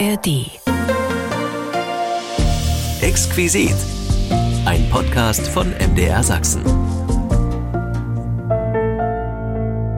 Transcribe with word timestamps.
ARD. 0.00 0.50
Exquisit. 3.00 3.74
Ein 4.64 4.88
Podcast 4.90 5.46
von 5.46 5.68
MDR 5.78 6.22
Sachsen. 6.22 6.62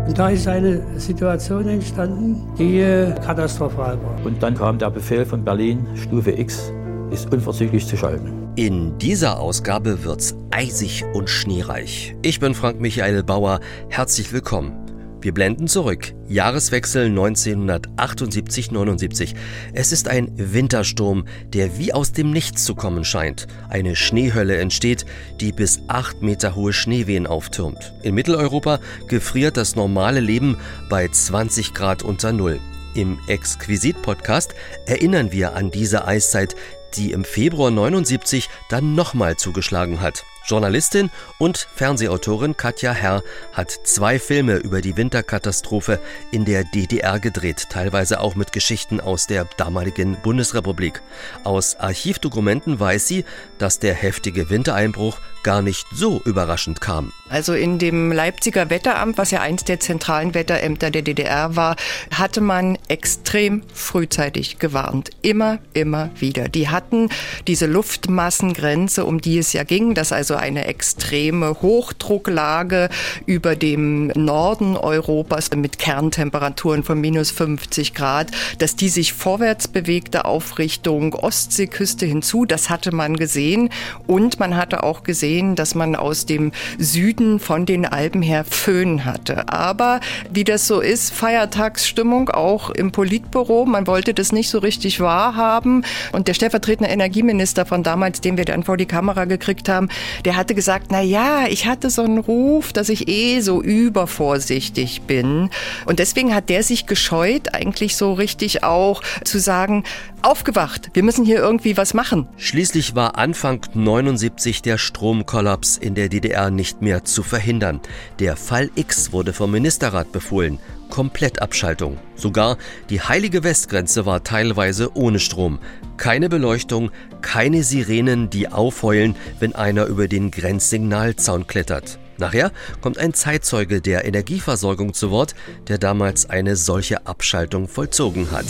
Und 0.07 0.19
da 0.19 0.29
ist 0.29 0.47
eine 0.49 0.83
Situation 1.01 1.67
entstanden, 1.69 2.43
die 2.59 2.81
äh, 2.81 3.15
katastrophal 3.25 3.99
war. 4.03 4.27
Und 4.27 4.43
dann 4.43 4.55
kam 4.55 4.79
der 4.79 4.91
Befehl 4.91 5.25
von 5.25 5.43
Berlin, 5.43 5.87
Stufe 5.95 6.33
X 6.33 6.73
ist 7.11 7.33
unverzüglich 7.33 7.87
zu 7.87 7.97
schalten. 7.97 8.49
In 8.57 8.99
dieser 8.99 9.39
Ausgabe 9.39 10.05
wird's 10.05 10.35
eisig 10.51 11.05
und 11.15 11.31
schneereich. 11.31 12.17
Ich 12.23 12.41
bin 12.41 12.55
Frank 12.55 12.81
Michael 12.81 13.23
Bauer. 13.23 13.61
Herzlich 13.89 14.33
willkommen. 14.33 14.86
Wir 15.27 15.35
blenden 15.35 15.67
zurück. 15.67 16.15
Jahreswechsel 16.29 17.09
1978-79. 17.09 19.35
Es 19.73 19.91
ist 19.91 20.07
ein 20.07 20.31
Wintersturm, 20.37 21.27
der 21.53 21.79
wie 21.79 21.93
aus 21.93 22.13
dem 22.13 22.31
Nichts 22.31 22.65
zu 22.65 22.77
kommen 22.77 23.05
scheint. 23.05 23.49
Eine 23.69 23.97
Schneehölle 23.97 24.57
entsteht, 24.59 25.05
die 25.41 25.51
bis 25.51 25.81
acht 25.89 26.23
Meter 26.23 26.55
hohe 26.55 26.73
Schneewehen 26.73 27.27
auftürmt. 27.27 27.93
In 28.05 28.15
Mitteleuropa 28.15 28.79
gefriert 29.09 29.57
das 29.57 29.75
normale 29.75 30.21
Leben 30.21 30.59
bei 30.89 31.09
20 31.09 31.75
Grad 31.75 32.05
unter 32.05 32.31
Null. 32.31 32.61
Im 32.95 33.19
Exquisit-Podcast 33.27 34.55
erinnern 34.87 35.33
wir 35.33 35.57
an 35.57 35.73
diese 35.73 36.07
Eiszeit, 36.07 36.55
die 36.95 37.11
im 37.11 37.25
Februar 37.25 37.73
79 37.73 38.49
dann 38.71 38.95
nochmal 38.95 39.35
zugeschlagen 39.35 40.01
hat. 40.01 40.23
Journalistin 40.47 41.11
und 41.39 41.69
Fernsehautorin 41.75 42.57
Katja 42.57 42.93
Herr 42.93 43.23
hat 43.53 43.71
zwei 43.85 44.19
Filme 44.19 44.57
über 44.57 44.81
die 44.81 44.97
Winterkatastrophe 44.97 45.99
in 46.31 46.45
der 46.45 46.65
DDR 46.65 47.19
gedreht, 47.19 47.67
teilweise 47.71 48.21
auch 48.21 48.35
mit 48.37 48.53
Geschichten 48.53 49.01
aus 49.01 49.27
der 49.27 49.47
damaligen 49.57 50.17
Bundesrepublik. 50.23 51.03
Aus 51.45 51.77
Archivdokumenten 51.77 52.79
weiß 52.79 53.09
sie, 53.09 53.25
dass 53.59 53.79
der 53.79 53.95
heftige 53.95 54.51
Wintereinbruch 54.51 55.19
gar 55.43 55.63
nicht 55.63 55.87
so 55.95 56.21
überraschend 56.25 56.81
kam. 56.81 57.13
Also 57.29 57.55
in 57.55 57.79
dem 57.79 58.11
Leipziger 58.11 58.69
Wetteramt, 58.69 59.17
was 59.17 59.31
ja 59.31 59.41
eins 59.41 59.63
der 59.63 59.79
zentralen 59.79 60.35
Wetterämter 60.35 60.91
der 60.91 61.03
DDR 61.03 61.55
war, 61.55 61.77
hatte 62.13 62.41
man 62.41 62.79
extrem 62.89 63.63
frühzeitig 63.73 64.59
gewarnt. 64.59 65.11
Immer, 65.23 65.59
immer 65.73 66.11
wieder. 66.19 66.49
Die 66.49 66.69
hatten 66.69 67.11
diese 67.47 67.67
Luftmassengrenze, 67.67 69.05
um 69.05 69.21
die 69.21 69.39
es 69.39 69.53
ja 69.53 69.63
ging, 69.63 69.95
dass 69.95 70.11
also 70.11 70.36
eine 70.37 70.67
extreme 70.67 71.63
Hochdrucklage 71.63 72.89
über 73.27 73.57
dem 73.57 74.09
Norden 74.09 74.77
Europas 74.77 75.51
mit 75.55 75.79
Kerntemperaturen 75.79 76.83
von 76.83 77.01
minus 77.01 77.31
50 77.31 77.95
Grad, 77.95 78.31
dass 78.59 78.77
die 78.77 78.89
sich 78.89 79.13
vorwärts 79.13 79.69
bewegte 79.69 80.25
auf 80.25 80.59
Richtung 80.59 81.15
Ostseeküste 81.15 82.07
hinzu. 82.07 82.45
Das 82.47 82.71
hatte 82.71 82.95
man 82.95 83.17
gesehen. 83.17 83.71
Und 84.07 84.41
man 84.41 84.57
hatte 84.57 84.83
auch 84.83 85.03
gesehen, 85.03 85.27
sehen, 85.27 85.57
dass 85.57 85.75
man 85.75 85.97
aus 85.97 86.27
dem 86.27 86.53
Süden 86.79 87.41
von 87.41 87.67
den 87.67 87.85
Alpen 87.85 88.23
her 88.23 88.45
Föhn 88.45 89.05
hatte. 89.05 89.49
Aber 89.49 90.01
wie 90.31 90.45
das 90.45 90.67
so 90.67 90.81
ist, 90.81 91.13
Feiertagsstimmung 91.13 92.31
auch 92.31 92.71
im 92.71 92.93
Politbüro. 92.93 93.67
Man 93.67 93.87
wollte 93.87 94.15
das 94.15 94.33
nicht 94.33 94.49
so 94.49 94.59
richtig 94.59 95.01
wahrhaben. 95.01 95.85
Und 96.13 96.29
der 96.29 96.35
stellvertretende 96.35 96.91
Energieminister 96.91 97.67
von 97.67 97.83
damals, 97.83 98.21
den 98.21 98.37
wir 98.37 98.45
dann 98.45 98.63
vor 98.63 98.77
die 98.77 98.87
Kamera 98.87 99.25
gekriegt 99.25 99.69
haben, 99.69 99.89
der 100.27 100.35
hatte 100.35 100.57
gesagt, 100.57 100.89
na 100.91 101.01
ja, 101.01 101.47
ich 101.49 101.67
hatte 101.67 101.89
so 101.89 102.03
einen 102.03 102.19
Ruf, 102.19 102.73
dass 102.73 102.89
ich 102.89 103.07
eh 103.07 103.41
so 103.41 103.63
übervorsichtig 103.63 105.03
bin. 105.03 105.51
Und 105.85 106.01
deswegen 106.01 106.35
hat 106.35 106.49
der 106.49 106.65
sich 106.65 106.87
gescheut, 106.87 107.55
eigentlich 107.55 107.97
so 107.97 108.13
richtig 108.13 108.65
auch 108.65 109.03
zu 109.25 109.39
sagen, 109.39 109.85
aufgewacht, 110.23 110.91
wir 110.95 111.05
müssen 111.05 111.25
hier 111.25 111.39
irgendwie 111.39 111.77
was 111.77 111.95
machen. 111.95 112.27
Schließlich 112.39 112.97
war 112.97 113.17
Anfang 113.17 113.61
79 113.73 114.63
der 114.63 114.79
Stromkollaps 114.79 115.77
in 115.77 115.95
der 115.95 116.09
DDR 116.09 116.51
nicht 116.51 116.83
mehr 116.83 117.05
zu 117.05 117.23
verhindern. 117.23 117.81
Der 118.19 118.37
Fall 118.37 118.71
X 118.75 119.13
wurde 119.13 119.33
vom 119.33 119.53
Ministerrat 119.53 120.11
befohlen. 120.11 120.59
Komplettabschaltung. 120.91 121.99
Sogar 122.15 122.57
die 122.91 123.01
heilige 123.01 123.45
Westgrenze 123.45 124.07
war 124.07 124.25
teilweise 124.25 124.97
ohne 124.97 125.19
Strom. 125.19 125.59
Keine 125.97 126.29
Beleuchtung, 126.29 126.91
keine 127.23 127.63
Sirenen, 127.63 128.31
die 128.31 128.49
aufheulen, 128.49 129.17
wenn 129.39 129.55
einer 129.55 129.87
über 129.87 130.09
den 130.09 130.31
Grenzsignalzaun 130.31 131.47
klettert. 131.47 131.99
Nachher 132.19 132.51
kommt 132.81 132.99
ein 132.99 133.13
Zeitzeuge 133.13 133.81
der 133.81 134.05
Energieversorgung 134.05 134.95
zu 134.95 135.11
Wort, 135.11 135.35
der 135.69 135.79
damals 135.79 136.31
eine 136.31 136.57
solche 136.57 137.07
Abschaltung 137.07 137.69
vollzogen 137.69 138.31
hat. 138.31 138.47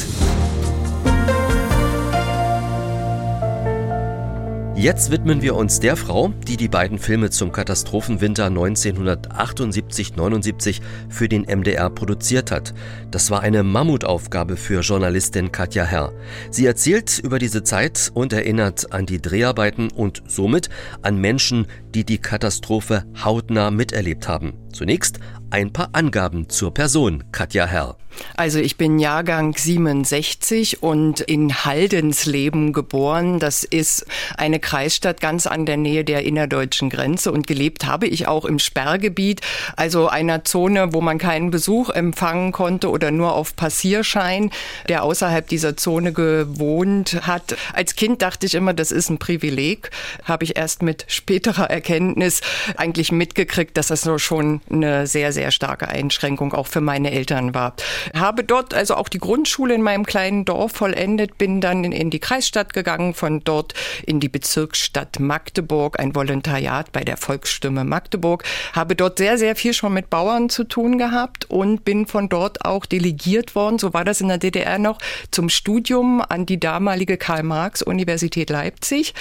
Jetzt 4.86 5.10
widmen 5.10 5.42
wir 5.42 5.56
uns 5.56 5.80
der 5.80 5.96
Frau, 5.96 6.32
die 6.46 6.56
die 6.56 6.68
beiden 6.68 7.00
Filme 7.00 7.30
zum 7.30 7.50
Katastrophenwinter 7.50 8.46
1978-79 8.46 10.80
für 11.08 11.28
den 11.28 11.42
MDR 11.42 11.90
produziert 11.90 12.52
hat. 12.52 12.72
Das 13.10 13.32
war 13.32 13.40
eine 13.40 13.64
Mammutaufgabe 13.64 14.56
für 14.56 14.82
Journalistin 14.82 15.50
Katja 15.50 15.82
Herr. 15.82 16.12
Sie 16.52 16.66
erzählt 16.66 17.18
über 17.18 17.40
diese 17.40 17.64
Zeit 17.64 18.12
und 18.14 18.32
erinnert 18.32 18.92
an 18.92 19.06
die 19.06 19.20
Dreharbeiten 19.20 19.90
und 19.90 20.22
somit 20.28 20.68
an 21.02 21.20
Menschen, 21.20 21.66
die 21.92 22.04
die 22.04 22.18
Katastrophe 22.18 23.06
hautnah 23.24 23.72
miterlebt 23.72 24.28
haben. 24.28 24.52
Zunächst 24.72 25.18
ein 25.50 25.72
paar 25.72 25.88
Angaben 25.94 26.48
zur 26.48 26.72
Person 26.72 27.24
Katja 27.32 27.66
Herr. 27.66 27.96
Also 28.36 28.58
ich 28.58 28.76
bin 28.76 28.98
Jahrgang 28.98 29.56
67 29.56 30.82
und 30.82 31.20
in 31.20 31.64
Haldensleben 31.64 32.72
geboren. 32.72 33.38
Das 33.38 33.64
ist 33.64 34.06
eine 34.36 34.60
Kreisstadt 34.60 35.20
ganz 35.20 35.46
an 35.46 35.66
der 35.66 35.76
Nähe 35.76 36.04
der 36.04 36.24
innerdeutschen 36.24 36.90
Grenze 36.90 37.32
und 37.32 37.46
gelebt 37.46 37.86
habe 37.86 38.06
ich 38.06 38.26
auch 38.26 38.44
im 38.44 38.58
Sperrgebiet, 38.58 39.40
also 39.76 40.08
einer 40.08 40.44
Zone, 40.44 40.92
wo 40.92 41.00
man 41.00 41.18
keinen 41.18 41.50
Besuch 41.50 41.90
empfangen 41.90 42.52
konnte 42.52 42.90
oder 42.90 43.10
nur 43.10 43.34
auf 43.34 43.56
Passierschein, 43.56 44.50
der 44.88 45.02
außerhalb 45.02 45.48
dieser 45.48 45.76
Zone 45.76 46.12
gewohnt 46.12 47.20
hat. 47.22 47.56
Als 47.72 47.96
Kind 47.96 48.22
dachte 48.22 48.46
ich 48.46 48.54
immer, 48.54 48.74
das 48.74 48.92
ist 48.92 49.10
ein 49.10 49.18
Privileg. 49.18 49.90
Habe 50.24 50.44
ich 50.44 50.56
erst 50.56 50.82
mit 50.82 51.04
späterer 51.08 51.70
Erkenntnis 51.70 52.40
eigentlich 52.76 53.12
mitgekriegt, 53.12 53.76
dass 53.76 53.88
das 53.88 54.02
so 54.02 54.18
schon 54.18 54.60
eine 54.70 55.06
sehr, 55.06 55.32
sehr 55.32 55.50
starke 55.50 55.88
Einschränkung 55.88 56.52
auch 56.52 56.66
für 56.66 56.80
meine 56.80 57.10
Eltern 57.12 57.54
war. 57.54 57.74
Habe 58.14 58.44
dort 58.44 58.74
also 58.74 58.94
auch 58.94 59.08
die 59.08 59.18
Grundschule 59.18 59.74
in 59.74 59.82
meinem 59.82 60.04
kleinen 60.06 60.44
Dorf 60.44 60.72
vollendet, 60.72 61.38
bin 61.38 61.60
dann 61.60 61.84
in, 61.84 61.92
in 61.92 62.10
die 62.10 62.18
Kreisstadt 62.18 62.72
gegangen, 62.72 63.14
von 63.14 63.40
dort 63.40 63.74
in 64.06 64.20
die 64.20 64.28
Bezirksstadt 64.28 65.18
Magdeburg, 65.18 65.98
ein 65.98 66.14
Volontariat 66.14 66.92
bei 66.92 67.04
der 67.04 67.16
Volksstimme 67.16 67.84
Magdeburg, 67.84 68.44
habe 68.72 68.96
dort 68.96 69.18
sehr, 69.18 69.38
sehr 69.38 69.56
viel 69.56 69.72
schon 69.72 69.92
mit 69.92 70.10
Bauern 70.10 70.48
zu 70.48 70.64
tun 70.64 70.98
gehabt 70.98 71.44
und 71.50 71.84
bin 71.84 72.06
von 72.06 72.28
dort 72.28 72.64
auch 72.64 72.86
delegiert 72.86 73.54
worden, 73.54 73.78
so 73.78 73.92
war 73.92 74.04
das 74.04 74.20
in 74.20 74.28
der 74.28 74.38
DDR 74.38 74.78
noch, 74.78 74.98
zum 75.30 75.48
Studium 75.48 76.22
an 76.26 76.46
die 76.46 76.60
damalige 76.60 77.16
Karl-Marx-Universität 77.16 78.50
Leipzig. 78.50 79.14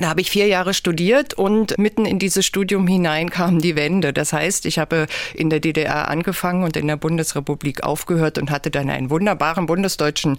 Da 0.00 0.08
habe 0.08 0.20
ich 0.20 0.30
vier 0.30 0.46
Jahre 0.46 0.74
studiert 0.74 1.34
und 1.34 1.78
mitten 1.78 2.04
in 2.04 2.18
dieses 2.18 2.44
Studium 2.44 2.86
hinein 2.86 3.30
kam 3.30 3.60
die 3.60 3.76
Wende. 3.76 4.12
Das 4.12 4.32
heißt, 4.32 4.66
ich 4.66 4.78
habe 4.78 5.06
in 5.34 5.50
der 5.50 5.60
DDR 5.60 6.08
angefangen 6.08 6.64
und 6.64 6.76
in 6.76 6.86
der 6.86 6.96
Bundesrepublik 6.96 7.82
aufgehört 7.82 8.15
aufgehört 8.16 8.38
und 8.38 8.50
hatte 8.50 8.70
dann 8.70 8.90
einen 8.90 9.10
wunderbaren 9.10 9.66
bundesdeutschen 9.66 10.38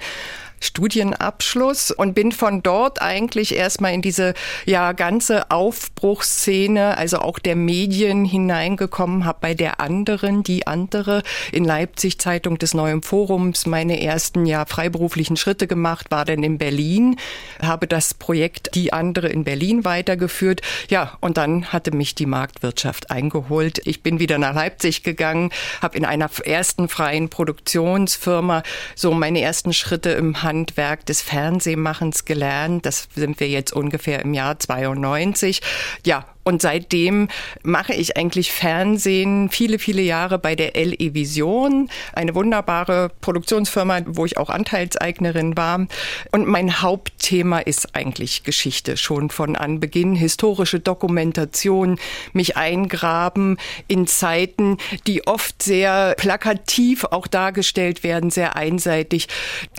Studienabschluss 0.59 1.91
und 1.91 2.13
bin 2.13 2.31
von 2.31 2.63
dort 2.63 3.01
eigentlich 3.01 3.55
erstmal 3.55 3.93
in 3.93 4.01
diese 4.01 4.33
ja 4.65 4.91
ganze 4.91 5.51
Aufbruchsszene, 5.51 6.97
also 6.97 7.19
auch 7.19 7.39
der 7.39 7.55
Medien 7.55 8.25
hineingekommen, 8.25 9.25
habe 9.25 9.39
bei 9.41 9.53
der 9.53 9.79
anderen, 9.79 10.43
die 10.43 10.67
andere 10.67 11.23
in 11.51 11.63
Leipzig 11.63 12.19
Zeitung 12.19 12.57
des 12.57 12.73
Neuen 12.73 13.01
Forums 13.01 13.65
meine 13.65 14.01
ersten 14.01 14.45
ja 14.45 14.65
freiberuflichen 14.65 15.37
Schritte 15.37 15.67
gemacht, 15.67 16.07
war 16.09 16.25
dann 16.25 16.43
in 16.43 16.57
Berlin, 16.57 17.17
habe 17.61 17.87
das 17.87 18.13
Projekt 18.13 18.75
Die 18.75 18.93
andere 18.93 19.27
in 19.29 19.43
Berlin 19.43 19.85
weitergeführt. 19.85 20.61
Ja, 20.89 21.17
und 21.21 21.37
dann 21.37 21.71
hatte 21.71 21.91
mich 21.91 22.15
die 22.15 22.25
Marktwirtschaft 22.25 23.11
eingeholt. 23.11 23.81
Ich 23.85 24.03
bin 24.03 24.19
wieder 24.19 24.37
nach 24.37 24.53
Leipzig 24.53 25.03
gegangen, 25.03 25.51
habe 25.81 25.97
in 25.97 26.05
einer 26.05 26.29
ersten 26.43 26.89
freien 26.89 27.29
Produktionsfirma 27.29 28.63
so 28.95 29.11
meine 29.13 29.41
ersten 29.41 29.73
Schritte 29.73 30.11
im 30.11 30.43
Handwerk 30.47 31.05
des 31.05 31.21
Fernsehmachens 31.21 32.23
gelernt. 32.25 32.85
Das 32.85 33.09
sind 33.13 33.39
wir 33.39 33.49
jetzt 33.49 33.73
ungefähr 33.73 34.21
im 34.21 34.33
Jahr 34.33 34.57
92. 34.57 35.61
Ja, 36.05 36.25
und 36.47 36.61
seitdem 36.61 37.27
mache 37.61 37.93
ich 37.93 38.15
eigentlich 38.15 38.53
Fernsehen 38.53 39.49
viele, 39.49 39.79
viele 39.79 40.01
Jahre 40.01 40.39
bei 40.39 40.55
der 40.55 40.75
LE 40.75 41.13
Vision, 41.13 41.89
eine 42.13 42.35
wunderbare 42.35 43.11
Produktionsfirma, 43.19 44.03
wo 44.05 44.23
ich 44.23 44.37
auch 44.37 44.49
Anteilseignerin 44.49 45.57
war. 45.57 45.87
Und 46.31 46.47
mein 46.47 46.81
Hauptthema 46.81 47.59
ist 47.59 47.97
eigentlich 47.97 48.45
Geschichte, 48.45 48.95
schon 48.95 49.29
von 49.29 49.57
Anbeginn, 49.57 50.15
historische 50.15 50.79
Dokumentation, 50.79 51.99
mich 52.31 52.55
eingraben 52.55 53.57
in 53.89 54.07
Zeiten, 54.07 54.77
die 55.05 55.27
oft 55.27 55.61
sehr 55.61 56.15
plakativ 56.15 57.03
auch 57.03 57.27
dargestellt 57.27 58.03
werden, 58.03 58.29
sehr 58.29 58.55
einseitig. 58.55 59.27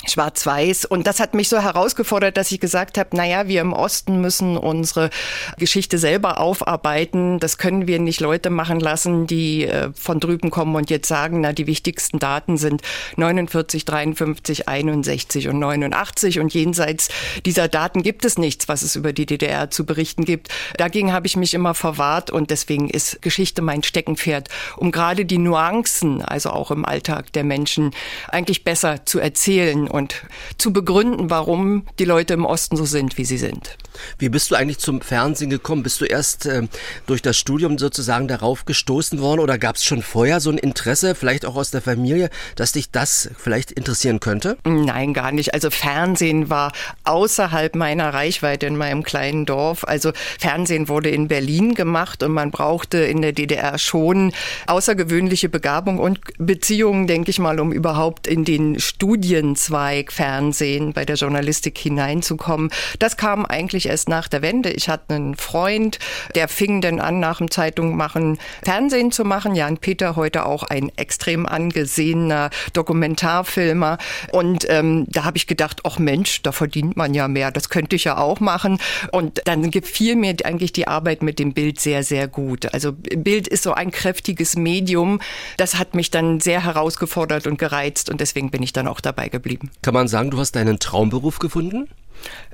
schwarz-weiß. 0.07 0.85
Und 0.85 1.07
das 1.07 1.19
hat 1.19 1.33
mich 1.33 1.49
so 1.49 1.63
herausgefordert, 1.63 2.37
dass 2.37 2.53
ich 2.53 2.61
gesagt 2.61 2.99
habe, 2.99 3.17
naja, 3.17 3.49
wir 3.49 3.63
im 3.63 3.73
Osten 3.73 4.21
müssen 4.21 4.59
unsere 4.59 5.09
Geschichte 5.57 5.97
selber 5.97 6.43
aufarbeiten. 6.59 7.39
Das 7.39 7.59
können 7.59 7.87
wir 7.87 7.99
nicht 7.99 8.21
Leute 8.21 8.51
machen 8.51 8.81
lassen, 8.81 9.27
die 9.27 9.65
äh, 9.65 9.91
von 9.95 10.21
drüben 10.21 10.51
kommen 10.51 10.75
und 10.75 10.91
jetzt 10.91 11.09
sagen, 11.09 11.41
na, 11.41 11.53
die 11.53 11.67
wichtigsten 11.67 12.19
Daten 12.19 12.57
sind 12.57 12.83
49, 13.17 13.85
53, 13.85 14.69
61 14.69 15.49
und 15.49 15.59
89 15.59 16.41
und 16.41 16.53
jenseits 16.53 17.09
dieser 17.47 17.69
Daten 17.69 18.03
gibt 18.03 18.25
es 18.25 18.39
nichts, 18.39 18.69
was 18.69 18.83
es 18.83 18.97
über 18.97 19.13
die 19.13 19.27
DDR 19.27 19.71
zu 19.71 19.87
berichten 19.87 20.25
gibt. 20.25 20.49
Dagegen 20.77 21.13
habe 21.13 21.27
ich 21.27 21.37
mich 21.37 21.55
immer 21.55 21.75
verwahrt 21.75 22.31
und 22.31 22.51
deswegen 22.51 22.91
ist 22.91 23.23
Geschichte 23.23 23.63
mein 23.63 23.83
Steckenpferd, 23.83 24.49
um 24.77 24.91
gerade 24.91 25.25
die 25.25 25.39
Nuancen, 25.39 26.23
also 26.23 26.51
auch 26.51 26.71
im 26.71 26.85
Alltag 26.85 27.33
der 27.33 27.45
Menschen, 27.45 27.93
eigentlich 28.29 28.65
besser 28.65 29.05
zu 29.05 29.19
erzählen 29.19 29.89
und 29.89 30.23
zu 30.59 30.73
begründen, 30.73 31.31
warum 31.31 31.87
die 31.99 32.05
Leute 32.05 32.35
im 32.35 32.45
Osten 32.45 32.77
so 32.77 32.85
sind, 32.85 33.19
wie 33.19 33.25
sie 33.25 33.39
sind. 33.39 33.77
Wie 34.19 34.29
bist 34.29 34.51
du 34.51 34.55
eigentlich 34.55 34.79
zum 34.79 35.01
Fernsehen 35.01 35.51
gekommen? 35.51 35.83
Bist 35.83 36.01
du 36.01 36.05
erst 36.05 36.47
äh, 36.49 36.63
durch 37.07 37.23
das 37.23 37.37
Studium 37.37 37.79
sozusagen 37.79 38.29
darauf 38.29 38.65
gestoßen 38.65 39.21
worden 39.21 39.41
oder 39.41 39.59
gab 39.59 39.77
es 39.77 39.85
schon 39.85 40.03
vorher 40.03 40.41
so 40.41 40.51
ein 40.51 40.59
Interesse, 40.59 41.15
vielleicht 41.15 41.47
auch 41.47 41.57
aus 41.57 41.71
der 41.71 41.83
Familie, 41.83 42.31
dass 42.57 42.73
dich 42.73 42.91
das 42.91 43.31
vielleicht 43.39 43.71
interessieren 43.73 44.21
könnte? 44.21 44.57
Nein, 44.65 45.15
gar 45.15 45.33
nicht. 45.33 45.55
Also 45.55 45.71
Fernsehen 45.71 46.51
war 46.51 46.73
außerhalb 47.05 47.75
meiner 47.75 48.13
Reichweite 48.13 48.67
in 48.67 48.77
meinem 48.77 49.03
kleinen 49.03 49.47
Dorf. 49.47 49.85
Also 49.85 50.13
Fernsehen 50.39 50.89
wurde 50.89 51.11
in 51.11 51.29
Berlin 51.29 51.75
gemacht 51.75 52.23
und 52.23 52.33
man 52.33 52.51
brauchte 52.51 52.99
in 52.99 53.23
der 53.23 53.33
DDR 53.33 53.79
schon 53.79 54.33
außergewöhnliche 54.67 55.49
Begabung 55.49 55.99
und 55.99 56.21
Beziehungen, 56.39 57.07
denke 57.07 57.31
ich 57.31 57.39
mal, 57.39 57.61
um 57.61 57.73
überhaupt 57.73 58.27
in 58.27 58.45
den 58.45 58.79
Studienzweig 58.81 60.13
Fernsehen 60.13 60.93
bei 60.93 61.05
der 61.05 61.17
Journalistik 61.17 61.79
hineinzukommen. 61.79 62.71
Das 62.99 63.17
kam 63.17 63.45
eigentlich 63.47 63.87
erst 63.87 64.09
nach 64.09 64.29
der 64.29 64.43
Wende. 64.43 64.71
Ich 64.71 64.89
hatte 64.89 65.15
einen 65.15 65.37
Freund, 65.37 65.99
der 66.39 66.47
fing 66.47 66.81
dann 66.81 67.01
an, 67.01 67.19
nach 67.19 67.39
dem 67.39 67.51
Zeitung 67.51 67.97
machen, 67.97 68.39
Fernsehen 68.63 69.11
zu 69.11 69.25
machen. 69.25 69.57
Jan 69.57 69.79
Peter, 69.79 70.15
heute 70.15 70.47
auch 70.47 70.63
ein 70.63 70.93
extrem 70.95 71.47
angesehener 71.47 72.51
Dokumentarfilmer. 72.75 73.99
Und 74.31 74.65
ähm, 74.69 75.07
da 75.09 75.25
habe 75.25 75.37
ich 75.37 75.49
gedacht, 75.49 75.81
ach 75.83 75.99
Mensch, 75.99 76.43
da 76.43 76.53
verdient 76.53 76.97
man 76.97 77.13
ja 77.13 77.27
mehr. 77.27 77.51
Das 77.51 77.71
könnte 77.71 77.97
ich 77.97 78.05
ja 78.05 78.19
auch 78.19 78.39
machen. 78.39 78.79
Und 79.11 79.43
dann 79.47 79.73
gefiel 79.73 80.15
mir 80.15 80.37
eigentlich 80.45 80.73
die 80.73 80.87
Arbeit 80.87 81.25
mit 81.25 81.41
dem 81.41 81.55
Bild 81.55 81.81
sehr, 81.81 82.05
sehr 82.05 82.29
gut. 82.29 82.73
Also 82.73 82.93
Bild 82.93 83.49
ist 83.49 83.65
so 83.65 83.75
ein 83.75 83.91
kräftiges 83.91 84.55
Medium. 84.55 85.21
Das 85.57 85.77
hat 85.77 85.97
mich 85.97 86.13
dann 86.13 86.39
sehr 86.39 86.63
herausgefordert 86.63 87.49
und 87.49 87.59
gereizt 87.59 88.11
und 88.11 88.21
deswegen 88.21 88.53
bin 88.53 88.63
ich 88.63 88.73
dann 88.73 88.87
auch 88.87 89.01
dabei 89.01 89.29
geblieben. 89.29 89.73
Kann 89.83 89.95
man 89.95 90.07
sagen, 90.07 90.31
du 90.31 90.39
hast 90.39 90.53
deinen 90.53 90.79
Traumberuf 90.79 91.41
gefunden? 91.41 91.89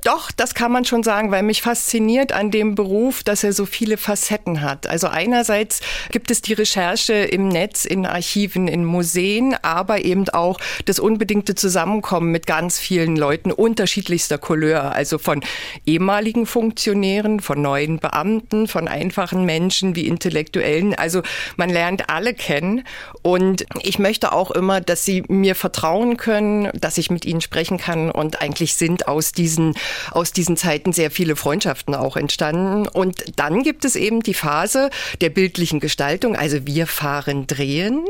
Doch, 0.05 0.29
das 0.29 0.53
kann 0.53 0.71
man 0.71 0.85
schon 0.85 1.01
sagen, 1.01 1.31
weil 1.31 1.41
mich 1.41 1.63
fasziniert 1.63 2.31
an 2.31 2.51
dem 2.51 2.75
Beruf, 2.75 3.23
dass 3.23 3.43
er 3.43 3.53
so 3.53 3.65
viele 3.65 3.97
Facetten 3.97 4.61
hat. 4.61 4.85
Also 4.85 5.07
einerseits 5.07 5.81
gibt 6.11 6.29
es 6.29 6.43
die 6.43 6.53
Recherche 6.53 7.13
im 7.13 7.47
Netz, 7.47 7.85
in 7.85 8.05
Archiven, 8.05 8.67
in 8.67 8.85
Museen, 8.85 9.55
aber 9.63 10.05
eben 10.05 10.29
auch 10.29 10.59
das 10.85 10.99
unbedingte 10.99 11.55
Zusammenkommen 11.55 12.31
mit 12.31 12.45
ganz 12.45 12.77
vielen 12.77 13.15
Leuten 13.15 13.51
unterschiedlichster 13.51 14.37
Couleur, 14.37 14.91
also 14.91 15.17
von 15.17 15.41
ehemaligen 15.87 16.45
Funktionären, 16.45 17.39
von 17.39 17.63
neuen 17.63 17.97
Beamten, 17.97 18.67
von 18.67 18.87
einfachen 18.87 19.43
Menschen 19.43 19.95
wie 19.95 20.05
Intellektuellen. 20.05 20.93
Also 20.93 21.23
man 21.57 21.71
lernt 21.71 22.11
alle 22.11 22.35
kennen 22.35 22.83
und 23.23 23.65
ich 23.81 23.97
möchte 23.97 24.33
auch 24.33 24.51
immer, 24.51 24.81
dass 24.81 25.03
sie 25.03 25.23
mir 25.29 25.55
vertrauen 25.55 26.17
können, 26.17 26.69
dass 26.79 26.99
ich 26.99 27.09
mit 27.09 27.25
ihnen 27.25 27.41
sprechen 27.41 27.79
kann 27.79 28.11
und 28.11 28.39
eigentlich 28.39 28.75
sind 28.75 29.07
aus 29.07 29.31
diesen 29.31 29.54
diesen, 29.55 29.75
aus 30.11 30.31
diesen 30.31 30.57
Zeiten 30.57 30.93
sehr 30.93 31.11
viele 31.11 31.35
Freundschaften 31.35 31.95
auch 31.95 32.17
entstanden. 32.17 32.87
Und 32.87 33.23
dann 33.37 33.63
gibt 33.63 33.85
es 33.85 33.95
eben 33.95 34.21
die 34.21 34.33
Phase 34.33 34.89
der 35.21 35.29
bildlichen 35.29 35.79
Gestaltung. 35.79 36.35
Also 36.35 36.65
wir 36.65 36.87
fahren 36.87 37.47
drehen. 37.47 38.05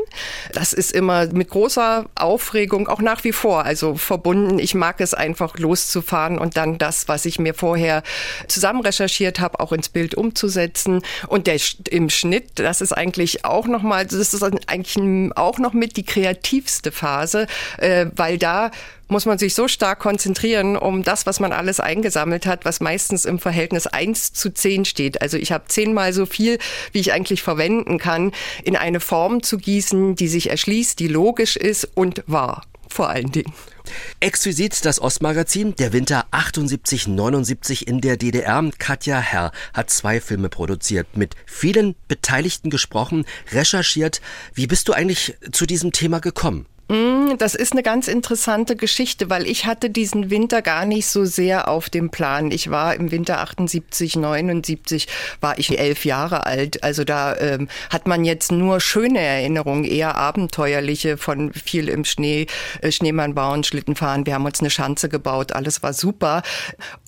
Das 0.52 0.72
ist 0.72 0.92
immer 0.92 1.26
mit 1.26 1.50
großer 1.50 2.06
Aufregung 2.14 2.88
auch 2.88 3.00
nach 3.00 3.24
wie 3.24 3.32
vor. 3.32 3.64
Also 3.64 3.94
verbunden. 3.94 4.58
Ich 4.58 4.74
mag 4.74 5.00
es 5.00 5.14
einfach 5.14 5.58
loszufahren 5.58 6.38
und 6.38 6.56
dann 6.56 6.78
das, 6.78 7.08
was 7.08 7.24
ich 7.24 7.38
mir 7.38 7.54
vorher 7.54 8.02
zusammen 8.48 8.80
recherchiert 8.80 9.40
habe, 9.40 9.60
auch 9.60 9.72
ins 9.72 9.88
Bild 9.88 10.14
umzusetzen. 10.14 11.02
Und 11.28 11.46
der 11.46 11.56
im 11.90 12.10
Schnitt, 12.10 12.58
das 12.58 12.80
ist 12.80 12.92
eigentlich 12.92 13.44
auch 13.44 13.66
noch 13.66 13.82
mal, 13.82 14.04
das 14.06 14.34
ist 14.34 14.42
eigentlich 14.42 14.96
auch 15.36 15.58
noch 15.58 15.72
mit 15.72 15.96
die 15.96 16.04
kreativste 16.04 16.92
Phase, 16.92 17.46
äh, 17.78 18.06
weil 18.14 18.38
da 18.38 18.70
muss 19.08 19.26
man 19.26 19.38
sich 19.38 19.54
so 19.54 19.68
stark 19.68 19.98
konzentrieren, 20.00 20.76
um 20.76 21.02
das, 21.02 21.26
was 21.26 21.40
man 21.40 21.52
alles 21.52 21.80
eingesammelt 21.80 22.46
hat, 22.46 22.64
was 22.64 22.80
meistens 22.80 23.24
im 23.24 23.38
Verhältnis 23.38 23.86
eins 23.86 24.32
zu 24.32 24.50
zehn 24.50 24.84
steht. 24.84 25.22
Also 25.22 25.36
ich 25.36 25.52
habe 25.52 25.64
zehnmal 25.68 26.12
so 26.12 26.26
viel, 26.26 26.58
wie 26.92 27.00
ich 27.00 27.12
eigentlich 27.12 27.42
verwenden 27.42 27.98
kann, 27.98 28.32
in 28.64 28.76
eine 28.76 29.00
Form 29.00 29.42
zu 29.42 29.58
gießen, 29.58 30.16
die 30.16 30.28
sich 30.28 30.50
erschließt, 30.50 30.98
die 30.98 31.08
logisch 31.08 31.56
ist 31.56 31.88
und 31.94 32.24
wahr. 32.26 32.62
Vor 32.88 33.08
allen 33.08 33.32
Dingen. 33.32 33.52
Exquisit 34.20 34.84
das 34.84 35.00
Ostmagazin, 35.00 35.74
der 35.76 35.92
Winter 35.92 36.26
78, 36.30 37.08
79 37.08 37.86
in 37.86 38.00
der 38.00 38.16
DDR. 38.16 38.70
Katja 38.78 39.18
Herr 39.18 39.52
hat 39.74 39.90
zwei 39.90 40.20
Filme 40.20 40.48
produziert, 40.48 41.16
mit 41.16 41.34
vielen 41.46 41.94
Beteiligten 42.08 42.70
gesprochen, 42.70 43.24
recherchiert. 43.52 44.20
Wie 44.54 44.66
bist 44.66 44.88
du 44.88 44.92
eigentlich 44.92 45.36
zu 45.52 45.66
diesem 45.66 45.92
Thema 45.92 46.20
gekommen? 46.20 46.66
Mm, 46.88 47.36
das 47.38 47.56
ist 47.56 47.72
eine 47.72 47.82
ganz 47.82 48.06
interessante 48.06 48.76
Geschichte, 48.76 49.28
weil 49.28 49.46
ich 49.46 49.66
hatte 49.66 49.90
diesen 49.90 50.30
Winter 50.30 50.62
gar 50.62 50.84
nicht 50.84 51.08
so 51.08 51.24
sehr 51.24 51.66
auf 51.68 51.90
dem 51.90 52.10
Plan. 52.10 52.52
Ich 52.52 52.70
war 52.70 52.94
im 52.94 53.10
Winter 53.10 53.40
78, 53.40 54.14
79, 54.14 55.08
war 55.40 55.58
ich 55.58 55.78
elf 55.78 56.04
Jahre 56.04 56.46
alt. 56.46 56.84
Also 56.84 57.02
da 57.02 57.36
ähm, 57.38 57.68
hat 57.90 58.06
man 58.06 58.24
jetzt 58.24 58.52
nur 58.52 58.80
schöne 58.80 59.18
Erinnerungen, 59.18 59.84
eher 59.84 60.14
abenteuerliche 60.14 61.16
von 61.16 61.52
viel 61.52 61.88
im 61.88 62.04
Schnee, 62.04 62.46
äh, 62.82 62.92
Schneemann 62.92 63.34
bauen, 63.34 63.64
Schlitten 63.64 63.96
fahren. 63.96 64.24
Wir 64.24 64.34
haben 64.34 64.44
uns 64.44 64.60
eine 64.60 64.70
Schanze 64.70 65.08
gebaut, 65.08 65.52
alles 65.52 65.82
war 65.82 65.92
super. 65.92 66.42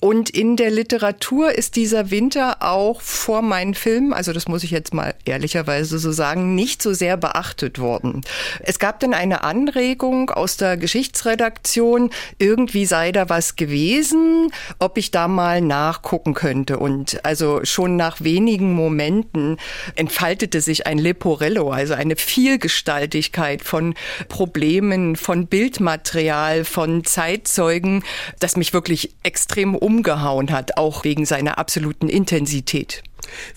Und 0.01 0.29
in 0.29 0.57
der 0.57 0.71
Literatur 0.71 1.53
ist 1.53 1.77
dieser 1.77 2.11
Winter 2.11 2.57
auch 2.59 2.99
vor 2.99 3.41
meinen 3.41 3.75
Filmen, 3.75 4.11
also 4.11 4.33
das 4.33 4.49
muss 4.49 4.63
ich 4.63 4.71
jetzt 4.71 4.93
mal 4.93 5.15
ehrlicherweise 5.23 5.99
so 5.99 6.11
sagen, 6.11 6.53
nicht 6.55 6.81
so 6.81 6.93
sehr 6.93 7.15
beachtet 7.15 7.79
worden. 7.79 8.21
Es 8.59 8.77
gab 8.77 8.99
dann 8.99 9.13
eine 9.13 9.43
andere 9.43 9.68
Anregung 9.69 10.31
aus 10.31 10.57
der 10.57 10.77
Geschichtsredaktion, 10.77 12.09
irgendwie 12.39 12.87
sei 12.87 13.11
da 13.11 13.29
was 13.29 13.55
gewesen, 13.55 14.51
ob 14.79 14.97
ich 14.97 15.11
da 15.11 15.27
mal 15.27 15.61
nachgucken 15.61 16.33
könnte. 16.33 16.79
Und 16.79 17.23
also 17.23 17.63
schon 17.63 17.95
nach 17.95 18.21
wenigen 18.21 18.73
Momenten 18.73 19.57
entfaltete 19.95 20.61
sich 20.61 20.87
ein 20.87 20.97
Leporello, 20.97 21.69
also 21.69 21.93
eine 21.93 22.15
Vielgestaltigkeit 22.15 23.61
von 23.61 23.93
Problemen, 24.27 25.15
von 25.15 25.45
Bildmaterial, 25.45 26.65
von 26.65 27.03
Zeitzeugen, 27.03 28.03
das 28.39 28.57
mich 28.57 28.73
wirklich 28.73 29.13
extrem 29.21 29.75
umgehauen 29.75 30.51
hat, 30.51 30.77
auch 30.77 31.03
wegen 31.03 31.27
seiner 31.27 31.59
absoluten 31.59 32.09
Intensität. 32.09 33.03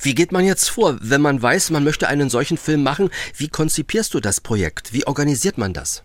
Wie 0.01 0.15
geht 0.15 0.33
man 0.33 0.45
jetzt 0.45 0.71
vor, 0.71 0.99
wenn 1.01 1.21
man 1.21 1.41
weiß, 1.41 1.71
man 1.71 1.85
möchte 1.85 2.09
einen 2.09 2.31
solchen 2.31 2.57
Film 2.57 2.83
machen? 2.83 3.11
Wie 3.37 3.49
konzipierst 3.49 4.15
du 4.15 4.21
das 4.21 4.41
Projekt? 4.41 4.93
Wie 4.93 5.07
organisiert 5.07 5.59
man 5.59 5.73
das? 5.73 6.03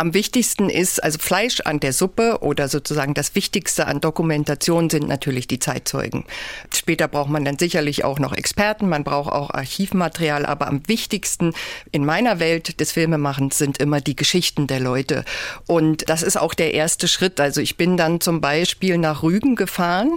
Am 0.00 0.14
wichtigsten 0.14 0.70
ist 0.70 1.02
also 1.02 1.18
Fleisch 1.18 1.60
an 1.62 1.80
der 1.80 1.92
Suppe 1.92 2.38
oder 2.40 2.68
sozusagen 2.68 3.14
das 3.14 3.34
Wichtigste 3.34 3.88
an 3.88 4.00
Dokumentation 4.00 4.88
sind 4.90 5.08
natürlich 5.08 5.48
die 5.48 5.58
Zeitzeugen. 5.58 6.24
Später 6.72 7.08
braucht 7.08 7.30
man 7.30 7.44
dann 7.44 7.58
sicherlich 7.58 8.04
auch 8.04 8.20
noch 8.20 8.32
Experten, 8.32 8.88
man 8.88 9.02
braucht 9.02 9.32
auch 9.32 9.50
Archivmaterial, 9.50 10.46
aber 10.46 10.68
am 10.68 10.86
wichtigsten 10.86 11.52
in 11.90 12.04
meiner 12.04 12.38
Welt 12.38 12.78
des 12.78 12.92
Filmemachens 12.92 13.58
sind 13.58 13.78
immer 13.78 14.00
die 14.00 14.14
Geschichten 14.14 14.68
der 14.68 14.78
Leute. 14.78 15.24
Und 15.66 16.08
das 16.08 16.22
ist 16.22 16.36
auch 16.36 16.54
der 16.54 16.74
erste 16.74 17.08
Schritt. 17.08 17.40
Also 17.40 17.60
ich 17.60 17.76
bin 17.76 17.96
dann 17.96 18.20
zum 18.20 18.40
Beispiel 18.40 18.98
nach 18.98 19.24
Rügen 19.24 19.56
gefahren 19.56 20.12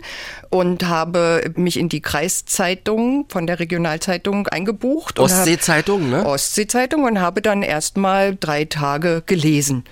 und 0.52 0.88
habe 0.88 1.52
mich 1.56 1.80
in 1.80 1.90
die 1.90 2.02
Kreiszeitung 2.02 3.26
von 3.30 3.48
der 3.48 3.60
Regionalzeitung 3.60 4.48
eingebucht. 4.48 5.18
Ostseezeitung, 5.18 6.12
ne? 6.12 6.24
Ostseezeitung 6.24 7.04
und 7.06 7.20
habe 7.20 7.42
dann 7.42 7.64
erstmal 7.64 8.38
drei 8.40 8.66
Tage 8.66 9.24
gelesen. 9.26 9.71
reason 9.72 9.84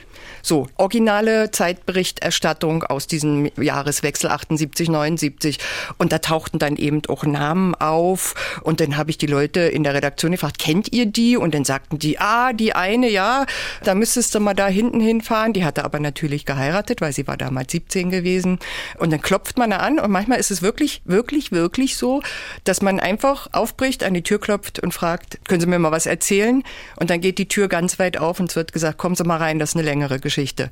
So, 0.41 0.67
originale 0.75 1.51
Zeitberichterstattung 1.51 2.83
aus 2.83 3.07
diesem 3.07 3.51
Jahreswechsel 3.57 4.29
78, 4.29 4.89
79. 4.89 5.59
Und 5.97 6.11
da 6.11 6.19
tauchten 6.19 6.59
dann 6.59 6.75
eben 6.75 7.01
auch 7.07 7.23
Namen 7.23 7.75
auf. 7.75 8.35
Und 8.63 8.79
dann 8.79 8.97
habe 8.97 9.11
ich 9.11 9.17
die 9.17 9.27
Leute 9.27 9.61
in 9.61 9.83
der 9.83 9.93
Redaktion 9.93 10.31
gefragt, 10.31 10.59
kennt 10.59 10.91
ihr 10.91 11.05
die? 11.05 11.37
Und 11.37 11.53
dann 11.53 11.65
sagten 11.65 11.99
die, 11.99 12.19
ah, 12.19 12.53
die 12.53 12.73
eine, 12.73 13.09
ja, 13.09 13.45
da 13.83 13.95
müsstest 13.95 14.33
du 14.35 14.39
mal 14.39 14.53
da 14.53 14.67
hinten 14.67 14.99
hinfahren. 14.99 15.53
Die 15.53 15.63
hatte 15.63 15.83
aber 15.83 15.99
natürlich 15.99 16.45
geheiratet, 16.45 17.01
weil 17.01 17.13
sie 17.13 17.27
war 17.27 17.37
damals 17.37 17.71
17 17.71 18.09
gewesen. 18.09 18.59
Und 18.97 19.11
dann 19.11 19.21
klopft 19.21 19.57
man 19.57 19.71
da 19.71 19.77
an 19.77 19.99
und 19.99 20.11
manchmal 20.11 20.39
ist 20.39 20.51
es 20.51 20.61
wirklich, 20.61 21.01
wirklich, 21.05 21.51
wirklich 21.51 21.97
so, 21.97 22.21
dass 22.63 22.81
man 22.81 22.99
einfach 22.99 23.47
aufbricht, 23.51 24.03
an 24.03 24.13
die 24.13 24.23
Tür 24.23 24.39
klopft 24.39 24.79
und 24.79 24.93
fragt, 24.93 25.39
können 25.47 25.61
Sie 25.61 25.67
mir 25.67 25.79
mal 25.79 25.91
was 25.91 26.05
erzählen? 26.05 26.63
Und 26.95 27.09
dann 27.09 27.21
geht 27.21 27.37
die 27.37 27.47
Tür 27.47 27.67
ganz 27.67 27.99
weit 27.99 28.17
auf 28.17 28.39
und 28.39 28.49
es 28.49 28.55
wird 28.55 28.73
gesagt, 28.73 28.97
kommen 28.97 29.15
Sie 29.15 29.23
mal 29.23 29.37
rein, 29.37 29.59
das 29.59 29.69
ist 29.69 29.75
eine 29.75 29.85
längere 29.85 29.99
längere 29.99 30.19
Geschichte. 30.29 30.69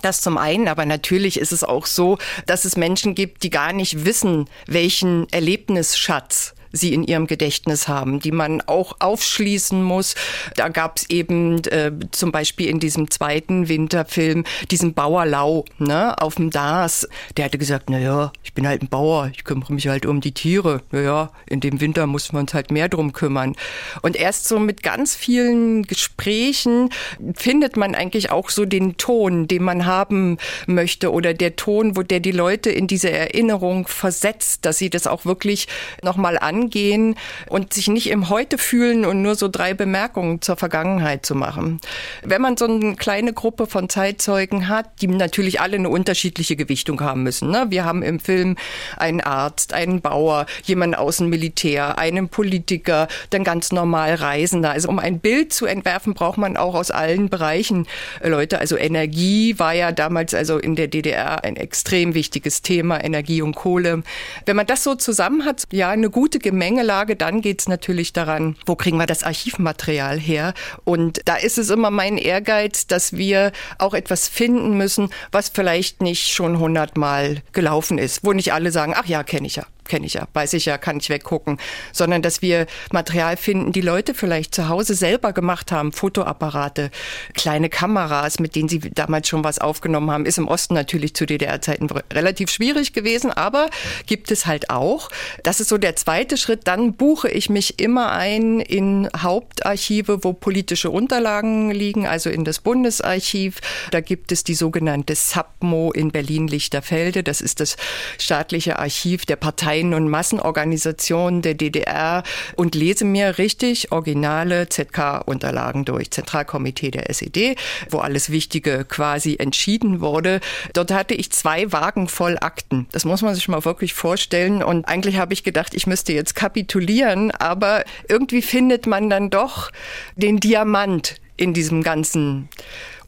Das 0.00 0.22
zum 0.22 0.38
einen, 0.38 0.66
aber 0.66 0.86
natürlich 0.86 1.38
ist 1.38 1.52
es 1.52 1.62
auch 1.62 1.84
so, 1.84 2.16
dass 2.46 2.64
es 2.64 2.76
Menschen 2.78 3.14
gibt, 3.14 3.42
die 3.42 3.50
gar 3.50 3.74
nicht 3.74 4.06
wissen, 4.06 4.46
welchen 4.66 5.30
Erlebnisschatz 5.30 6.54
sie 6.74 6.92
in 6.92 7.04
ihrem 7.04 7.26
Gedächtnis 7.26 7.88
haben, 7.88 8.20
die 8.20 8.32
man 8.32 8.60
auch 8.62 8.96
aufschließen 8.98 9.82
muss. 9.82 10.14
Da 10.56 10.68
gab 10.68 10.98
es 10.98 11.10
eben 11.10 11.62
äh, 11.64 11.92
zum 12.10 12.32
Beispiel 12.32 12.68
in 12.68 12.80
diesem 12.80 13.10
zweiten 13.10 13.68
Winterfilm 13.68 14.44
diesen 14.70 14.94
Bauer 14.94 15.24
Lau 15.24 15.64
ne, 15.78 16.20
auf 16.20 16.34
dem 16.34 16.50
Dars. 16.50 17.08
Der 17.36 17.46
hatte 17.46 17.58
gesagt, 17.58 17.88
na 17.90 17.98
ja, 17.98 18.32
ich 18.42 18.52
bin 18.54 18.66
halt 18.66 18.82
ein 18.82 18.88
Bauer, 18.88 19.30
ich 19.32 19.44
kümmere 19.44 19.72
mich 19.72 19.88
halt 19.88 20.04
um 20.04 20.20
die 20.20 20.32
Tiere. 20.32 20.82
Na 20.90 21.00
ja, 21.00 21.30
in 21.46 21.60
dem 21.60 21.80
Winter 21.80 22.06
muss 22.06 22.32
man 22.32 22.42
uns 22.42 22.54
halt 22.54 22.70
mehr 22.70 22.88
drum 22.88 23.12
kümmern. 23.12 23.54
Und 24.02 24.16
erst 24.16 24.48
so 24.48 24.58
mit 24.58 24.82
ganz 24.82 25.14
vielen 25.14 25.84
Gesprächen 25.84 26.90
findet 27.34 27.76
man 27.76 27.94
eigentlich 27.94 28.30
auch 28.30 28.50
so 28.50 28.64
den 28.64 28.96
Ton, 28.96 29.48
den 29.48 29.62
man 29.62 29.86
haben 29.86 30.38
möchte 30.66 31.12
oder 31.12 31.34
der 31.34 31.56
Ton, 31.56 31.96
wo 31.96 32.02
der 32.02 32.20
die 32.20 32.32
Leute 32.32 32.70
in 32.70 32.86
diese 32.86 33.10
Erinnerung 33.10 33.86
versetzt, 33.86 34.64
dass 34.64 34.78
sie 34.78 34.90
das 34.90 35.06
auch 35.06 35.24
wirklich 35.24 35.68
nochmal 36.02 36.38
an 36.38 36.63
angehen 36.64 37.16
und 37.48 37.72
sich 37.72 37.88
nicht 37.88 38.08
im 38.08 38.28
Heute 38.28 38.58
fühlen 38.58 39.04
und 39.04 39.22
nur 39.22 39.34
so 39.34 39.48
drei 39.48 39.74
Bemerkungen 39.74 40.40
zur 40.40 40.56
Vergangenheit 40.56 41.26
zu 41.26 41.34
machen. 41.34 41.80
Wenn 42.22 42.40
man 42.40 42.56
so 42.56 42.64
eine 42.66 42.96
kleine 42.96 43.32
Gruppe 43.32 43.66
von 43.66 43.88
Zeitzeugen 43.88 44.68
hat, 44.68 45.02
die 45.02 45.08
natürlich 45.08 45.60
alle 45.60 45.76
eine 45.76 45.88
unterschiedliche 45.88 46.56
Gewichtung 46.56 47.00
haben 47.00 47.22
müssen. 47.22 47.50
Ne? 47.50 47.66
Wir 47.68 47.84
haben 47.84 48.02
im 48.02 48.18
Film 48.18 48.56
einen 48.96 49.20
Arzt, 49.20 49.74
einen 49.74 50.00
Bauer, 50.00 50.46
jemanden 50.64 50.94
aus 50.94 51.18
dem 51.18 51.28
Militär, 51.28 51.98
einen 51.98 52.28
Politiker, 52.28 53.08
dann 53.30 53.44
ganz 53.44 53.72
normal 53.72 54.14
Reisender. 54.14 54.70
Also 54.70 54.88
um 54.88 54.98
ein 54.98 55.18
Bild 55.18 55.52
zu 55.52 55.66
entwerfen, 55.66 56.14
braucht 56.14 56.38
man 56.38 56.56
auch 56.56 56.74
aus 56.74 56.90
allen 56.90 57.28
Bereichen 57.28 57.86
äh, 58.20 58.28
Leute. 58.28 58.58
Also 58.58 58.76
Energie 58.76 59.58
war 59.58 59.74
ja 59.74 59.92
damals 59.92 60.34
also 60.34 60.58
in 60.58 60.76
der 60.76 60.88
DDR 60.88 61.44
ein 61.44 61.56
extrem 61.56 62.14
wichtiges 62.14 62.62
Thema, 62.62 63.02
Energie 63.02 63.42
und 63.42 63.54
Kohle. 63.54 64.02
Wenn 64.46 64.56
man 64.56 64.66
das 64.66 64.82
so 64.82 64.94
zusammen 64.94 65.44
hat, 65.44 65.64
ja, 65.70 65.90
eine 65.90 66.10
gute 66.10 66.38
Gemengelage. 66.54 67.16
Dann 67.16 67.40
geht 67.40 67.60
es 67.60 67.68
natürlich 67.68 68.12
daran, 68.12 68.56
wo 68.64 68.76
kriegen 68.76 68.96
wir 68.96 69.06
das 69.06 69.24
Archivmaterial 69.24 70.18
her? 70.20 70.54
Und 70.84 71.20
da 71.24 71.34
ist 71.34 71.58
es 71.58 71.68
immer 71.68 71.90
mein 71.90 72.16
Ehrgeiz, 72.16 72.86
dass 72.86 73.14
wir 73.14 73.50
auch 73.78 73.92
etwas 73.92 74.28
finden 74.28 74.76
müssen, 74.76 75.10
was 75.32 75.48
vielleicht 75.48 76.00
nicht 76.00 76.28
schon 76.28 76.60
hundertmal 76.60 77.42
gelaufen 77.52 77.98
ist, 77.98 78.24
wo 78.24 78.32
nicht 78.32 78.52
alle 78.52 78.70
sagen, 78.70 78.94
ach 78.96 79.06
ja, 79.06 79.24
kenne 79.24 79.48
ich 79.48 79.56
ja 79.56 79.64
kenne 79.84 80.06
ich 80.06 80.14
ja, 80.14 80.26
weiß 80.32 80.54
ich 80.54 80.64
ja, 80.66 80.78
kann 80.78 80.98
ich 80.98 81.10
weggucken, 81.10 81.58
sondern 81.92 82.22
dass 82.22 82.42
wir 82.42 82.66
Material 82.92 83.36
finden, 83.36 83.72
die 83.72 83.80
Leute 83.80 84.14
vielleicht 84.14 84.54
zu 84.54 84.68
Hause 84.68 84.94
selber 84.94 85.32
gemacht 85.32 85.72
haben, 85.72 85.92
Fotoapparate, 85.92 86.90
kleine 87.34 87.68
Kameras, 87.68 88.40
mit 88.40 88.54
denen 88.56 88.68
sie 88.68 88.78
damals 88.78 89.28
schon 89.28 89.44
was 89.44 89.58
aufgenommen 89.58 90.10
haben, 90.10 90.26
ist 90.26 90.38
im 90.38 90.48
Osten 90.48 90.74
natürlich 90.74 91.14
zu 91.14 91.26
DDR-Zeiten 91.26 91.88
relativ 92.12 92.50
schwierig 92.50 92.92
gewesen, 92.92 93.30
aber 93.30 93.68
gibt 94.06 94.30
es 94.30 94.46
halt 94.46 94.70
auch. 94.70 95.10
Das 95.42 95.60
ist 95.60 95.68
so 95.68 95.78
der 95.78 95.96
zweite 95.96 96.36
Schritt. 96.36 96.66
Dann 96.66 96.94
buche 96.94 97.28
ich 97.28 97.50
mich 97.50 97.80
immer 97.80 98.12
ein 98.12 98.60
in 98.60 99.08
Hauptarchive, 99.16 100.24
wo 100.24 100.32
politische 100.32 100.90
Unterlagen 100.90 101.70
liegen, 101.70 102.06
also 102.06 102.30
in 102.30 102.44
das 102.44 102.60
Bundesarchiv. 102.60 103.60
Da 103.90 104.00
gibt 104.00 104.32
es 104.32 104.44
die 104.44 104.54
sogenannte 104.54 105.14
SAPMO 105.14 105.92
in 105.92 106.10
Berlin-Lichterfelde. 106.10 107.22
Das 107.22 107.40
ist 107.40 107.60
das 107.60 107.76
staatliche 108.18 108.78
Archiv 108.78 109.26
der 109.26 109.36
Partei 109.36 109.73
Parteien 109.74 109.94
und 109.94 110.08
Massenorganisationen 110.08 111.42
der 111.42 111.54
DDR 111.54 112.22
und 112.54 112.76
lese 112.76 113.04
mir 113.04 113.38
richtig 113.38 113.90
originale 113.90 114.68
ZK-Unterlagen 114.68 115.84
durch, 115.84 116.12
Zentralkomitee 116.12 116.92
der 116.92 117.10
SED, 117.10 117.56
wo 117.90 117.98
alles 117.98 118.30
Wichtige 118.30 118.84
quasi 118.84 119.36
entschieden 119.36 120.00
wurde. 120.00 120.38
Dort 120.74 120.92
hatte 120.92 121.14
ich 121.14 121.32
zwei 121.32 121.72
Wagen 121.72 122.06
voll 122.06 122.36
Akten. 122.40 122.86
Das 122.92 123.04
muss 123.04 123.22
man 123.22 123.34
sich 123.34 123.48
mal 123.48 123.64
wirklich 123.64 123.94
vorstellen. 123.94 124.62
Und 124.62 124.86
eigentlich 124.86 125.16
habe 125.16 125.32
ich 125.32 125.42
gedacht, 125.42 125.74
ich 125.74 125.88
müsste 125.88 126.12
jetzt 126.12 126.36
kapitulieren, 126.36 127.32
aber 127.32 127.82
irgendwie 128.08 128.42
findet 128.42 128.86
man 128.86 129.10
dann 129.10 129.28
doch 129.28 129.72
den 130.14 130.38
Diamant 130.38 131.16
in 131.36 131.52
diesem 131.52 131.82
ganzen 131.82 132.48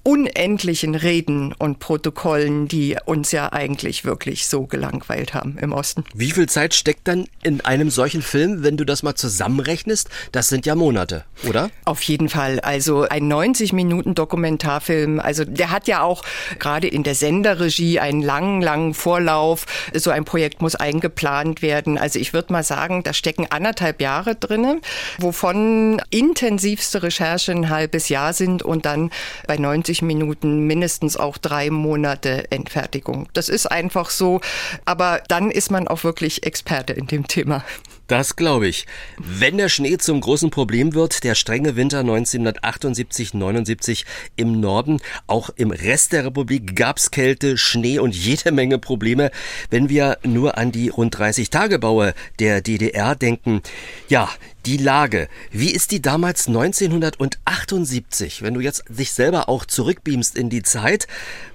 unendlichen 0.06 0.94
Reden 0.94 1.52
und 1.52 1.80
Protokollen, 1.80 2.68
die 2.68 2.96
uns 3.06 3.32
ja 3.32 3.52
eigentlich 3.52 4.04
wirklich 4.04 4.46
so 4.46 4.64
gelangweilt 4.64 5.34
haben 5.34 5.58
im 5.58 5.72
Osten. 5.72 6.04
Wie 6.14 6.30
viel 6.30 6.48
Zeit 6.48 6.74
steckt 6.74 7.08
dann 7.08 7.26
in 7.42 7.60
einem 7.62 7.90
solchen 7.90 8.22
Film, 8.22 8.62
wenn 8.62 8.76
du 8.76 8.84
das 8.84 9.02
mal 9.02 9.16
zusammenrechnest? 9.16 10.08
Das 10.30 10.48
sind 10.48 10.64
ja 10.64 10.76
Monate, 10.76 11.24
oder? 11.44 11.70
Auf 11.84 12.02
jeden 12.02 12.28
Fall. 12.28 12.60
Also 12.60 13.02
ein 13.02 13.26
90 13.26 13.72
Minuten 13.72 14.14
Dokumentarfilm, 14.14 15.18
also 15.18 15.44
der 15.44 15.72
hat 15.72 15.88
ja 15.88 16.02
auch 16.02 16.22
gerade 16.60 16.86
in 16.86 17.02
der 17.02 17.16
Senderregie 17.16 17.98
einen 17.98 18.22
langen, 18.22 18.62
langen 18.62 18.94
Vorlauf. 18.94 19.66
So 19.92 20.10
ein 20.10 20.24
Projekt 20.24 20.62
muss 20.62 20.76
eingeplant 20.76 21.62
werden. 21.62 21.98
Also 21.98 22.20
ich 22.20 22.32
würde 22.32 22.52
mal 22.52 22.62
sagen, 22.62 23.02
da 23.02 23.12
stecken 23.12 23.48
anderthalb 23.50 24.00
Jahre 24.00 24.36
drinne, 24.36 24.80
wovon 25.18 26.00
intensivste 26.10 27.02
Recherche 27.02 27.50
ein 27.50 27.70
halbes 27.70 28.08
Jahr 28.08 28.32
sind 28.32 28.62
und 28.62 28.86
dann 28.86 29.10
bei 29.48 29.56
90 29.56 29.95
90 29.96 30.02
Minuten 30.02 30.66
mindestens 30.66 31.16
auch 31.16 31.38
drei 31.38 31.70
Monate 31.70 32.50
Endfertigung. 32.50 33.28
Das 33.32 33.48
ist 33.48 33.66
einfach 33.66 34.10
so. 34.10 34.40
Aber 34.84 35.22
dann 35.28 35.50
ist 35.50 35.70
man 35.70 35.88
auch 35.88 36.04
wirklich 36.04 36.44
Experte 36.44 36.92
in 36.92 37.06
dem 37.06 37.26
Thema. 37.26 37.64
Das 38.08 38.36
glaube 38.36 38.68
ich. 38.68 38.86
Wenn 39.18 39.58
der 39.58 39.68
Schnee 39.68 39.98
zum 39.98 40.20
großen 40.20 40.50
Problem 40.50 40.94
wird, 40.94 41.24
der 41.24 41.34
strenge 41.34 41.74
Winter 41.74 42.00
1978-79 42.00 44.04
im 44.36 44.60
Norden, 44.60 45.00
auch 45.26 45.50
im 45.56 45.72
Rest 45.72 46.12
der 46.12 46.24
Republik 46.24 46.76
gab's 46.76 47.10
Kälte, 47.10 47.58
Schnee 47.58 47.98
und 47.98 48.14
jede 48.14 48.52
Menge 48.52 48.78
Probleme. 48.78 49.32
Wenn 49.70 49.88
wir 49.88 50.18
nur 50.22 50.56
an 50.56 50.70
die 50.70 50.88
rund 50.88 51.18
30 51.18 51.50
Tagebaue 51.50 52.14
der 52.38 52.60
DDR 52.60 53.16
denken, 53.16 53.60
ja, 54.08 54.28
die 54.66 54.76
Lage, 54.78 55.28
wie 55.52 55.70
ist 55.70 55.92
die 55.92 56.02
damals 56.02 56.48
1978, 56.48 58.42
wenn 58.42 58.54
du 58.54 58.60
jetzt 58.60 58.82
dich 58.88 59.12
selber 59.12 59.48
auch 59.48 59.64
zurückbeamst 59.64 60.36
in 60.36 60.50
die 60.50 60.62
Zeit, 60.62 61.06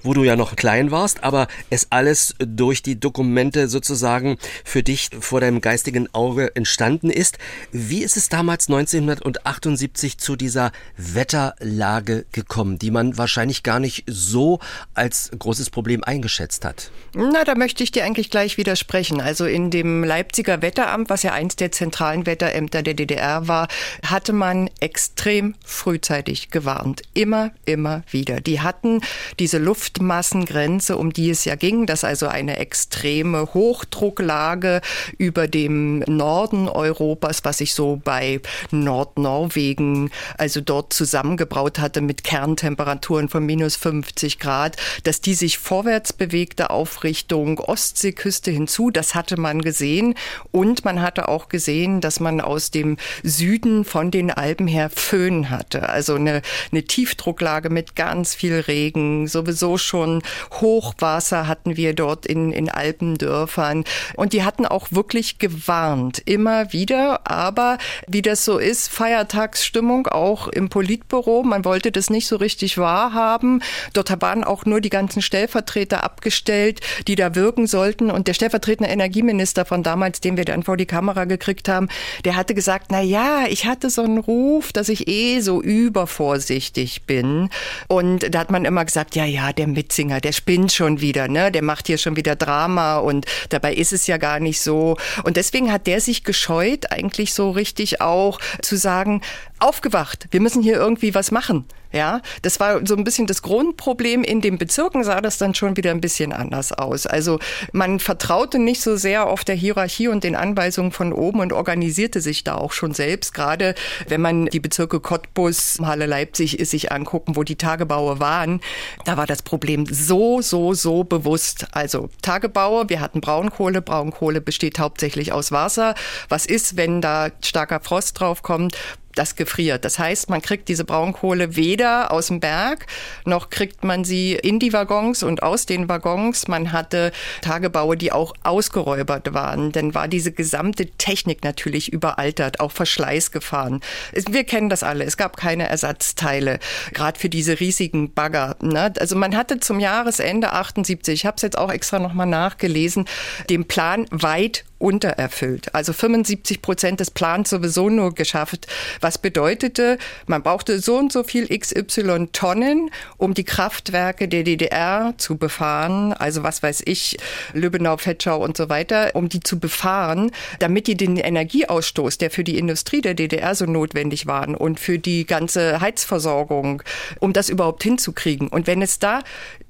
wo 0.01 0.13
du 0.13 0.23
ja 0.23 0.37
noch 0.37 0.55
klein 0.55 0.91
warst, 0.91 1.23
aber 1.23 1.47
es 1.69 1.87
alles 1.89 2.35
durch 2.39 2.81
die 2.81 2.99
Dokumente 2.99 3.67
sozusagen 3.67 4.37
für 4.63 4.81
dich 4.81 5.09
vor 5.19 5.41
deinem 5.41 5.59
geistigen 5.59 6.07
Auge 6.13 6.55
entstanden 6.55 7.09
ist. 7.09 7.37
Wie 7.73 8.01
ist 8.01 8.15
es 8.15 8.29
damals 8.29 8.69
1978 8.69 10.17
zu 10.17 10.37
dieser 10.37 10.71
Wetterlage 10.95 12.25
gekommen, 12.31 12.79
die 12.79 12.91
man 12.91 13.17
wahrscheinlich 13.17 13.63
gar 13.63 13.81
nicht 13.81 14.05
so 14.07 14.59
als 14.93 15.31
großes 15.37 15.69
Problem 15.69 16.03
eingeschätzt 16.05 16.63
hat? 16.63 16.91
Na, 17.13 17.43
da 17.43 17.55
möchte 17.55 17.83
ich 17.83 17.91
dir 17.91 18.05
eigentlich 18.05 18.29
gleich 18.29 18.57
widersprechen. 18.57 19.19
Also 19.19 19.45
in 19.45 19.69
dem 19.69 20.01
Leipziger 20.05 20.61
Wetteramt, 20.61 21.09
was 21.09 21.23
ja 21.23 21.33
eins 21.33 21.57
der 21.57 21.69
zentralen 21.69 22.25
Wetterämter 22.25 22.83
der 22.83 22.93
DDR 22.93 23.49
war, 23.49 23.67
hatte 24.05 24.31
man 24.31 24.69
extrem 24.79 25.55
frühzeitig 25.65 26.51
gewarnt. 26.51 27.01
Immer, 27.13 27.51
immer 27.65 28.03
wieder. 28.11 28.39
Die 28.39 28.61
hatten 28.61 29.01
diese 29.39 29.57
Luftmassengrenze, 29.57 30.95
um 30.95 31.11
die 31.11 31.31
es 31.31 31.43
ja 31.43 31.55
ging, 31.55 31.85
dass 31.85 32.05
also 32.05 32.29
eine 32.29 32.57
extreme 32.59 33.53
Hochdrucklage 33.53 34.79
über 35.17 35.49
dem 35.49 35.99
Norden 36.07 36.69
Europas, 36.69 37.43
was 37.43 37.57
sich 37.57 37.73
so 37.73 37.99
bei 38.01 38.39
Nordnorwegen, 38.71 40.11
also 40.37 40.61
dort 40.61 40.93
zusammengebraut 40.93 41.77
hatte 41.77 41.99
mit 41.99 42.23
Kerntemperaturen 42.23 43.27
von 43.27 43.45
minus 43.45 43.75
50 43.75 44.39
Grad, 44.39 44.77
dass 45.03 45.19
die 45.19 45.33
sich 45.33 45.57
vorwärts 45.57 46.13
bewegte 46.13 46.69
auf 46.69 47.00
Richtung 47.03 47.59
Ostseeküste 47.59 48.51
hinzu. 48.51 48.91
Das 48.91 49.15
hatte 49.15 49.39
man 49.39 49.61
gesehen. 49.61 50.15
Und 50.51 50.85
man 50.85 51.01
hatte 51.01 51.27
auch 51.27 51.49
gesehen, 51.49 52.01
dass 52.01 52.19
man 52.19 52.41
aus 52.41 52.71
dem 52.71 52.97
Süden 53.23 53.85
von 53.85 54.11
den 54.11 54.31
Alpen 54.31 54.67
her 54.67 54.89
Föhn 54.89 55.49
hatte. 55.49 55.89
Also 55.89 56.15
eine, 56.15 56.41
eine 56.71 56.83
Tiefdrucklage 56.83 57.69
mit 57.69 57.95
ganz 57.95 58.35
viel 58.35 58.59
Regen. 58.59 59.27
Sowieso 59.27 59.77
schon 59.77 60.21
Hochwasser 60.59 61.47
hatten 61.47 61.77
wir 61.77 61.93
dort 61.93 62.25
in, 62.25 62.51
in 62.51 62.69
Alpendörfern. 62.69 63.83
Und 64.15 64.33
die 64.33 64.43
hatten 64.43 64.65
auch 64.65 64.87
wirklich 64.91 65.39
gewarnt. 65.39 66.21
Immer 66.25 66.73
wieder. 66.73 67.21
Aber 67.29 67.77
wie 68.07 68.21
das 68.21 68.45
so 68.45 68.57
ist, 68.57 68.87
Feiertagsstimmung 68.89 70.07
auch 70.07 70.47
im 70.47 70.69
Politbüro. 70.69 71.43
Man 71.43 71.65
wollte 71.65 71.91
das 71.91 72.09
nicht 72.09 72.27
so 72.27 72.35
richtig 72.35 72.77
wahrhaben. 72.77 73.61
Dort 73.93 74.21
waren 74.21 74.43
auch 74.43 74.65
nur 74.65 74.81
die 74.81 74.89
ganzen 74.89 75.21
Stellvertreter 75.21 76.03
abgestellt, 76.03 76.81
die 77.07 77.15
da 77.15 77.35
wirken 77.35 77.67
sollten. 77.67 78.11
Und 78.11 78.27
der 78.27 78.33
stellvertretende 78.33 78.91
Energieminister 78.91 79.65
von 79.65 79.83
damals, 79.83 80.21
den 80.21 80.37
wir 80.37 80.45
dann 80.45 80.63
vor 80.63 80.77
die 80.77 80.85
Kamera 80.85 81.25
gekriegt 81.25 81.67
haben, 81.67 81.87
der 82.25 82.35
hatte 82.35 82.53
gesagt, 82.53 82.87
na 82.89 83.01
ja, 83.01 83.45
ich 83.49 83.65
hatte 83.65 83.89
so 83.89 84.03
einen 84.03 84.17
Ruf, 84.17 84.73
dass 84.73 84.89
ich 84.89 85.07
eh 85.07 85.39
so 85.41 85.61
übervorsichtig 85.61 87.03
bin. 87.03 87.49
Und 87.87 88.33
da 88.33 88.39
hat 88.39 88.51
man 88.51 88.65
immer 88.65 88.85
gesagt, 88.85 89.15
ja, 89.15 89.25
ja, 89.25 89.53
der 89.53 89.67
Mitzinger, 89.67 90.21
der 90.21 90.31
spinnt 90.31 90.71
schon 90.71 91.01
wieder, 91.01 91.27
ne? 91.27 91.51
Der 91.51 91.63
macht 91.63 91.87
hier 91.87 91.97
schon 91.97 92.15
wieder 92.15 92.35
Drama 92.35 92.97
und 92.97 93.25
dabei 93.49 93.73
ist 93.73 93.93
es 93.93 94.07
ja 94.07 94.17
gar 94.17 94.39
nicht 94.39 94.61
so. 94.61 94.97
Und 95.23 95.37
deswegen 95.37 95.71
hat 95.71 95.87
der 95.87 96.01
sich 96.01 96.23
gescheut, 96.23 96.91
eigentlich 96.91 97.33
so 97.33 97.51
richtig 97.51 98.01
auch 98.01 98.39
zu 98.61 98.75
sagen, 98.77 99.21
aufgewacht, 99.59 100.27
wir 100.31 100.41
müssen 100.41 100.61
hier 100.61 100.75
irgendwie 100.75 101.13
was 101.13 101.31
machen. 101.31 101.65
Ja, 101.91 102.21
das 102.41 102.59
war 102.59 102.85
so 102.85 102.95
ein 102.95 103.03
bisschen 103.03 103.27
das 103.27 103.41
Grundproblem. 103.41 104.23
In 104.23 104.41
den 104.41 104.57
Bezirken 104.57 105.03
sah 105.03 105.21
das 105.21 105.37
dann 105.37 105.53
schon 105.53 105.75
wieder 105.77 105.91
ein 105.91 106.01
bisschen 106.01 106.31
anders 106.31 106.71
aus. 106.71 107.05
Also 107.05 107.39
man 107.73 107.99
vertraute 107.99 108.59
nicht 108.59 108.81
so 108.81 108.95
sehr 108.95 109.27
auf 109.27 109.43
der 109.43 109.55
Hierarchie 109.55 110.07
und 110.07 110.23
den 110.23 110.35
Anweisungen 110.35 110.91
von 110.91 111.11
oben 111.11 111.41
und 111.41 111.53
organisierte 111.53 112.21
sich 112.21 112.43
da 112.43 112.55
auch 112.55 112.71
schon 112.71 112.93
selbst. 112.93 113.33
Gerade 113.33 113.75
wenn 114.07 114.21
man 114.21 114.45
die 114.45 114.59
Bezirke 114.59 114.99
Cottbus, 114.99 115.79
Halle 115.81 116.05
Leipzig 116.05 116.57
sich 116.61 116.91
angucken, 116.91 117.35
wo 117.35 117.43
die 117.43 117.57
Tagebaue 117.57 118.19
waren, 118.19 118.61
da 119.05 119.17
war 119.17 119.27
das 119.27 119.41
Problem 119.41 119.85
so, 119.89 120.41
so, 120.41 120.73
so 120.73 121.03
bewusst. 121.03 121.67
Also 121.71 122.09
Tagebaue, 122.21 122.89
wir 122.89 123.01
hatten 123.01 123.21
Braunkohle. 123.21 123.81
Braunkohle 123.81 124.41
besteht 124.41 124.79
hauptsächlich 124.79 125.33
aus 125.33 125.51
Wasser. 125.51 125.95
Was 126.29 126.45
ist, 126.45 126.77
wenn 126.77 127.01
da 127.01 127.29
starker 127.43 127.81
Frost 127.81 128.19
drauf 128.19 128.43
kommt? 128.43 128.77
Das 129.15 129.35
gefriert. 129.35 129.85
Das 129.85 129.99
heißt, 129.99 130.29
man 130.29 130.41
kriegt 130.41 130.67
diese 130.69 130.85
Braunkohle 130.85 131.55
weder 131.55 132.11
aus 132.11 132.27
dem 132.27 132.39
Berg, 132.39 132.87
noch 133.25 133.49
kriegt 133.49 133.83
man 133.83 134.03
sie 134.03 134.33
in 134.33 134.59
die 134.59 134.73
Waggons 134.73 135.23
und 135.23 135.43
aus 135.43 135.65
den 135.65 135.89
Waggons. 135.89 136.47
Man 136.47 136.71
hatte 136.71 137.11
Tagebaue, 137.41 137.97
die 137.97 138.11
auch 138.11 138.33
ausgeräubert 138.43 139.33
waren. 139.33 139.71
Dann 139.71 139.93
war 139.93 140.07
diese 140.07 140.31
gesamte 140.31 140.87
Technik 140.97 141.43
natürlich 141.43 141.91
überaltert, 141.91 142.59
auch 142.59 142.71
Verschleißgefahren. 142.71 143.81
Wir 144.29 144.43
kennen 144.43 144.69
das 144.69 144.83
alle. 144.83 145.03
Es 145.03 145.17
gab 145.17 145.37
keine 145.37 145.67
Ersatzteile, 145.67 146.59
gerade 146.93 147.19
für 147.19 147.29
diese 147.29 147.59
riesigen 147.59 148.13
Bagger. 148.13 148.55
Ne? 148.61 148.93
Also 148.99 149.15
man 149.15 149.35
hatte 149.35 149.59
zum 149.59 149.79
Jahresende 149.79 150.53
78, 150.53 151.13
ich 151.13 151.25
habe 151.25 151.35
es 151.35 151.41
jetzt 151.41 151.57
auch 151.57 151.71
extra 151.71 151.99
nochmal 151.99 152.27
nachgelesen, 152.27 153.05
den 153.49 153.65
Plan 153.65 154.05
weit 154.11 154.65
untererfüllt. 154.81 155.73
Also 155.73 155.93
75 155.93 156.61
Prozent 156.61 156.99
des 156.99 157.11
Plans 157.11 157.49
sowieso 157.49 157.89
nur 157.89 158.13
geschafft. 158.13 158.67
Was 158.99 159.17
bedeutete, 159.17 159.97
man 160.25 160.43
brauchte 160.43 160.79
so 160.79 160.97
und 160.97 161.11
so 161.11 161.23
viel 161.23 161.47
XY 161.47 162.29
Tonnen, 162.33 162.89
um 163.17 163.33
die 163.33 163.43
Kraftwerke 163.43 164.27
der 164.27 164.43
DDR 164.43 165.13
zu 165.17 165.37
befahren. 165.37 166.13
Also 166.13 166.43
was 166.43 166.63
weiß 166.63 166.83
ich, 166.85 167.17
Lübbenau, 167.53 167.97
Fetschau 167.97 168.43
und 168.43 168.57
so 168.57 168.69
weiter, 168.69 169.11
um 169.13 169.29
die 169.29 169.39
zu 169.39 169.59
befahren, 169.59 170.31
damit 170.59 170.87
die 170.87 170.95
den 170.95 171.17
Energieausstoß, 171.17 172.17
der 172.17 172.31
für 172.31 172.43
die 172.43 172.57
Industrie 172.57 173.01
der 173.01 173.13
DDR 173.13 173.55
so 173.55 173.65
notwendig 173.65 174.27
waren 174.27 174.55
und 174.55 174.79
für 174.79 174.99
die 174.99 175.25
ganze 175.25 175.81
Heizversorgung, 175.81 176.83
um 177.19 177.33
das 177.33 177.49
überhaupt 177.49 177.83
hinzukriegen. 177.83 178.47
Und 178.47 178.67
wenn 178.67 178.81
es 178.81 178.99
da 178.99 179.21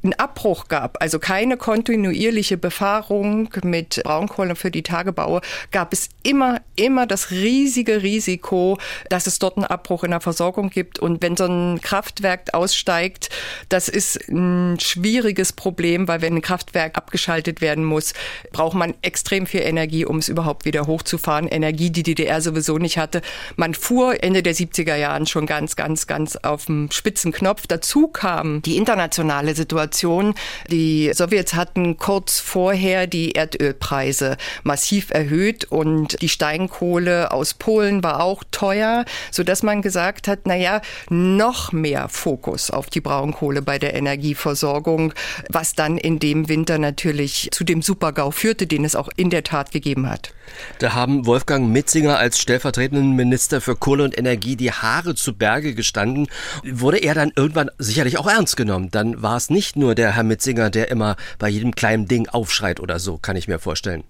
einen 0.03 0.13
Abbruch 0.13 0.67
gab, 0.67 1.01
also 1.01 1.19
keine 1.19 1.57
kontinuierliche 1.57 2.57
Befahrung 2.57 3.49
mit 3.63 4.01
Braunkohle 4.03 4.55
für 4.55 4.71
die 4.71 4.83
Tagebaue, 5.01 5.41
gab 5.71 5.93
es 5.93 6.09
immer, 6.23 6.61
immer 6.75 7.07
das 7.07 7.31
riesige 7.31 8.03
Risiko, 8.03 8.77
dass 9.09 9.27
es 9.27 9.39
dort 9.39 9.57
einen 9.57 9.65
Abbruch 9.65 10.03
in 10.03 10.11
der 10.11 10.21
Versorgung 10.21 10.69
gibt. 10.69 10.99
Und 10.99 11.21
wenn 11.21 11.35
so 11.35 11.45
ein 11.45 11.81
Kraftwerk 11.81 12.53
aussteigt, 12.53 13.29
das 13.69 13.89
ist 13.89 14.29
ein 14.29 14.79
schwieriges 14.79 15.53
Problem, 15.53 16.07
weil 16.07 16.21
wenn 16.21 16.35
ein 16.35 16.41
Kraftwerk 16.41 16.97
abgeschaltet 16.97 17.61
werden 17.61 17.83
muss, 17.83 18.13
braucht 18.51 18.75
man 18.75 18.93
extrem 19.01 19.47
viel 19.47 19.61
Energie, 19.61 20.05
um 20.05 20.17
es 20.17 20.29
überhaupt 20.29 20.65
wieder 20.65 20.85
hochzufahren. 20.87 21.47
Energie, 21.47 21.89
die 21.89 22.03
die 22.03 22.15
DDR 22.15 22.41
sowieso 22.41 22.77
nicht 22.77 22.97
hatte. 22.97 23.21
Man 23.55 23.73
fuhr 23.73 24.23
Ende 24.23 24.43
der 24.43 24.53
70er 24.53 24.95
Jahren 24.95 25.25
schon 25.25 25.45
ganz, 25.45 25.75
ganz, 25.75 26.07
ganz 26.07 26.35
auf 26.35 26.65
dem 26.65 26.91
Spitzenknopf. 26.91 27.67
Dazu 27.67 28.07
kam 28.07 28.61
die 28.61 28.77
internationale 28.77 29.55
Situation. 29.55 30.33
Die 30.69 31.11
Sowjets 31.13 31.53
hatten 31.53 31.97
kurz 31.97 32.39
vorher 32.39 33.07
die 33.07 33.31
Erdölpreise 33.31 34.37
massiv 34.63 34.90
erhöht 35.11 35.65
und 35.65 36.21
die 36.21 36.29
Steinkohle 36.29 37.31
aus 37.31 37.53
Polen 37.53 38.03
war 38.03 38.21
auch 38.21 38.43
teuer, 38.51 39.05
so 39.31 39.43
dass 39.43 39.63
man 39.63 39.81
gesagt 39.81 40.27
hat, 40.27 40.39
na 40.45 40.55
ja, 40.55 40.81
noch 41.09 41.71
mehr 41.71 42.09
Fokus 42.09 42.69
auf 42.71 42.89
die 42.89 43.01
Braunkohle 43.01 43.61
bei 43.61 43.79
der 43.79 43.93
Energieversorgung, 43.93 45.13
was 45.49 45.73
dann 45.73 45.97
in 45.97 46.19
dem 46.19 46.49
Winter 46.49 46.77
natürlich 46.77 47.49
zu 47.51 47.63
dem 47.63 47.81
Supergau 47.81 48.31
führte, 48.31 48.67
den 48.67 48.85
es 48.85 48.95
auch 48.95 49.09
in 49.15 49.29
der 49.29 49.43
Tat 49.43 49.71
gegeben 49.71 50.09
hat. 50.09 50.33
Da 50.79 50.93
haben 50.93 51.25
Wolfgang 51.25 51.69
Mitzinger 51.69 52.17
als 52.17 52.39
stellvertretenden 52.39 53.15
Minister 53.15 53.61
für 53.61 53.75
Kohle 53.75 54.03
und 54.03 54.17
Energie 54.17 54.55
die 54.55 54.71
Haare 54.71 55.15
zu 55.15 55.33
Berge 55.33 55.73
gestanden. 55.75 56.27
Wurde 56.63 56.97
er 56.97 57.13
dann 57.13 57.31
irgendwann 57.35 57.69
sicherlich 57.77 58.17
auch 58.17 58.27
ernst 58.27 58.57
genommen? 58.57 58.89
Dann 58.91 59.21
war 59.21 59.37
es 59.37 59.49
nicht 59.49 59.75
nur 59.75 59.95
der 59.95 60.15
Herr 60.15 60.23
Mitzinger, 60.23 60.69
der 60.69 60.89
immer 60.89 61.15
bei 61.39 61.49
jedem 61.49 61.73
kleinen 61.73 62.07
Ding 62.07 62.27
aufschreit 62.27 62.79
oder 62.79 62.99
so, 62.99 63.17
kann 63.17 63.35
ich 63.35 63.47
mir 63.47 63.59
vorstellen. 63.59 64.03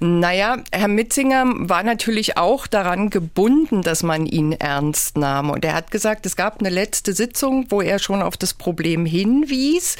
Naja, 0.00 0.58
Herr 0.70 0.88
Mitzinger 0.88 1.44
war 1.46 1.82
natürlich 1.82 2.36
auch 2.36 2.68
daran 2.68 3.10
gebunden, 3.10 3.82
dass 3.82 4.04
man 4.04 4.26
ihn 4.26 4.52
ernst 4.52 5.18
nahm. 5.18 5.50
Und 5.50 5.64
er 5.64 5.74
hat 5.74 5.90
gesagt, 5.90 6.26
es 6.26 6.36
gab 6.36 6.60
eine 6.60 6.68
letzte 6.68 7.12
Sitzung, 7.12 7.66
wo 7.70 7.82
er 7.82 7.98
schon 7.98 8.22
auf 8.22 8.36
das 8.36 8.54
Problem 8.54 9.04
hinwies. 9.04 9.96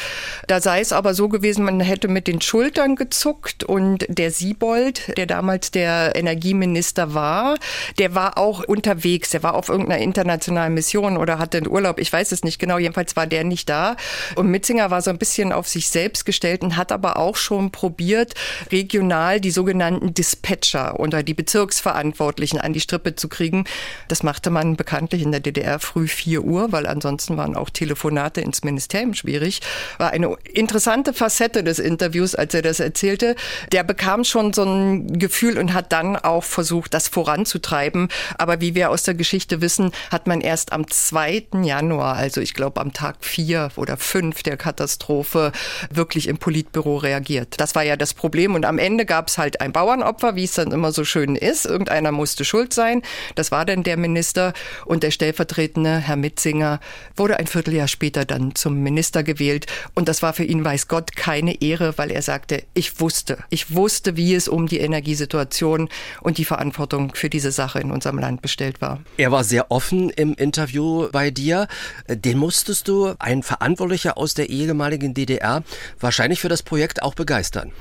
Da 0.47 0.61
sei 0.61 0.81
es 0.81 0.93
aber 0.93 1.15
so 1.15 1.29
gewesen, 1.29 1.65
man 1.65 1.81
hätte 1.81 2.07
mit 2.07 2.29
den 2.29 2.41
Schultern 2.41 2.95
gezuckt 2.95 3.65
und 3.65 4.07
der 4.09 4.31
Siebold, 4.31 5.17
der 5.17 5.27
damals 5.27 5.73
der 5.73 6.15
Energieminister 6.15 7.15
war, 7.15 7.57
der 7.99 8.15
war 8.15 8.39
auch 8.39 8.63
unterwegs. 8.63 9.31
Der 9.31 9.43
war 9.43 9.55
auf 9.55 9.69
irgendeiner 9.69 10.01
internationalen 10.01 10.75
Mission 10.75 11.17
oder 11.17 11.39
hatte 11.39 11.59
einen 11.59 11.69
Urlaub. 11.69 11.99
Ich 11.99 12.13
weiß 12.13 12.31
es 12.31 12.45
nicht 12.45 12.61
genau. 12.61 12.79
Jedenfalls 12.79 13.17
war 13.17 13.27
der 13.27 13.43
nicht 13.43 13.69
da. 13.69 13.97
Und 14.37 14.49
Mitzinger 14.49 14.93
war 14.93 15.03
so 15.03 15.11
ein 15.11 15.19
bisschen 15.19 15.53
auf 15.53 15.67
sich 15.67 15.89
selbst 15.89 16.25
gestellt 16.25 16.63
und 16.63 16.77
hat 16.77 16.93
aber 16.93 17.17
auch 17.17 17.37
schon 17.37 17.73
probiert, 17.73 18.35
regional 18.71 19.41
die 19.41 19.48
die 19.49 19.53
sogenannten 19.53 20.13
Dispatcher 20.13 21.01
oder 21.01 21.23
die 21.23 21.33
Bezirksverantwortlichen 21.33 22.61
an 22.61 22.75
die 22.75 22.81
Strippe 22.81 23.17
zu 23.17 23.31
kriegen. 23.31 23.65
Das 24.07 24.23
machte 24.23 24.51
man 24.51 24.77
bekanntlich 24.77 25.23
in 25.23 25.33
der 25.33 25.41
DDR 25.41 25.79
früh 25.79 26.07
4 26.07 26.45
Uhr, 26.45 26.71
weil 26.71 26.87
ansonsten 26.87 27.39
waren 27.39 27.57
auch 27.57 27.71
Telefonate 27.71 28.43
ins 28.43 28.63
Ministerium 28.63 29.15
schwierig. 29.15 29.63
War 29.97 30.11
eine 30.11 30.37
interessante 30.53 31.15
Facette 31.15 31.65
des 31.65 31.79
Interviews, 31.79 32.35
als 32.35 32.53
er 32.53 32.61
das 32.61 32.79
erzählte. 32.79 33.37
Der 33.73 33.85
bekam 33.85 34.23
schon 34.25 34.53
so 34.53 34.65
ein 34.65 35.19
Gefühl 35.19 35.57
und 35.57 35.73
hat 35.73 35.93
dann 35.93 36.17
auch 36.17 36.45
versucht, 36.45 36.93
das 36.93 37.09
voranzutreiben. 37.09 38.09
Aber 38.37 38.61
wie 38.61 38.75
wir 38.75 38.91
aus 38.91 39.05
der 39.05 39.15
Geschichte 39.15 39.63
wissen, 39.63 39.93
hat 40.11 40.27
man 40.27 40.43
erst 40.43 40.75
am 40.75 40.91
2. 40.91 41.47
Januar, 41.63 42.17
also 42.17 42.43
ich 42.43 42.53
glaube 42.53 42.83
am 42.83 42.93
Tag 42.93 43.17
4 43.23 43.71
oder 43.77 43.97
5 43.97 44.43
der 44.43 44.59
Katastrophe, 44.59 45.53
wirklich 45.91 46.29
im 46.29 46.37
Politbüro 46.37 46.99
reagiert. 46.99 47.55
Das 47.57 47.75
war 47.75 47.83
ja 47.83 47.97
das 47.97 48.13
Problem. 48.13 48.55
Und 48.55 48.67
am 48.67 48.77
Ende 48.77 49.07
gab 49.07 49.29
es 49.29 49.38
halt 49.39 49.61
ein 49.61 49.73
Bauernopfer, 49.73 50.37
wie 50.37 50.45
es 50.45 50.53
dann 50.53 50.73
immer 50.73 50.93
so 50.93 51.05
schön 51.05 51.37
ist. 51.37 51.65
Irgendeiner 51.67 52.13
musste 52.13 52.45
schuld 52.45 52.75
sein. 52.75 53.03
Das 53.35 53.51
war 53.51 53.65
dann 53.65 53.83
der 53.83 53.97
Minister 53.97 54.53
und 54.85 55.03
der 55.03 55.11
stellvertretende 55.11 55.99
Herr 55.99 56.17
Mitzinger 56.17 56.81
wurde 57.17 57.39
ein 57.39 57.47
Vierteljahr 57.47 57.89
später 57.89 58.25
dann 58.25 58.55
zum 58.55 58.83
Minister 58.83 59.23
gewählt. 59.23 59.67
Und 59.95 60.09
das 60.09 60.23
war 60.23 60.33
für 60.33 60.45
ihn, 60.45 60.65
weiß 60.65 60.89
Gott, 60.89 61.17
keine 61.17 61.61
Ehre, 61.63 61.97
weil 61.97 62.11
er 62.11 62.23
sagte, 62.23 62.65
ich 62.75 63.01
wusste, 63.01 63.39
ich 63.51 63.75
wusste, 63.75 64.17
wie 64.17 64.35
es 64.35 64.49
um 64.49 64.67
die 64.67 64.81
Energiesituation 64.81 65.89
und 66.21 66.39
die 66.39 66.45
Verantwortung 66.45 67.15
für 67.15 67.31
diese 67.31 67.53
Sache 67.53 67.81
in 67.81 67.91
unserem 67.91 68.19
Land 68.19 68.43
bestellt 68.43 68.81
war. 68.81 69.01
Er 69.17 69.33
war 69.33 69.45
sehr 69.45 69.71
offen 69.71 70.11
im 70.11 70.35
Interview 70.35 71.09
bei 71.13 71.31
dir. 71.31 71.69
Den 72.09 72.39
musstest 72.39 72.89
du, 72.89 73.15
ein 73.19 73.43
Verantwortlicher 73.43 74.19
aus 74.19 74.35
der 74.35 74.51
ehemaligen 74.51 75.15
DDR, 75.15 75.63
wahrscheinlich 76.01 76.41
für 76.41 76.49
das 76.49 76.63
Projekt 76.63 77.03
auch 77.03 77.15
begeistern. 77.15 77.73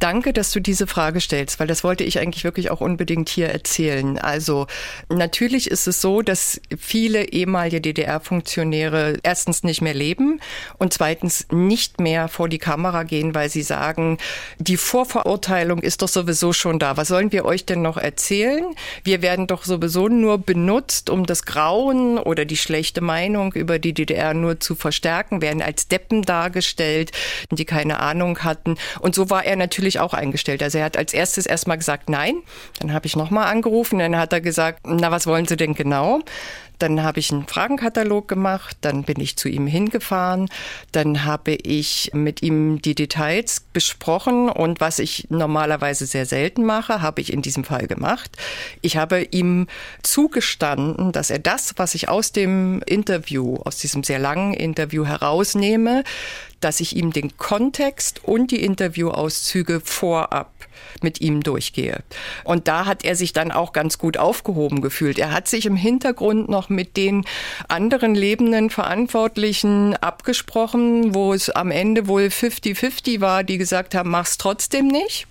Danke, 0.00 0.32
dass 0.32 0.50
du 0.50 0.60
diese 0.60 0.86
Frage 0.86 1.20
stellst, 1.20 1.60
weil 1.60 1.66
das 1.66 1.84
wollte 1.84 2.04
ich 2.04 2.18
eigentlich 2.18 2.42
wirklich 2.42 2.70
auch 2.70 2.80
unbedingt 2.80 3.28
hier 3.28 3.50
erzählen. 3.50 4.18
Also 4.18 4.66
natürlich 5.10 5.70
ist 5.70 5.86
es 5.86 6.00
so, 6.00 6.22
dass 6.22 6.58
viele 6.78 7.28
ehemalige 7.28 7.82
DDR-Funktionäre 7.82 9.18
erstens 9.22 9.62
nicht 9.62 9.82
mehr 9.82 9.92
leben 9.92 10.40
und 10.78 10.94
zweitens 10.94 11.46
nicht 11.52 12.00
mehr 12.00 12.28
vor 12.28 12.48
die 12.48 12.56
Kamera 12.56 13.02
gehen, 13.02 13.34
weil 13.34 13.50
sie 13.50 13.60
sagen, 13.60 14.16
die 14.58 14.78
Vorverurteilung 14.78 15.80
ist 15.80 16.00
doch 16.00 16.08
sowieso 16.08 16.54
schon 16.54 16.78
da. 16.78 16.96
Was 16.96 17.08
sollen 17.08 17.30
wir 17.30 17.44
euch 17.44 17.66
denn 17.66 17.82
noch 17.82 17.98
erzählen? 17.98 18.64
Wir 19.04 19.20
werden 19.20 19.48
doch 19.48 19.64
sowieso 19.64 20.08
nur 20.08 20.38
benutzt, 20.38 21.10
um 21.10 21.26
das 21.26 21.44
Grauen 21.44 22.16
oder 22.16 22.46
die 22.46 22.56
schlechte 22.56 23.02
Meinung 23.02 23.52
über 23.52 23.78
die 23.78 23.92
DDR 23.92 24.32
nur 24.32 24.60
zu 24.60 24.76
verstärken, 24.76 25.42
werden 25.42 25.60
als 25.60 25.88
Deppen 25.88 26.22
dargestellt, 26.22 27.12
die 27.50 27.66
keine 27.66 28.00
Ahnung 28.00 28.38
hatten. 28.38 28.76
Und 29.00 29.14
so 29.14 29.28
war 29.28 29.44
er 29.44 29.56
natürlich 29.56 29.89
natürlich 29.90 30.00
auch 30.00 30.14
eingestellt. 30.14 30.62
Also 30.62 30.78
er 30.78 30.84
hat 30.84 30.96
als 30.96 31.12
erstes 31.12 31.46
erstmal 31.46 31.78
gesagt 31.78 32.08
Nein. 32.08 32.42
Dann 32.80 32.92
habe 32.92 33.06
ich 33.06 33.16
nochmal 33.16 33.48
angerufen. 33.48 33.98
Dann 33.98 34.16
hat 34.16 34.32
er 34.32 34.40
gesagt, 34.40 34.80
na, 34.86 35.10
was 35.10 35.26
wollen 35.26 35.46
Sie 35.46 35.56
denn 35.56 35.74
genau? 35.74 36.20
Dann 36.80 37.02
habe 37.02 37.20
ich 37.20 37.30
einen 37.30 37.46
Fragenkatalog 37.46 38.26
gemacht, 38.26 38.78
dann 38.80 39.04
bin 39.04 39.20
ich 39.20 39.36
zu 39.36 39.48
ihm 39.48 39.66
hingefahren, 39.66 40.48
dann 40.92 41.24
habe 41.24 41.52
ich 41.52 42.10
mit 42.14 42.42
ihm 42.42 42.80
die 42.80 42.94
Details 42.94 43.60
besprochen 43.72 44.48
und 44.48 44.80
was 44.80 44.98
ich 44.98 45.26
normalerweise 45.28 46.06
sehr 46.06 46.24
selten 46.24 46.64
mache, 46.64 47.02
habe 47.02 47.20
ich 47.20 47.32
in 47.32 47.42
diesem 47.42 47.64
Fall 47.64 47.86
gemacht. 47.86 48.36
Ich 48.80 48.96
habe 48.96 49.22
ihm 49.22 49.66
zugestanden, 50.02 51.12
dass 51.12 51.30
er 51.30 51.38
das, 51.38 51.74
was 51.76 51.94
ich 51.94 52.08
aus 52.08 52.32
dem 52.32 52.82
Interview, 52.86 53.56
aus 53.56 53.76
diesem 53.76 54.02
sehr 54.02 54.18
langen 54.18 54.54
Interview 54.54 55.04
herausnehme, 55.04 56.02
dass 56.60 56.80
ich 56.80 56.96
ihm 56.96 57.12
den 57.12 57.36
Kontext 57.36 58.24
und 58.24 58.50
die 58.50 58.62
Interviewauszüge 58.64 59.80
vorab 59.80 60.50
mit 61.02 61.20
ihm 61.20 61.42
durchgehe. 61.42 62.02
Und 62.44 62.68
da 62.68 62.86
hat 62.86 63.04
er 63.04 63.16
sich 63.16 63.32
dann 63.32 63.50
auch 63.50 63.72
ganz 63.72 63.98
gut 63.98 64.16
aufgehoben 64.16 64.80
gefühlt. 64.80 65.18
Er 65.18 65.32
hat 65.32 65.48
sich 65.48 65.66
im 65.66 65.76
Hintergrund 65.76 66.48
noch 66.48 66.68
mit 66.68 66.96
den 66.96 67.24
anderen 67.68 68.14
lebenden 68.14 68.70
Verantwortlichen 68.70 69.96
abgesprochen, 69.96 71.14
wo 71.14 71.32
es 71.32 71.50
am 71.50 71.70
Ende 71.70 72.06
wohl 72.06 72.24
50-50 72.24 73.20
war, 73.20 73.44
die 73.44 73.58
gesagt 73.58 73.94
haben, 73.94 74.10
mach's 74.10 74.38
trotzdem 74.38 74.88
nicht. 74.88 75.26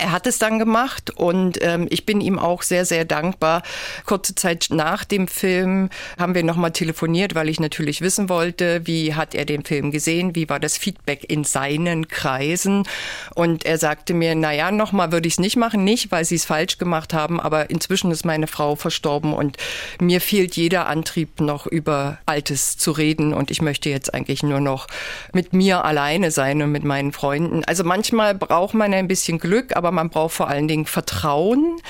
Er 0.00 0.12
hat 0.12 0.26
es 0.26 0.38
dann 0.38 0.58
gemacht 0.58 1.10
und 1.10 1.58
ähm, 1.60 1.86
ich 1.90 2.06
bin 2.06 2.22
ihm 2.22 2.38
auch 2.38 2.62
sehr, 2.62 2.86
sehr 2.86 3.04
dankbar. 3.04 3.62
Kurze 4.06 4.34
Zeit 4.34 4.68
nach 4.70 5.04
dem 5.04 5.28
Film 5.28 5.90
haben 6.18 6.34
wir 6.34 6.42
nochmal 6.42 6.70
telefoniert, 6.70 7.34
weil 7.34 7.50
ich 7.50 7.60
natürlich 7.60 8.00
wissen 8.00 8.30
wollte, 8.30 8.86
wie 8.86 9.14
hat 9.14 9.34
er 9.34 9.44
den 9.44 9.62
Film 9.62 9.90
gesehen, 9.90 10.34
wie 10.34 10.48
war 10.48 10.58
das 10.58 10.78
Feedback 10.78 11.26
in 11.28 11.44
seinen 11.44 12.08
Kreisen. 12.08 12.84
Und 13.34 13.66
er 13.66 13.76
sagte 13.76 14.14
mir, 14.14 14.34
naja, 14.34 14.70
nochmal 14.70 15.12
würde 15.12 15.28
ich 15.28 15.34
es 15.34 15.40
nicht 15.40 15.56
machen, 15.56 15.84
nicht, 15.84 16.10
weil 16.10 16.24
sie 16.24 16.36
es 16.36 16.46
falsch 16.46 16.78
gemacht 16.78 17.12
haben, 17.12 17.38
aber 17.38 17.68
inzwischen 17.68 18.10
ist 18.10 18.24
meine 18.24 18.46
Frau 18.46 18.76
verstorben 18.76 19.34
und 19.34 19.58
mir 20.00 20.22
fehlt 20.22 20.56
jeder 20.56 20.86
Antrieb 20.86 21.40
noch 21.40 21.66
über 21.66 22.18
Altes 22.24 22.78
zu 22.78 22.92
reden 22.92 23.34
und 23.34 23.50
ich 23.50 23.60
möchte 23.60 23.90
jetzt 23.90 24.14
eigentlich 24.14 24.42
nur 24.42 24.60
noch 24.60 24.86
mit 25.34 25.52
mir 25.52 25.84
alleine 25.84 26.30
sein 26.30 26.62
und 26.62 26.72
mit 26.72 26.84
meinen 26.84 27.12
Freunden. 27.12 27.64
Also 27.66 27.84
manchmal 27.84 28.34
braucht 28.34 28.72
man 28.72 28.94
ein 28.94 29.08
bisschen 29.08 29.38
Glück, 29.38 29.76
aber 29.76 29.89
aber 29.90 29.96
man 29.96 30.10
braucht 30.10 30.34
vor 30.34 30.46
allen 30.48 30.68
Dingen 30.68 30.86
Vertrauen 30.86 31.80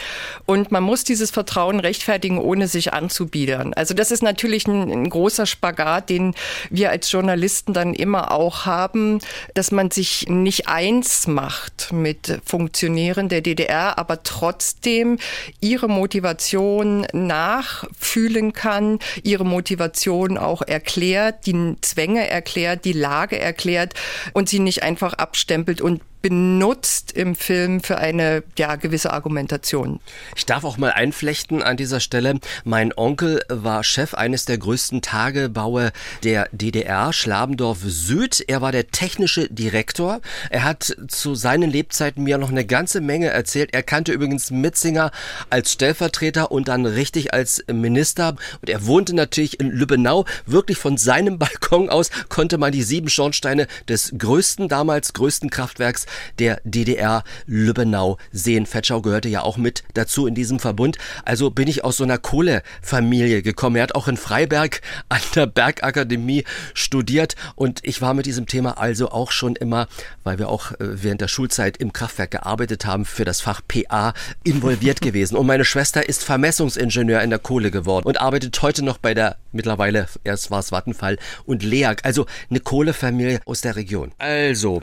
und 0.47 0.73
man 0.73 0.83
muss 0.83 1.05
dieses 1.05 1.31
Vertrauen 1.31 1.81
rechtfertigen, 1.81 2.39
ohne 2.39 2.67
sich 2.67 2.95
anzubiedern. 2.95 3.75
Also 3.75 3.93
das 3.93 4.11
ist 4.11 4.23
natürlich 4.23 4.67
ein, 4.67 4.91
ein 4.91 5.11
großer 5.11 5.45
Spagat, 5.45 6.09
den 6.09 6.35
wir 6.71 6.89
als 6.89 7.13
Journalisten 7.13 7.75
dann 7.75 7.93
immer 7.93 8.33
auch 8.33 8.65
haben, 8.65 9.19
dass 9.53 9.71
man 9.71 9.91
sich 9.91 10.29
nicht 10.31 10.67
eins 10.67 11.27
macht 11.27 11.93
mit 11.93 12.41
Funktionären 12.43 13.29
der 13.29 13.43
DDR, 13.43 13.99
aber 13.99 14.23
trotzdem 14.23 15.19
ihre 15.61 15.89
Motivation 15.89 17.07
nachfühlen 17.13 18.55
kann, 18.55 18.99
ihre 19.23 19.45
Motivation 19.45 20.39
auch 20.39 20.63
erklärt, 20.63 21.45
die 21.45 21.77
Zwänge 21.83 22.27
erklärt, 22.27 22.87
die 22.87 22.95
Lage 22.95 23.39
erklärt 23.39 23.93
und 24.33 24.49
sie 24.49 24.59
nicht 24.59 24.83
einfach 24.83 25.13
abstempelt 25.13 25.83
und 25.83 26.01
benutzt 26.23 27.13
im 27.13 27.35
Film 27.35 27.81
für 27.81 27.99
eine 27.99 28.43
ja, 28.59 28.77
gewisse 28.77 29.13
Argumentation. 29.13 30.01
Ich 30.37 30.47
darf 30.47 30.65
auch 30.65 30.77
mal 30.77 30.93
einflechten 30.93 31.63
an 31.63 31.77
dieser 31.77 32.01
Stelle. 32.01 32.39
Mein 32.65 32.93
Onkel 32.97 33.43
war 33.49 33.85
Chef 33.85 34.15
eines 34.15 34.45
der 34.45 34.59
größten 34.59 35.03
Tagebaue 35.03 35.93
der 36.23 36.49
DDR, 36.53 37.13
Schlabendorf 37.13 37.79
Süd. 37.85 38.45
Er 38.47 38.61
war 38.61 38.73
der 38.73 38.89
technische 38.89 39.49
Direktor. 39.49 40.21
Er 40.51 40.65
hat 40.65 40.97
zu 41.09 41.35
seinen 41.35 41.71
Lebzeiten 41.71 42.25
mir 42.25 42.39
noch 42.39 42.51
eine 42.51 42.67
ganze 42.67 43.01
Menge 43.01 43.29
erzählt. 43.29 43.71
Er 43.73 43.83
kannte 43.83 44.13
übrigens 44.13 44.51
Mitzinger 44.51 45.11
als 45.49 45.73
Stellvertreter 45.73 46.51
und 46.51 46.69
dann 46.69 46.85
richtig 46.87 47.33
als 47.33 47.65
Minister. 47.73 48.37
Und 48.61 48.69
er 48.69 48.87
wohnte 48.87 49.15
natürlich 49.15 49.59
in 49.59 49.71
Lübbenau. 49.71 50.27
Wirklich 50.47 50.79
von 50.79 50.97
seinem 50.97 51.39
Balkon 51.41 51.89
aus 51.89 52.11
konnte 52.29 52.59
man 52.59 52.73
die 52.73 52.83
sieben 52.83 53.09
Schornsteine 53.09 53.67
des 53.89 54.13
größten, 54.17 54.69
damals 54.69 55.13
größten 55.15 55.51
Kraftwerks 55.51 56.07
der 56.39 56.61
DDR 56.65 57.25
Lübbenau 57.47 58.19
sehen. 58.33 58.67
Fetschau 58.67 59.03
gehörte 59.03 59.29
ja 59.29 59.43
auch 59.43 59.57
mit 59.57 59.83
dazu 59.95 60.27
in 60.27 60.35
diesem 60.35 60.59
Verbund. 60.59 60.99
Also 61.25 61.51
bin 61.51 61.69
ich 61.69 61.85
aus 61.85 61.97
so 61.97 62.05
einer 62.05 62.19
Kohlefamilie 62.19 63.43
gekommen. 63.43 63.77
Er 63.77 63.85
hat 63.85 63.95
auch 63.95 64.09
in 64.09 64.17
Freiberg 64.17 64.81
an 65.09 65.21
der 65.35 65.47
Bergakademie 65.47 66.45
studiert 66.75 67.37
und 67.55 67.81
ich 67.83 68.01
war 68.03 68.15
mit 68.15 68.27
diesem 68.27 68.47
Thema 68.47 68.79
also 68.79 69.11
auch 69.11 69.31
schon 69.31 69.57
immer, 69.57 69.89
weil 70.25 70.39
wir 70.39 70.49
auch 70.49 70.73
äh, 70.73 70.77
während 70.81 71.21
der 71.21 71.29
Schulzeit 71.29 71.77
im 71.77 71.93
Kraftwerk 71.93 72.31
gearbeitet 72.31 72.87
haben, 72.87 73.05
für 73.05 73.25
das 73.25 73.41
Fach 73.41 73.61
PA 73.67 74.15
involviert 74.45 75.01
gewesen. 75.01 75.37
Und 75.37 75.47
meine 75.47 75.65
Schwester 75.65 76.09
ist 76.09 76.25
Vermessungsingenieur 76.25 77.23
in 77.23 77.31
der 77.31 77.39
Kohle 77.39 77.71
geworden 77.71 78.07
und 78.07 78.21
arbeitet 78.21 78.61
heute 78.63 78.85
noch 78.85 78.99
bei 78.99 79.15
der 79.15 79.37
mittlerweile, 79.53 80.07
erst 80.25 80.51
war 80.51 80.61
es 80.61 80.71
Vattenfall 80.71 81.19
und 81.45 81.63
LEAG, 81.63 82.05
also 82.05 82.27
eine 82.49 82.61
Kohlefamilie 82.61 83.41
aus 83.45 83.61
der 83.61 83.77
Region. 83.77 84.13
Also, 84.19 84.83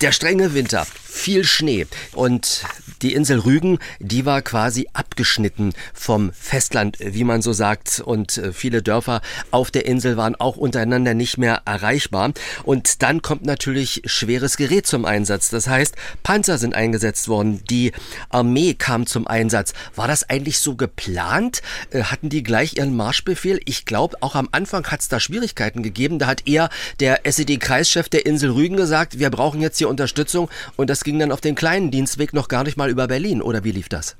der 0.00 0.12
strenge 0.12 0.54
Winter, 0.54 0.86
viel 1.10 1.44
Schnee 1.44 1.86
und 2.14 2.64
die 3.02 3.14
Insel 3.14 3.40
Rügen, 3.40 3.78
die 3.98 4.26
war 4.26 4.42
quasi 4.42 4.88
abgeschnitten 4.92 5.72
vom 5.94 6.32
Festland, 6.32 6.98
wie 7.00 7.24
man 7.24 7.42
so 7.42 7.52
sagt. 7.52 8.00
Und 8.00 8.36
äh, 8.36 8.52
viele 8.52 8.82
Dörfer 8.82 9.22
auf 9.50 9.70
der 9.70 9.86
Insel 9.86 10.16
waren 10.16 10.34
auch 10.36 10.56
untereinander 10.56 11.14
nicht 11.14 11.38
mehr 11.38 11.62
erreichbar. 11.64 12.32
Und 12.64 13.02
dann 13.02 13.22
kommt 13.22 13.44
natürlich 13.44 14.02
schweres 14.04 14.56
Gerät 14.56 14.86
zum 14.86 15.04
Einsatz. 15.04 15.48
Das 15.48 15.66
heißt, 15.66 15.94
Panzer 16.22 16.58
sind 16.58 16.74
eingesetzt 16.74 17.28
worden. 17.28 17.62
Die 17.70 17.92
Armee 18.28 18.74
kam 18.74 19.06
zum 19.06 19.26
Einsatz. 19.26 19.72
War 19.94 20.08
das 20.08 20.28
eigentlich 20.28 20.58
so 20.58 20.76
geplant? 20.76 21.62
Äh, 21.90 22.04
hatten 22.04 22.28
die 22.28 22.42
gleich 22.42 22.76
ihren 22.76 22.94
Marschbefehl? 22.94 23.60
Ich 23.64 23.86
glaube, 23.86 24.16
auch 24.20 24.34
am 24.34 24.48
Anfang 24.52 24.86
hat 24.86 25.00
es 25.00 25.08
da 25.08 25.20
Schwierigkeiten 25.20 25.82
gegeben. 25.82 26.18
Da 26.18 26.26
hat 26.26 26.46
eher 26.46 26.68
der 27.00 27.26
SED-Kreischef 27.26 28.08
der 28.08 28.26
Insel 28.26 28.50
Rügen 28.50 28.76
gesagt, 28.76 29.18
wir 29.18 29.30
brauchen 29.30 29.60
jetzt 29.60 29.78
hier 29.78 29.88
Unterstützung. 29.88 30.50
Und 30.76 30.90
das 30.90 30.99
ging 31.04 31.18
dann 31.18 31.32
auf 31.32 31.40
den 31.40 31.54
kleinen 31.54 31.90
Dienstweg 31.90 32.32
noch 32.32 32.48
gar 32.48 32.64
nicht 32.64 32.76
mal 32.76 32.90
über 32.90 33.08
Berlin 33.08 33.42
oder 33.42 33.64
wie 33.64 33.72
lief 33.72 33.88
das? 33.88 34.16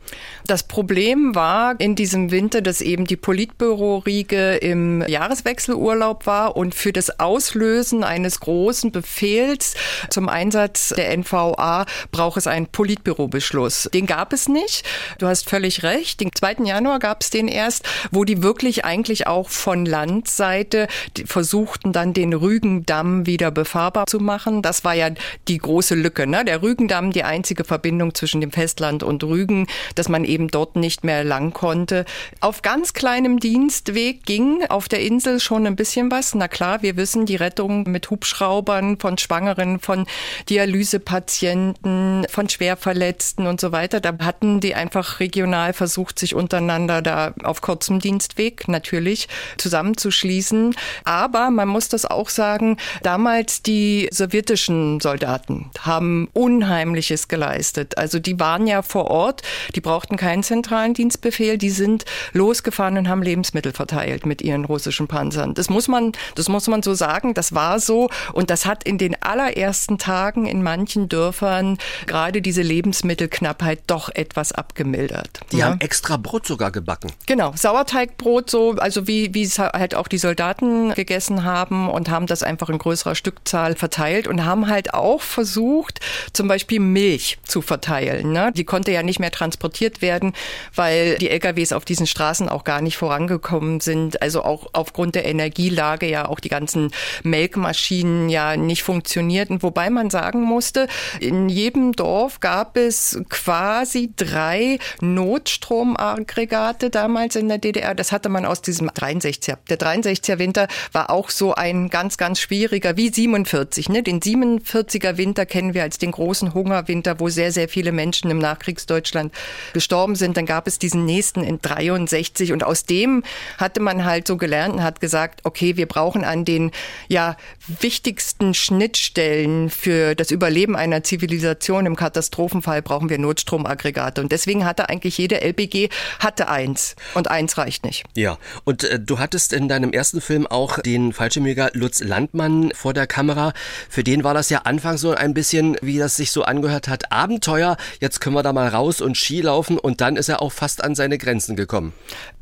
Das 0.47 0.63
Problem 0.63 1.35
war 1.35 1.79
in 1.79 1.95
diesem 1.95 2.31
Winter, 2.31 2.61
dass 2.63 2.81
eben 2.81 3.05
die 3.05 3.17
Politbüro-Riege 3.17 4.57
im 4.57 5.07
Jahreswechselurlaub 5.07 6.27
war 6.27 6.57
und 6.57 6.75
für 6.75 6.93
das 6.93 7.21
Auslösen 7.21 8.05
eines 8.05 8.41
großen 8.41 8.93
Befehls 8.93 9.75
zum 10.11 10.29
Einsatz 10.29 10.95
der 10.97 11.17
NVA 11.17 11.87
braucht 12.13 12.39
es 12.39 12.47
einen 12.47 12.67
Politbürobeschluss. 12.67 13.89
Den 13.93 14.07
gab 14.07 14.33
es 14.33 14.49
nicht. 14.49 14.85
Du 15.19 15.27
hast 15.27 15.49
völlig 15.49 15.83
recht. 15.83 16.21
Den 16.21 16.31
2. 16.35 16.65
Januar 16.65 16.99
gab 16.99 17.23
es 17.23 17.31
den 17.31 17.49
erst, 17.49 17.85
wo 18.11 18.25
die 18.25 18.43
wirklich 18.43 18.85
eigentlich 18.85 19.27
auch 19.27 19.49
von 19.49 19.87
Landseite 19.87 20.89
versuchten 21.25 21.93
dann 21.93 22.13
den 22.13 22.33
Rügendamm 22.33 23.27
wieder 23.27 23.51
befahrbar 23.51 24.07
zu 24.07 24.19
machen. 24.19 24.63
Das 24.63 24.85
war 24.85 24.95
ja 24.95 25.11
die 25.49 25.59
große 25.59 25.95
Lücke. 25.95 26.27
Ne? 26.27 26.45
Der 26.45 26.63
Rügendamm, 26.71 27.11
die 27.11 27.25
einzige 27.25 27.65
Verbindung 27.65 28.15
zwischen 28.15 28.41
dem 28.41 28.53
Festland 28.53 29.03
und 29.03 29.25
Rügen, 29.25 29.67
dass 29.97 30.09
man 30.09 30.25
eben 30.25 30.49
dort 30.49 30.77
nicht 30.77 31.03
mehr 31.03 31.25
lang 31.25 31.53
konnte. 31.53 32.05
Auf 32.41 32.63
ganz 32.63 32.93
kleinem 32.93 33.41
Dienstweg 33.41 34.25
ging 34.25 34.65
auf 34.69 34.89
der 34.89 35.01
Insel 35.01 35.41
schon 35.41 35.67
ein 35.67 35.75
bisschen 35.75 36.13
was. 36.13 36.35
Na 36.37 36.47
klar, 36.47 36.83
wir 36.83 36.97
wissen, 36.97 37.27
die 37.27 37.35
Rettung 37.35 37.91
mit 37.91 38.09
Hubschraubern 38.09 39.01
von 39.01 39.19
Schwangeren, 39.19 39.81
von 39.81 40.07
Dialysepatienten, 40.49 42.27
von 42.31 42.49
Schwerverletzten 42.49 43.49
und 43.49 43.61
so 43.61 43.73
weiter. 43.73 43.99
Da 43.99 44.17
hatten 44.21 44.61
die 44.61 44.77
einfach 44.77 45.19
regional 45.19 45.73
versucht, 45.73 46.21
sich 46.21 46.37
untereinander 46.37 47.03
da 47.03 47.35
auf 47.43 47.63
kurzem 47.63 47.99
Dienstweg 47.99 48.69
natürlich 48.69 49.27
zusammenzuschließen. 49.59 50.77
Aber 51.05 51.51
man 51.51 51.67
muss 51.67 51.89
das 51.89 52.07
auch 52.07 52.29
sagen, 52.29 52.77
damals 53.03 53.63
die 53.63 54.09
sowjetischen 54.13 55.01
Soldaten 55.01 55.71
haben 55.81 56.29
Unheimliches 56.61 57.29
geleistet. 57.29 57.97
Also 57.97 58.19
die 58.19 58.39
waren 58.39 58.67
ja 58.67 58.83
vor 58.83 59.07
Ort, 59.07 59.43
die 59.75 59.81
brauchten 59.81 60.19
keinen 60.19 60.43
zentralen 60.43 60.93
Dienstbefehl, 60.93 61.57
die 61.57 61.71
sind 61.71 62.05
losgefahren 62.35 62.99
und 62.99 63.09
haben 63.09 63.23
Lebensmittel 63.23 63.73
verteilt 63.73 64.27
mit 64.27 64.43
ihren 64.43 64.67
russischen 64.67 65.09
Panzern. 65.09 65.55
Das 65.55 65.71
muss 65.71 65.89
man, 65.89 66.13
das 66.35 66.51
muss 66.51 66.69
man 66.69 66.83
so 66.83 66.93
sagen, 66.93 67.33
das 67.33 67.55
war 67.55 67.81
so 67.81 68.11
und 68.35 68.51
das 68.51 68.67
hat 68.67 68.85
in 68.85 68.99
den 68.99 69.17
allerersten 69.23 69.97
Tagen 69.97 70.45
in 70.45 70.63
manchen 70.63 71.09
Dörfern 71.09 71.79
gerade 72.07 72.43
diese 72.43 72.61
Lebensmittelknappheit 72.61 73.81
doch 73.87 74.11
etwas 74.15 74.53
abgemildert. 74.53 75.41
Die 75.53 75.59
ja. 75.59 75.67
haben 75.67 75.81
extra 75.81 76.19
Brot 76.19 76.47
sogar 76.47 76.71
gebacken. 76.71 77.11
Genau, 77.27 77.53
Sauerteigbrot 77.57 78.51
so, 78.51 78.73
also 78.73 79.07
wie, 79.07 79.33
wie 79.33 79.45
es 79.45 79.59
halt 79.59 79.95
auch 79.95 80.09
die 80.09 80.19
Soldaten 80.19 80.93
gegessen 80.93 81.45
haben 81.45 81.89
und 81.89 82.11
haben 82.11 82.27
das 82.27 82.43
einfach 82.43 82.69
in 82.69 82.77
größerer 82.77 83.15
Stückzahl 83.15 83.77
verteilt 83.77 84.29
und 84.29 84.45
haben 84.45 84.69
halt 84.69 84.93
auch 84.93 85.23
versucht, 85.23 86.01
zum 86.35 86.50
Beispiel 86.51 86.81
Milch 86.81 87.39
zu 87.45 87.63
verteilen. 87.63 88.33
Ne? 88.33 88.53
Die 88.55 88.65
konnte 88.65 88.91
ja 88.91 89.05
nicht 89.05 89.21
mehr 89.21 89.31
transportiert 89.31 90.03
werden, 90.03 90.33
weil 90.75 91.17
die 91.19 91.31
LKWs 91.31 91.73
auf 91.73 91.85
diesen 91.85 92.09
Straßen 92.09 92.49
auch 92.49 92.65
gar 92.65 92.81
nicht 92.81 92.97
vorangekommen 92.97 93.79
sind. 93.79 94.21
Also 94.21 94.43
auch 94.43 94.67
aufgrund 94.73 95.15
der 95.15 95.27
Energielage 95.27 96.09
ja 96.09 96.27
auch 96.27 96.41
die 96.41 96.49
ganzen 96.49 96.91
Melkmaschinen 97.23 98.29
ja 98.29 98.57
nicht 98.57 98.83
funktionierten. 98.83 99.63
Wobei 99.63 99.91
man 99.91 100.11
sagen 100.11 100.43
musste, 100.43 100.89
in 101.21 101.49
jedem 101.49 101.93
Dorf 101.93 102.41
gab 102.41 102.77
es 102.77 103.21
quasi 103.29 104.13
drei 104.17 104.81
Notstromaggregate 105.01 106.91
damals 106.91 107.37
in 107.37 107.49
der 107.49 107.59
DDR. 107.59 107.95
Das 107.95 108.11
hatte 108.11 108.29
man 108.29 108.45
aus 108.45 108.61
diesem 108.61 108.89
63er. 108.89 109.59
Der 109.69 109.79
63er 109.79 110.39
Winter 110.39 110.67
war 110.91 111.11
auch 111.11 111.31
so 111.31 111.55
ein 111.55 111.91
ganz, 111.91 112.17
ganz 112.17 112.41
schwieriger, 112.41 112.97
wie 112.97 113.11
47. 113.11 113.89
Ne? 113.89 114.03
Den 114.03 114.19
47er 114.19 115.17
Winter 115.17 115.47
kennen 115.47 115.75
wir 115.75 115.85
als 115.85 115.99
den 115.99 116.11
großen 116.11 116.40
Hungerwinter, 116.55 117.21
wo 117.21 117.29
sehr, 117.29 117.53
sehr 117.53 117.69
viele 117.69 117.93
Menschen 117.93 118.31
im 118.31 118.39
Nachkriegsdeutschland 118.39 119.33
gestorben 119.73 120.15
sind. 120.15 120.37
Dann 120.37 120.47
gab 120.47 120.67
es 120.67 120.79
diesen 120.79 121.05
nächsten 121.05 121.43
in 121.43 121.61
63 121.61 122.53
und 122.53 122.65
aus 122.65 122.85
dem 122.85 123.23
hatte 123.59 123.81
man 123.81 124.05
halt 124.05 124.27
so 124.27 124.37
gelernt 124.37 124.75
und 124.75 124.83
hat 124.83 125.01
gesagt, 125.01 125.41
okay, 125.45 125.77
wir 125.77 125.87
brauchen 125.87 126.25
an 126.25 126.45
den 126.45 126.71
ja 127.09 127.37
wichtigsten 127.67 128.55
Schnittstellen 128.55 129.71
für 129.71 130.15
das 130.15 130.31
Überleben 130.31 130.77
einer 130.77 131.03
Zivilisation 131.03 131.87
im 131.87 131.97
Katastrophenfall 131.97 132.83
brauchen 132.83 133.09
wir 133.09 133.19
Notstromaggregate 133.19 134.21
und 134.21 134.33
deswegen 134.33 134.65
hatte 134.65 134.89
eigentlich 134.89 135.19
jede 135.19 135.41
LPG 135.41 135.89
hatte 136.19 136.49
eins 136.49 136.97
und 137.15 137.29
eins 137.29 137.59
reicht 137.59 137.85
nicht. 137.85 138.05
Ja, 138.15 138.39
und 138.65 138.85
äh, 138.85 138.99
du 138.99 139.19
hattest 139.19 139.53
in 139.53 139.69
deinem 139.69 139.93
ersten 139.93 140.21
Film 140.21 140.47
auch 140.47 140.79
den 140.81 141.13
Fallschirmjäger 141.13 141.71
Lutz 141.75 142.01
Landmann 142.01 142.73
vor 142.75 142.95
der 142.95 143.07
Kamera. 143.07 143.53
Für 143.89 144.05
den 144.05 144.25
war 144.25 144.35
das 144.35 144.51
ja 144.51 144.63
anfangs 144.65 145.01
so 145.01 145.13
ein 145.13 145.35
bisschen, 145.35 145.77
wie 145.83 145.99
das 145.99 146.17
sich 146.17 146.30
so 146.31 146.43
angehört 146.43 146.89
hat, 146.89 147.13
Abenteuer. 147.13 147.77
Jetzt 148.01 148.21
können 148.21 148.37
wir 148.37 148.43
da 148.43 148.53
mal 148.53 148.69
raus 148.69 149.01
und 149.01 149.17
Ski 149.17 149.41
laufen 149.41 149.79
und 149.79 150.01
dann 150.01 150.17
ist 150.17 150.29
er 150.29 150.43
auch 150.43 150.53
fast 150.53 150.83
an 150.83 150.95
seine 150.95 151.19
Grenzen 151.19 151.57
gekommen. 151.57 151.93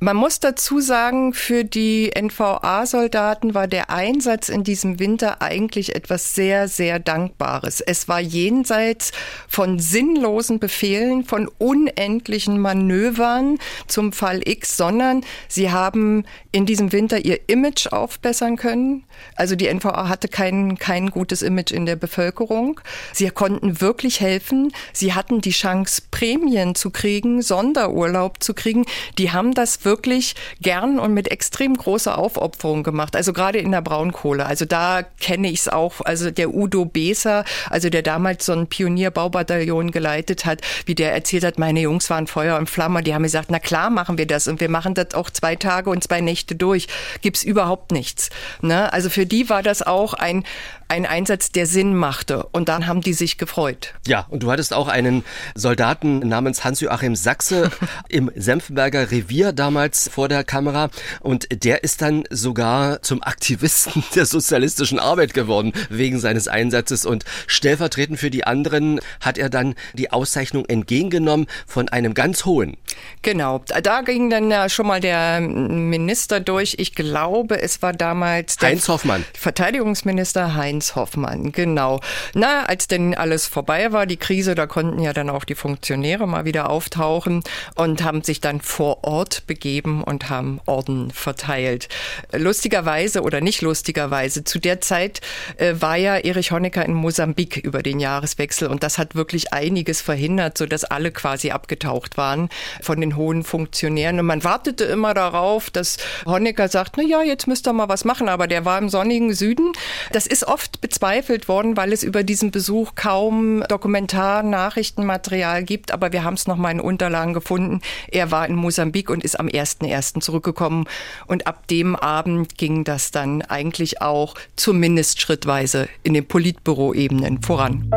Man 0.00 0.16
muss 0.16 0.40
dazu 0.40 0.80
sagen, 0.80 1.34
für 1.34 1.64
die 1.64 2.12
NVA-Soldaten 2.16 3.54
war 3.54 3.66
der 3.66 3.90
Einsatz 3.90 4.48
in 4.48 4.64
diesem 4.64 4.98
Winter 4.98 5.42
eigentlich 5.42 5.94
etwas 5.94 6.34
sehr, 6.34 6.68
sehr 6.68 6.98
Dankbares. 6.98 7.80
Es 7.80 8.08
war 8.08 8.20
jenseits 8.20 9.12
von 9.48 9.78
sinnlosen 9.78 10.58
Befehlen, 10.58 11.24
von 11.24 11.48
unendlichen 11.58 12.58
Manövern 12.58 13.58
zum 13.86 14.12
Fall 14.12 14.40
X, 14.44 14.76
sondern 14.76 15.24
sie 15.48 15.70
haben 15.70 16.24
in 16.52 16.66
diesem 16.66 16.92
Winter 16.92 17.24
ihr 17.24 17.40
Image 17.48 17.88
aufbessern 17.88 18.56
können. 18.56 19.04
Also 19.34 19.56
die 19.56 19.72
NVA 19.72 20.08
hatte 20.08 20.28
kein, 20.28 20.78
kein 20.78 21.10
gutes 21.10 21.42
Image 21.42 21.72
in 21.72 21.86
der 21.86 21.96
Bevölkerung. 21.96 22.80
Sie 23.12 23.28
konnten 23.30 23.67
wirklich 23.80 24.20
helfen. 24.20 24.72
Sie 24.92 25.14
hatten 25.14 25.40
die 25.40 25.50
Chance, 25.50 26.02
Prämien 26.10 26.74
zu 26.74 26.90
kriegen, 26.90 27.42
Sonderurlaub 27.42 28.42
zu 28.42 28.54
kriegen. 28.54 28.84
Die 29.18 29.32
haben 29.32 29.54
das 29.54 29.84
wirklich 29.84 30.34
gern 30.60 30.98
und 30.98 31.14
mit 31.14 31.30
extrem 31.30 31.76
großer 31.76 32.18
Aufopferung 32.18 32.82
gemacht. 32.82 33.16
Also 33.16 33.32
gerade 33.32 33.58
in 33.58 33.72
der 33.72 33.82
Braunkohle. 33.82 34.46
Also 34.46 34.64
da 34.64 35.02
kenne 35.20 35.50
ich 35.50 35.60
es 35.60 35.68
auch. 35.68 36.00
Also 36.00 36.30
der 36.30 36.54
Udo 36.54 36.84
Beser, 36.84 37.44
also 37.70 37.90
der 37.90 38.02
damals 38.02 38.46
so 38.46 38.52
ein 38.52 38.66
Pionierbaubataillon 38.66 39.90
geleitet 39.90 40.44
hat, 40.44 40.60
wie 40.86 40.94
der 40.94 41.12
erzählt 41.12 41.44
hat, 41.44 41.58
meine 41.58 41.80
Jungs 41.80 42.10
waren 42.10 42.26
Feuer 42.26 42.58
und 42.58 42.68
Flamme. 42.68 43.02
Die 43.02 43.14
haben 43.14 43.22
gesagt, 43.22 43.48
na 43.50 43.58
klar 43.58 43.90
machen 43.90 44.18
wir 44.18 44.26
das 44.26 44.48
und 44.48 44.60
wir 44.60 44.68
machen 44.68 44.94
das 44.94 45.14
auch 45.14 45.30
zwei 45.30 45.56
Tage 45.56 45.90
und 45.90 46.02
zwei 46.04 46.20
Nächte 46.20 46.54
durch. 46.54 46.88
Gibt's 47.22 47.42
überhaupt 47.42 47.92
nichts. 47.92 48.30
Ne? 48.60 48.92
Also 48.92 49.10
für 49.10 49.26
die 49.26 49.48
war 49.48 49.62
das 49.62 49.82
auch 49.82 50.14
ein 50.14 50.44
ein 50.88 51.04
Einsatz, 51.04 51.52
der 51.52 51.66
Sinn 51.66 51.94
machte. 51.94 52.44
Und 52.52 52.68
dann 52.68 52.86
haben 52.86 53.02
die 53.02 53.12
sich 53.12 53.36
gefreut. 53.36 53.57
Ja, 54.06 54.26
und 54.28 54.42
du 54.42 54.50
hattest 54.50 54.72
auch 54.72 54.88
einen 54.88 55.24
Soldaten 55.54 56.20
namens 56.20 56.64
Hans-Joachim 56.64 57.16
Sachse 57.16 57.70
im 58.08 58.30
Senfenberger 58.34 59.10
Revier 59.10 59.52
damals 59.52 60.08
vor 60.08 60.28
der 60.28 60.44
Kamera. 60.44 60.90
Und 61.20 61.64
der 61.64 61.84
ist 61.84 62.02
dann 62.02 62.24
sogar 62.30 63.02
zum 63.02 63.22
Aktivisten 63.22 64.04
der 64.14 64.26
sozialistischen 64.26 64.98
Arbeit 64.98 65.34
geworden 65.34 65.72
wegen 65.90 66.20
seines 66.20 66.48
Einsatzes. 66.48 67.04
Und 67.04 67.24
stellvertretend 67.46 68.18
für 68.18 68.30
die 68.30 68.44
anderen 68.44 69.00
hat 69.20 69.38
er 69.38 69.50
dann 69.50 69.74
die 69.94 70.10
Auszeichnung 70.10 70.64
entgegengenommen 70.66 71.46
von 71.66 71.88
einem 71.88 72.14
ganz 72.14 72.44
hohen. 72.44 72.76
Genau, 73.22 73.62
da 73.82 74.02
ging 74.02 74.30
dann 74.30 74.50
ja 74.50 74.68
schon 74.68 74.86
mal 74.86 75.00
der 75.00 75.40
Minister 75.40 76.40
durch. 76.40 76.76
Ich 76.78 76.94
glaube, 76.94 77.60
es 77.60 77.82
war 77.82 77.92
damals 77.92 78.56
der 78.56 78.70
Heinz 78.70 78.88
Hoffmann. 78.88 79.24
Verteidigungsminister 79.34 80.54
Heinz 80.54 80.68
Heinz 80.68 80.94
Hoffmann, 80.94 81.50
genau. 81.50 82.00
Na, 82.34 82.64
als 82.64 82.88
denn 82.88 83.14
alles 83.14 83.47
vorbei 83.48 83.92
war, 83.92 84.06
die 84.06 84.16
Krise, 84.16 84.54
da 84.54 84.66
konnten 84.66 85.00
ja 85.00 85.12
dann 85.12 85.30
auch 85.30 85.44
die 85.44 85.54
Funktionäre 85.54 86.28
mal 86.28 86.44
wieder 86.44 86.70
auftauchen 86.70 87.42
und 87.74 88.02
haben 88.04 88.22
sich 88.22 88.40
dann 88.40 88.60
vor 88.60 89.04
Ort 89.04 89.46
begeben 89.46 90.04
und 90.04 90.30
haben 90.30 90.60
Orden 90.66 91.10
verteilt. 91.10 91.88
Lustigerweise 92.32 93.22
oder 93.22 93.40
nicht 93.40 93.62
lustigerweise, 93.62 94.44
zu 94.44 94.58
der 94.58 94.80
Zeit 94.80 95.20
äh, 95.56 95.74
war 95.78 95.96
ja 95.96 96.16
Erich 96.16 96.52
Honecker 96.52 96.84
in 96.84 96.94
Mosambik 96.94 97.56
über 97.56 97.82
den 97.82 97.98
Jahreswechsel 97.98 98.68
und 98.68 98.82
das 98.82 98.98
hat 98.98 99.14
wirklich 99.14 99.52
einiges 99.52 100.00
verhindert, 100.00 100.58
sodass 100.58 100.84
alle 100.84 101.10
quasi 101.10 101.50
abgetaucht 101.50 102.16
waren 102.16 102.50
von 102.82 103.00
den 103.00 103.16
hohen 103.16 103.42
Funktionären. 103.42 104.20
Und 104.20 104.26
man 104.26 104.44
wartete 104.44 104.84
immer 104.84 105.14
darauf, 105.14 105.70
dass 105.70 105.96
Honecker 106.26 106.68
sagt, 106.68 106.96
na 106.98 107.02
ja, 107.02 107.22
jetzt 107.22 107.46
müsst 107.46 107.66
ihr 107.66 107.72
mal 107.72 107.88
was 107.88 108.04
machen, 108.04 108.28
aber 108.28 108.46
der 108.46 108.64
war 108.64 108.78
im 108.78 108.88
sonnigen 108.88 109.32
Süden. 109.34 109.72
Das 110.12 110.26
ist 110.26 110.44
oft 110.44 110.68
oft 110.68 110.80
bezweifelt 110.80 111.46
worden, 111.46 111.76
weil 111.76 111.92
es 111.92 112.02
über 112.02 112.24
diesen 112.24 112.50
Besuch 112.50 112.96
kaum 112.96 113.37
Dokumentar-Nachrichtenmaterial 113.68 115.64
gibt. 115.64 115.92
Aber 115.92 116.12
wir 116.12 116.24
haben 116.24 116.34
es 116.34 116.46
nochmal 116.46 116.72
in 116.72 116.80
Unterlagen 116.80 117.34
gefunden. 117.34 117.80
Er 118.10 118.30
war 118.30 118.46
in 118.46 118.54
Mosambik 118.54 119.10
und 119.10 119.24
ist 119.24 119.38
am 119.38 119.46
1.1. 119.46 120.20
zurückgekommen. 120.20 120.86
Und 121.26 121.46
ab 121.46 121.66
dem 121.68 121.96
Abend 121.96 122.56
ging 122.58 122.84
das 122.84 123.10
dann 123.10 123.42
eigentlich 123.42 124.00
auch 124.02 124.34
zumindest 124.56 125.20
schrittweise 125.20 125.88
in 126.02 126.14
den 126.14 126.26
Politbüro-Ebenen 126.26 127.42
voran. 127.42 127.90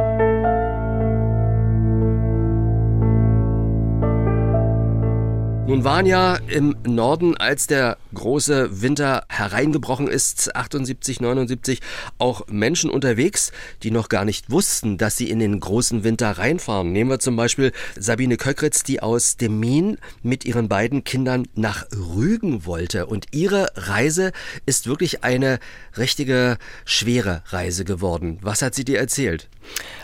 Nun 5.71 5.86
waren 5.86 6.06
ja 6.06 6.38
im 6.47 6.75
Norden, 6.86 7.38
als 7.38 7.65
der 7.65 7.97
große 8.13 8.82
Winter 8.82 9.26
hereingebrochen 9.30 10.08
ist, 10.08 10.56
78, 10.56 11.21
79, 11.21 11.80
auch 12.17 12.47
Menschen 12.47 12.89
unterwegs, 12.89 13.52
die 13.84 13.91
noch 13.91 14.10
gar 14.10 14.26
nicht 14.26 14.50
wussten, 14.50 14.97
dass 14.97 15.17
sie 15.17 15.30
in 15.30 15.39
den 15.39 15.60
großen 15.60 16.04
Winter 16.04 16.32
reinfahren. 16.32 16.91
Nehmen 16.91 17.10
wir 17.10 17.19
zum 17.19 17.36
Beispiel 17.36 17.71
Sabine 17.97 18.38
Köckritz, 18.38 18.84
die 18.84 19.02
aus 19.02 19.38
Demin 19.38 19.97
mit 20.24 20.45
ihren 20.45 20.67
beiden 20.69 21.04
Kindern 21.04 21.47
nach 21.56 21.86
Rügen 21.91 22.65
wollte. 22.65 23.06
Und 23.06 23.28
ihre 23.32 23.67
Reise 23.76 24.32
ist 24.65 24.88
wirklich 24.88 25.24
eine 25.24 25.60
richtige 25.97 26.58
schwere 26.86 27.43
Reise 27.47 27.86
geworden. 27.86 28.39
Was 28.41 28.62
hat 28.62 28.76
sie 28.76 28.86
dir 28.86 29.00
erzählt? 29.00 29.50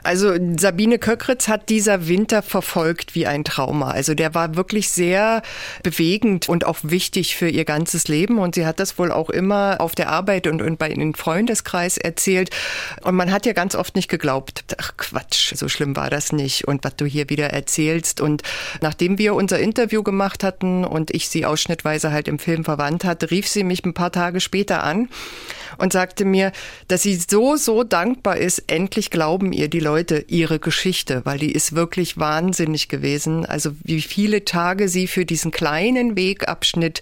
Also 0.03 0.33
Sabine 0.57 0.99
Köckritz 0.99 1.47
hat 1.47 1.69
dieser 1.69 2.07
Winter 2.07 2.41
verfolgt 2.41 3.15
wie 3.15 3.27
ein 3.27 3.43
Trauma. 3.43 3.91
Also 3.91 4.13
der 4.13 4.33
war 4.33 4.55
wirklich 4.55 4.89
sehr 4.89 5.41
bewegend 5.83 6.47
und 6.47 6.65
auch 6.65 6.77
wichtig 6.83 7.35
für 7.35 7.49
ihr 7.49 7.65
ganzes 7.65 7.96
Leben. 8.07 8.39
Und 8.39 8.55
sie 8.55 8.65
hat 8.65 8.79
das 8.79 8.97
wohl 8.99 9.11
auch 9.11 9.29
immer 9.29 9.77
auf 9.79 9.95
der 9.95 10.09
Arbeit 10.09 10.47
und, 10.47 10.61
und 10.61 10.77
bei 10.77 10.89
den 10.89 11.15
Freundeskreis 11.15 11.97
erzählt. 11.97 12.49
Und 13.03 13.15
man 13.15 13.31
hat 13.31 13.45
ja 13.45 13.53
ganz 13.53 13.75
oft 13.75 13.95
nicht 13.95 14.09
geglaubt, 14.09 14.63
ach 14.77 14.97
Quatsch, 14.97 15.53
so 15.55 15.67
schlimm 15.69 15.95
war 15.95 16.09
das 16.09 16.31
nicht. 16.31 16.67
Und 16.67 16.83
was 16.83 16.95
du 16.95 17.05
hier 17.05 17.29
wieder 17.29 17.49
erzählst. 17.49 18.21
Und 18.21 18.43
nachdem 18.81 19.17
wir 19.17 19.33
unser 19.33 19.59
Interview 19.59 20.03
gemacht 20.03 20.43
hatten 20.43 20.85
und 20.85 21.11
ich 21.11 21.29
sie 21.29 21.45
ausschnittweise 21.45 22.11
halt 22.11 22.27
im 22.27 22.39
Film 22.39 22.63
verwandt 22.63 23.03
hatte, 23.03 23.31
rief 23.31 23.47
sie 23.47 23.63
mich 23.63 23.83
ein 23.85 23.93
paar 23.93 24.11
Tage 24.11 24.39
später 24.39 24.83
an 24.83 25.09
und 25.77 25.93
sagte 25.93 26.25
mir, 26.25 26.51
dass 26.87 27.03
sie 27.03 27.15
so, 27.15 27.55
so 27.55 27.83
dankbar 27.83 28.37
ist. 28.37 28.63
Endlich 28.67 29.09
glauben 29.09 29.53
ihr 29.53 29.69
die 29.69 29.79
Leute 29.79 30.25
ihre 30.27 30.59
Geschichte, 30.59 31.21
weil 31.25 31.39
die 31.39 31.51
ist 31.51 31.75
wirklich 31.75 32.17
wahnsinnig 32.17 32.87
gewesen. 32.87 33.45
Also 33.45 33.71
wie 33.83 34.01
viele 34.01 34.45
Tage 34.45 34.89
sie 34.89 35.07
für 35.07 35.25
diesen 35.25 35.51
kleinen 35.51 36.15
Wegabschnitt 36.15 37.01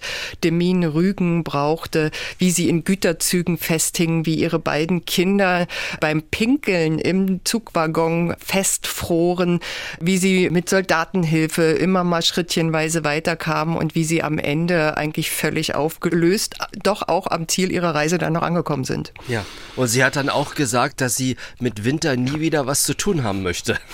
Demin-Rügen 0.86 1.44
brauchte, 1.44 2.10
wie 2.38 2.50
sie 2.50 2.68
in 2.68 2.84
Güterzügen 2.84 3.58
festhingen, 3.58 4.26
wie 4.26 4.34
ihre 4.36 4.58
beiden 4.58 5.04
Kinder 5.04 5.66
beim 6.00 6.22
Pinkeln 6.22 6.98
im 6.98 7.40
Zugwaggon 7.44 8.34
festfroren, 8.38 9.60
wie 10.00 10.18
sie 10.18 10.50
mit 10.50 10.68
Soldatenhilfe 10.68 11.62
immer 11.62 12.04
mal 12.04 12.22
schrittchenweise 12.22 13.04
weiterkamen 13.04 13.76
und 13.76 13.94
wie 13.94 14.04
sie 14.04 14.22
am 14.22 14.38
Ende 14.38 14.96
eigentlich 14.96 15.30
völlig 15.30 15.74
aufgelöst, 15.74 16.56
doch 16.82 17.08
auch 17.08 17.26
am 17.26 17.48
Ziel 17.48 17.72
ihrer 17.72 17.94
Reise 17.94 18.18
dann 18.18 18.32
noch 18.32 18.42
angekommen 18.42 18.56
angekommen 18.56 18.84
sind. 18.84 19.12
Ja, 19.28 19.44
und 19.76 19.88
sie 19.88 20.04
hat 20.04 20.16
dann 20.16 20.28
auch 20.28 20.54
gesagt, 20.54 21.00
dass 21.00 21.16
sie 21.16 21.36
mit 21.60 21.84
Winter 21.84 22.16
nie 22.16 22.40
wieder 22.40 22.66
was 22.66 22.84
zu 22.84 22.94
tun 22.94 23.22
haben 23.22 23.42
möchte. 23.42 23.78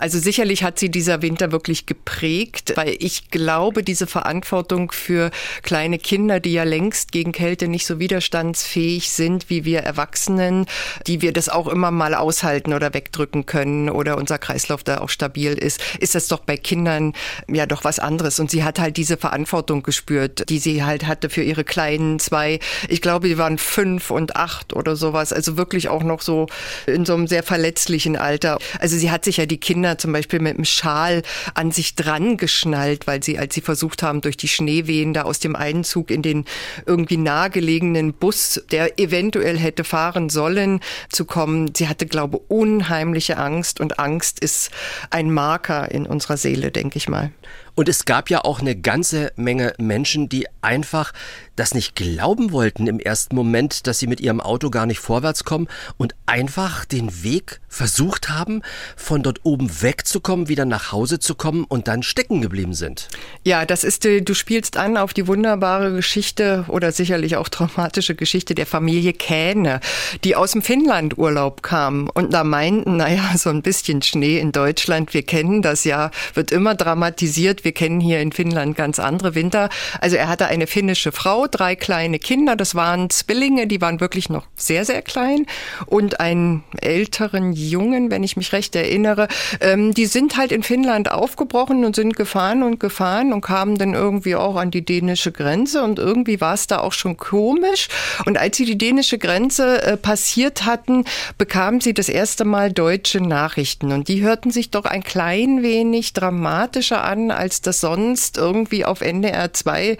Also 0.00 0.18
sicherlich 0.18 0.62
hat 0.62 0.78
sie 0.78 0.90
dieser 0.90 1.22
Winter 1.22 1.50
wirklich 1.50 1.86
geprägt, 1.86 2.72
weil 2.76 2.96
ich 3.00 3.30
glaube, 3.30 3.82
diese 3.82 4.06
Verantwortung 4.06 4.92
für 4.92 5.30
kleine 5.62 5.87
Kinder, 5.96 6.40
die 6.40 6.52
ja 6.52 6.64
längst 6.64 7.12
gegen 7.12 7.32
Kälte 7.32 7.68
nicht 7.68 7.86
so 7.86 7.98
widerstandsfähig 7.98 9.08
sind 9.08 9.48
wie 9.48 9.64
wir 9.64 9.80
Erwachsenen, 9.80 10.66
die 11.06 11.22
wir 11.22 11.32
das 11.32 11.48
auch 11.48 11.68
immer 11.68 11.90
mal 11.90 12.14
aushalten 12.14 12.74
oder 12.74 12.92
wegdrücken 12.92 13.46
können 13.46 13.88
oder 13.88 14.18
unser 14.18 14.38
Kreislauf 14.38 14.84
da 14.84 14.98
auch 14.98 15.08
stabil 15.08 15.52
ist, 15.52 15.80
ist 16.00 16.14
das 16.14 16.28
doch 16.28 16.40
bei 16.40 16.56
Kindern 16.56 17.14
ja 17.50 17.64
doch 17.64 17.84
was 17.84 17.98
anderes. 17.98 18.40
Und 18.40 18.50
sie 18.50 18.64
hat 18.64 18.78
halt 18.78 18.96
diese 18.96 19.16
Verantwortung 19.16 19.82
gespürt, 19.82 20.48
die 20.50 20.58
sie 20.58 20.84
halt 20.84 21.06
hatte 21.06 21.30
für 21.30 21.42
ihre 21.42 21.64
kleinen 21.64 22.18
zwei. 22.18 22.58
Ich 22.88 23.00
glaube, 23.00 23.28
die 23.28 23.38
waren 23.38 23.56
fünf 23.56 24.10
und 24.10 24.36
acht 24.36 24.74
oder 24.74 24.96
sowas. 24.96 25.32
Also 25.32 25.56
wirklich 25.56 25.88
auch 25.88 26.02
noch 26.02 26.20
so 26.20 26.46
in 26.86 27.04
so 27.04 27.14
einem 27.14 27.26
sehr 27.26 27.42
verletzlichen 27.42 28.16
Alter. 28.16 28.58
Also 28.80 28.96
sie 28.96 29.10
hat 29.10 29.24
sich 29.24 29.38
ja 29.38 29.46
die 29.46 29.58
Kinder 29.58 29.98
zum 29.98 30.12
Beispiel 30.12 30.40
mit 30.40 30.56
dem 30.56 30.64
Schal 30.64 31.22
an 31.54 31.70
sich 31.70 31.94
dran 31.94 32.36
geschnallt, 32.36 33.06
weil 33.06 33.22
sie, 33.22 33.38
als 33.38 33.54
sie 33.54 33.60
versucht 33.60 34.02
haben, 34.02 34.20
durch 34.20 34.36
die 34.36 34.48
Schneewehen 34.48 35.12
da 35.12 35.22
aus 35.22 35.38
dem 35.38 35.54
einen 35.54 35.77
Einzug 35.78 36.10
in 36.10 36.22
den 36.22 36.44
irgendwie 36.86 37.16
nahegelegenen 37.16 38.12
Bus, 38.12 38.62
der 38.72 38.98
eventuell 38.98 39.56
hätte 39.56 39.84
fahren 39.84 40.28
sollen, 40.28 40.80
zu 41.08 41.24
kommen. 41.24 41.74
Sie 41.74 41.88
hatte, 41.88 42.06
glaube 42.06 42.38
unheimliche 42.38 43.38
Angst 43.38 43.80
und 43.80 43.98
Angst 43.98 44.40
ist 44.40 44.70
ein 45.10 45.30
Marker 45.30 45.90
in 45.90 46.06
unserer 46.06 46.36
Seele, 46.36 46.70
denke 46.70 46.98
ich 46.98 47.08
mal. 47.08 47.30
Und 47.78 47.88
es 47.88 48.06
gab 48.06 48.28
ja 48.28 48.44
auch 48.44 48.58
eine 48.58 48.74
ganze 48.74 49.30
Menge 49.36 49.72
Menschen, 49.78 50.28
die 50.28 50.48
einfach 50.62 51.12
das 51.54 51.74
nicht 51.74 51.94
glauben 51.94 52.50
wollten 52.52 52.86
im 52.88 52.98
ersten 52.98 53.36
Moment, 53.36 53.86
dass 53.86 54.00
sie 54.00 54.06
mit 54.08 54.20
ihrem 54.20 54.40
Auto 54.40 54.70
gar 54.70 54.84
nicht 54.84 54.98
vorwärts 54.98 55.44
kommen 55.44 55.68
und 55.96 56.14
einfach 56.26 56.84
den 56.84 57.22
Weg 57.22 57.60
versucht 57.68 58.28
haben, 58.28 58.62
von 58.96 59.22
dort 59.22 59.40
oben 59.44 59.82
wegzukommen, 59.82 60.48
wieder 60.48 60.64
nach 60.64 60.92
Hause 60.92 61.18
zu 61.18 61.34
kommen 61.34 61.64
und 61.64 61.86
dann 61.86 62.02
stecken 62.02 62.40
geblieben 62.40 62.74
sind. 62.74 63.08
Ja, 63.44 63.64
das 63.64 63.84
ist, 63.84 64.04
äh, 64.06 64.22
du 64.22 64.34
spielst 64.34 64.76
an 64.76 64.96
auf 64.96 65.14
die 65.14 65.26
wunderbare 65.26 65.92
Geschichte 65.92 66.64
oder 66.68 66.92
sicherlich 66.92 67.36
auch 67.36 67.48
traumatische 67.48 68.14
Geschichte 68.14 68.54
der 68.54 68.66
Familie 68.66 69.12
Kähne, 69.12 69.80
die 70.24 70.34
aus 70.36 70.52
dem 70.52 70.62
Finnland-Urlaub 70.62 71.62
kamen 71.62 72.08
und 72.08 72.32
da 72.32 72.42
meinten, 72.44 72.96
naja, 72.96 73.36
so 73.36 73.50
ein 73.50 73.62
bisschen 73.62 74.02
Schnee 74.02 74.38
in 74.38 74.52
Deutschland, 74.52 75.12
wir 75.14 75.22
kennen 75.22 75.62
das 75.62 75.84
ja, 75.84 76.10
wird 76.34 76.52
immer 76.52 76.74
dramatisiert, 76.74 77.64
wir 77.68 77.74
kennen 77.74 78.00
hier 78.00 78.22
in 78.22 78.32
Finnland 78.32 78.78
ganz 78.78 78.98
andere 78.98 79.34
Winter. 79.34 79.68
Also 80.00 80.16
er 80.16 80.26
hatte 80.26 80.46
eine 80.46 80.66
finnische 80.66 81.12
Frau, 81.12 81.46
drei 81.46 81.76
kleine 81.76 82.18
Kinder, 82.18 82.56
das 82.56 82.74
waren 82.74 83.10
Zwillinge, 83.10 83.66
die 83.66 83.82
waren 83.82 84.00
wirklich 84.00 84.30
noch 84.30 84.46
sehr, 84.56 84.86
sehr 84.86 85.02
klein 85.02 85.44
und 85.84 86.18
einen 86.18 86.64
älteren 86.80 87.52
Jungen, 87.52 88.10
wenn 88.10 88.22
ich 88.22 88.38
mich 88.38 88.54
recht 88.54 88.74
erinnere. 88.74 89.28
Ähm, 89.60 89.92
die 89.92 90.06
sind 90.06 90.38
halt 90.38 90.50
in 90.50 90.62
Finnland 90.62 91.10
aufgebrochen 91.10 91.84
und 91.84 91.94
sind 91.94 92.16
gefahren 92.16 92.62
und 92.62 92.80
gefahren 92.80 93.34
und 93.34 93.42
kamen 93.42 93.76
dann 93.76 93.92
irgendwie 93.92 94.34
auch 94.34 94.56
an 94.56 94.70
die 94.70 94.82
dänische 94.82 95.30
Grenze 95.30 95.82
und 95.82 95.98
irgendwie 95.98 96.40
war 96.40 96.54
es 96.54 96.68
da 96.68 96.78
auch 96.78 96.94
schon 96.94 97.18
komisch. 97.18 97.88
Und 98.24 98.38
als 98.38 98.56
sie 98.56 98.64
die 98.64 98.78
dänische 98.78 99.18
Grenze 99.18 99.82
äh, 99.82 99.98
passiert 99.98 100.64
hatten, 100.64 101.04
bekamen 101.36 101.82
sie 101.82 101.92
das 101.92 102.08
erste 102.08 102.46
Mal 102.46 102.72
deutsche 102.72 103.20
Nachrichten 103.20 103.92
und 103.92 104.08
die 104.08 104.22
hörten 104.22 104.50
sich 104.50 104.70
doch 104.70 104.86
ein 104.86 105.02
klein 105.02 105.62
wenig 105.62 106.14
dramatischer 106.14 107.04
an, 107.04 107.30
als 107.30 107.57
das 107.66 107.80
sonst 107.80 108.36
irgendwie 108.36 108.84
auf 108.84 109.00
NDR 109.00 109.52
2 109.52 109.96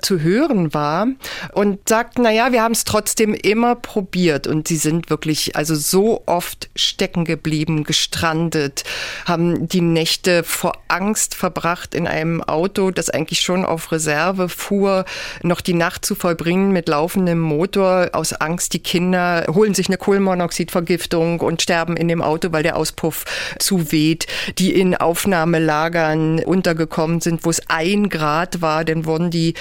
zu 0.00 0.20
hören 0.20 0.74
war 0.74 1.06
und 1.52 1.88
sagten, 1.88 2.22
na 2.22 2.30
ja, 2.30 2.52
wir 2.52 2.62
haben 2.62 2.72
es 2.72 2.84
trotzdem 2.84 3.34
immer 3.34 3.74
probiert. 3.74 4.46
Und 4.46 4.68
sie 4.68 4.76
sind 4.76 5.10
wirklich 5.10 5.56
also 5.56 5.74
so 5.74 6.22
oft 6.26 6.70
stecken 6.76 7.24
geblieben, 7.24 7.84
gestrandet, 7.84 8.84
haben 9.24 9.68
die 9.68 9.80
Nächte 9.80 10.44
vor 10.44 10.72
Angst 10.88 11.34
verbracht 11.34 11.94
in 11.94 12.06
einem 12.06 12.42
Auto, 12.42 12.90
das 12.90 13.10
eigentlich 13.10 13.40
schon 13.40 13.64
auf 13.64 13.92
Reserve 13.92 14.48
fuhr, 14.48 15.04
noch 15.42 15.60
die 15.60 15.74
Nacht 15.74 16.04
zu 16.04 16.14
vollbringen 16.14 16.72
mit 16.72 16.88
laufendem 16.88 17.40
Motor 17.40 18.10
aus 18.12 18.32
Angst, 18.32 18.74
die 18.74 18.78
Kinder 18.78 19.46
holen 19.52 19.74
sich 19.74 19.88
eine 19.88 19.96
Kohlenmonoxidvergiftung 19.96 21.40
und 21.40 21.62
sterben 21.62 21.96
in 21.96 22.08
dem 22.08 22.22
Auto, 22.22 22.52
weil 22.52 22.62
der 22.62 22.76
Auspuff 22.76 23.24
zu 23.58 23.92
weht, 23.92 24.26
die 24.58 24.72
in 24.72 24.94
Aufnahmelagern 24.94 26.38
untergekommen 26.82 27.20
sind, 27.20 27.44
wo 27.44 27.50
es 27.50 27.62
ein 27.68 28.08
Grad 28.08 28.60
war, 28.60 28.84
dann 28.84 29.04
wurden 29.04 29.30
die 29.30 29.54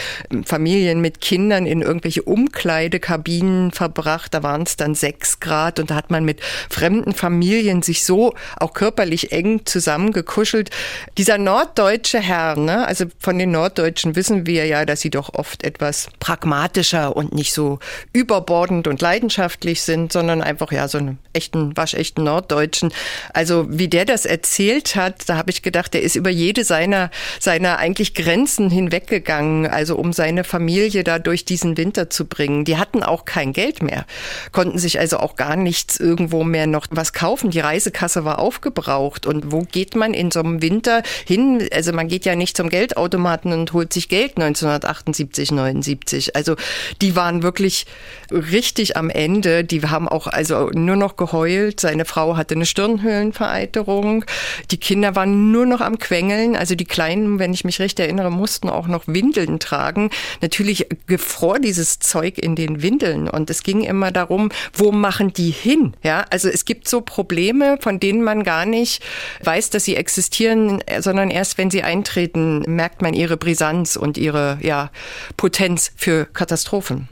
Familien 0.46 1.02
mit 1.02 1.12
mit 1.12 1.20
Kindern 1.20 1.66
in 1.66 1.82
irgendwelche 1.82 2.22
Umkleidekabinen 2.22 3.72
verbracht. 3.72 4.34
Da 4.34 4.44
waren 4.44 4.62
es 4.62 4.78
dann 4.78 4.96
sechs 4.96 5.42
Grad 5.42 5.78
und 5.78 5.92
da 5.92 5.96
hat 5.96 6.10
man 6.10 6.24
mit 6.24 6.40
fremden 6.70 7.14
Familien 7.14 7.82
sich 7.82 8.06
so 8.06 8.34
auch 8.56 8.74
körperlich 8.74 9.34
eng 9.34 9.66
zusammengekuschelt. 9.66 10.70
Dieser 11.18 11.38
norddeutsche 11.38 12.22
Herr, 12.22 12.56
ne, 12.56 12.88
also 12.88 13.08
von 13.20 13.38
den 13.38 13.52
Norddeutschen 13.52 14.16
wissen 14.16 14.46
wir 14.46 14.66
ja, 14.68 14.86
dass 14.86 15.02
sie 15.02 15.10
doch 15.10 15.34
oft 15.34 15.66
etwas 15.66 16.08
pragmatischer 16.22 17.14
und 17.14 17.34
nicht 17.34 17.54
so 17.54 17.80
überbordend 18.14 18.88
und 18.88 19.02
leidenschaftlich 19.02 19.82
sind, 19.82 20.14
sondern 20.14 20.42
einfach 20.42 20.72
ja 20.72 20.88
so 20.88 20.98
einen 20.98 21.20
echten, 21.34 21.76
waschechten 21.76 22.24
Norddeutschen. 22.24 22.94
Also 23.34 23.66
wie 23.68 23.90
der 23.90 24.06
das 24.06 24.26
erzählt 24.26 24.96
hat, 24.96 25.28
da 25.28 25.36
habe 25.36 25.52
ich 25.52 25.62
gedacht, 25.62 25.94
der 25.94 26.04
ist 26.04 26.16
über 26.16 26.30
jede 26.30 26.64
seiner, 26.64 27.11
seiner 27.40 27.78
eigentlich 27.78 28.14
Grenzen 28.14 28.70
hinweggegangen, 28.70 29.68
also 29.68 29.96
um 29.96 30.14
seine 30.14 30.44
Familie 30.44 31.04
da 31.04 31.20
durch 31.20 31.46
diesen 31.46 31.78
Winter 31.78 32.10
zu 32.10 32.26
bringen. 32.26 32.66
Die 32.66 32.78
hatten 32.78 33.04
auch 33.04 33.26
kein 33.26 33.54
Geld 33.54 33.84
mehr, 33.84 34.06
konnten 34.52 34.78
sich 34.78 35.00
also 35.00 35.18
auch 35.18 35.36
gar 35.36 35.56
nichts 35.56 36.00
irgendwo 36.00 36.44
mehr 36.44 36.68
noch 36.68 36.88
was 36.90 37.14
kaufen. 37.14 37.52
Die 37.52 37.60
Reisekasse 37.60 38.26
war 38.26 38.40
aufgebraucht. 38.40 39.26
Und 39.26 39.52
wo 39.52 39.62
geht 39.62 39.96
man 39.96 40.14
in 40.14 40.32
so 40.32 40.40
einem 40.40 40.62
Winter 40.62 41.04
hin? 41.26 41.68
Also 41.74 41.94
man 41.94 42.08
geht 42.08 42.26
ja 42.26 42.36
nicht 42.36 42.58
zum 42.58 42.70
Geldautomaten 42.70 43.54
und 43.54 43.74
holt 43.74 43.94
sich 43.94 44.10
Geld 44.10 44.38
1978, 44.38 45.52
79. 45.52 46.36
Also 46.36 46.56
die 47.02 47.16
waren 47.16 47.44
wirklich 47.44 47.86
richtig 48.32 48.98
am 48.98 49.10
Ende. 49.10 49.64
Die 49.64 49.82
haben 49.82 50.08
auch 50.08 50.28
also 50.28 50.70
nur 50.70 50.96
noch 50.96 51.16
geheult. 51.16 51.80
Seine 51.80 52.06
Frau 52.06 52.38
hatte 52.38 52.56
eine 52.56 52.66
Stirnhöhlenvereiterung. 52.66 54.26
Die 54.72 54.78
Kinder 54.78 55.16
waren 55.16 55.52
nur 55.52 55.66
noch 55.66 55.82
am 55.82 56.00
Quengeln. 56.00 56.56
Also 56.56 56.76
die 56.76 56.86
Kleinen, 57.02 57.40
wenn 57.40 57.52
ich 57.52 57.66
mich 57.66 57.80
recht 57.80 58.00
erinnere, 58.00 58.30
mussten 58.30 58.70
auch 58.70 58.86
noch 58.86 59.08
Windeln 59.08 59.58
tragen. 59.58 60.12
Natürlich 60.40 60.86
gefror 61.08 61.58
dieses 61.58 61.98
Zeug 61.98 62.38
in 62.38 62.56
den 62.56 62.84
Windeln 62.84 63.28
und 63.28 63.50
es 63.50 63.64
ging 63.64 63.82
immer 63.82 64.12
darum, 64.12 64.50
wo 64.72 64.92
machen 64.92 65.34
die 65.34 65.50
hin? 65.50 65.96
Ja, 66.04 66.26
also 66.30 66.48
es 66.48 66.64
gibt 66.64 66.88
so 66.88 67.02
Probleme, 67.02 67.80
von 67.82 68.00
denen 68.00 68.22
man 68.22 68.44
gar 68.44 68.68
nicht 68.68 69.02
weiß, 69.42 69.72
dass 69.72 69.84
sie 69.86 69.96
existieren, 69.96 70.84
sondern 71.00 71.32
erst 71.32 71.58
wenn 71.58 71.72
sie 71.72 71.82
eintreten, 71.82 72.62
merkt 72.68 73.02
man 73.02 73.16
ihre 73.16 73.36
Brisanz 73.36 73.96
und 73.96 74.20
ihre 74.20 74.60
ja, 74.62 74.92
Potenz 75.38 75.92
für 75.96 76.26
Katastrophen. 76.26 77.10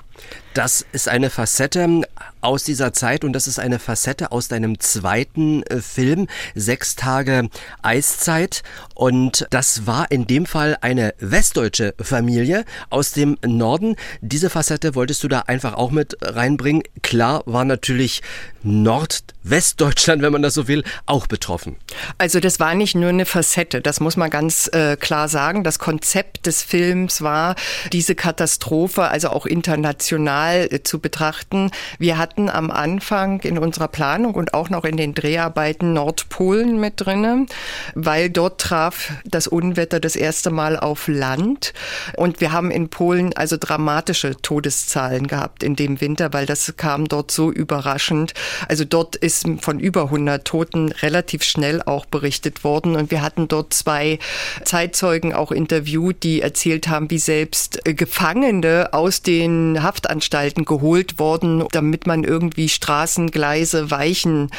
Das 0.53 0.85
ist 0.91 1.07
eine 1.07 1.31
Facette 1.31 2.03
aus 2.41 2.63
dieser 2.63 2.93
Zeit 2.93 3.23
und 3.23 3.33
das 3.33 3.47
ist 3.47 3.59
eine 3.59 3.79
Facette 3.79 4.31
aus 4.31 4.47
deinem 4.47 4.79
zweiten 4.79 5.63
äh, 5.63 5.81
Film, 5.81 6.27
Sechs 6.55 6.95
Tage 6.95 7.49
Eiszeit. 7.81 8.63
Und 8.95 9.47
das 9.49 9.87
war 9.87 10.11
in 10.11 10.27
dem 10.27 10.45
Fall 10.45 10.77
eine 10.81 11.13
westdeutsche 11.19 11.93
Familie 12.01 12.65
aus 12.89 13.11
dem 13.11 13.37
Norden. 13.45 13.95
Diese 14.21 14.49
Facette 14.49 14.95
wolltest 14.95 15.23
du 15.23 15.27
da 15.27 15.41
einfach 15.41 15.73
auch 15.73 15.91
mit 15.91 16.17
reinbringen. 16.21 16.83
Klar 17.01 17.43
war 17.45 17.65
natürlich 17.65 18.21
Nordwestdeutschland, 18.63 20.21
wenn 20.21 20.33
man 20.33 20.41
das 20.41 20.53
so 20.53 20.67
will, 20.67 20.83
auch 21.05 21.27
betroffen. 21.27 21.77
Also 22.17 22.39
das 22.39 22.59
war 22.59 22.75
nicht 22.75 22.95
nur 22.95 23.09
eine 23.09 23.25
Facette, 23.25 23.81
das 23.81 23.99
muss 23.99 24.17
man 24.17 24.29
ganz 24.29 24.67
äh, 24.73 24.97
klar 24.97 25.27
sagen. 25.27 25.63
Das 25.63 25.79
Konzept 25.79 26.45
des 26.45 26.61
Films 26.61 27.21
war, 27.21 27.55
diese 27.93 28.15
Katastrophe, 28.15 29.03
also 29.03 29.29
auch 29.29 29.45
international 29.45 30.67
äh, 30.71 30.83
zu 30.83 30.99
betrachten. 30.99 31.71
Wir 31.97 32.17
hatten 32.17 32.49
am 32.49 32.71
Anfang 32.71 33.41
in 33.41 33.57
unserer 33.57 33.87
Planung 33.87 34.35
und 34.35 34.53
auch 34.53 34.69
noch 34.69 34.83
in 34.83 34.97
den 34.97 35.13
Dreharbeiten 35.13 35.93
Nordpolen 35.93 36.79
mit 36.79 36.93
drinnen, 36.97 37.47
weil 37.95 38.29
dort 38.29 38.61
traf 38.61 39.13
das 39.25 39.47
Unwetter 39.47 39.99
das 39.99 40.15
erste 40.15 40.49
Mal 40.49 40.77
auf 40.77 41.07
Land. 41.07 41.73
Und 42.15 42.41
wir 42.41 42.51
haben 42.51 42.71
in 42.71 42.89
Polen 42.89 43.35
also 43.35 43.57
dramatische 43.57 44.35
Todeszahlen 44.41 45.27
gehabt 45.27 45.63
in 45.63 45.75
dem 45.75 46.01
Winter, 46.01 46.33
weil 46.33 46.45
das 46.45 46.73
kam 46.77 47.07
dort 47.07 47.31
so 47.31 47.51
überraschend. 47.51 48.33
Also 48.67 48.85
dort 48.85 49.15
ist 49.15 49.45
von 49.61 49.79
über 49.79 50.03
100 50.03 50.45
Toten 50.45 50.91
relativ 50.91 51.43
schnell 51.43 51.81
auch 51.81 52.05
berichtet 52.05 52.63
worden. 52.63 52.95
Und 52.95 53.11
wir 53.11 53.21
hatten 53.21 53.47
dort 53.47 53.73
zwei 53.73 54.19
Zeitzeugen 54.63 55.33
auch 55.33 55.51
interviewt, 55.51 56.23
die 56.23 56.41
erzählt 56.41 56.87
haben, 56.87 57.09
wie 57.09 57.19
selbst 57.19 57.79
Gefangene 57.83 58.89
aus 58.93 59.21
den 59.21 59.81
Haftanstalten 59.83 60.65
geholt 60.65 61.19
worden, 61.19 61.63
damit 61.71 62.07
man 62.07 62.23
irgendwie 62.23 62.69
Straßen, 62.69 63.31
Gleise, 63.31 63.91
Weichen 63.91 64.49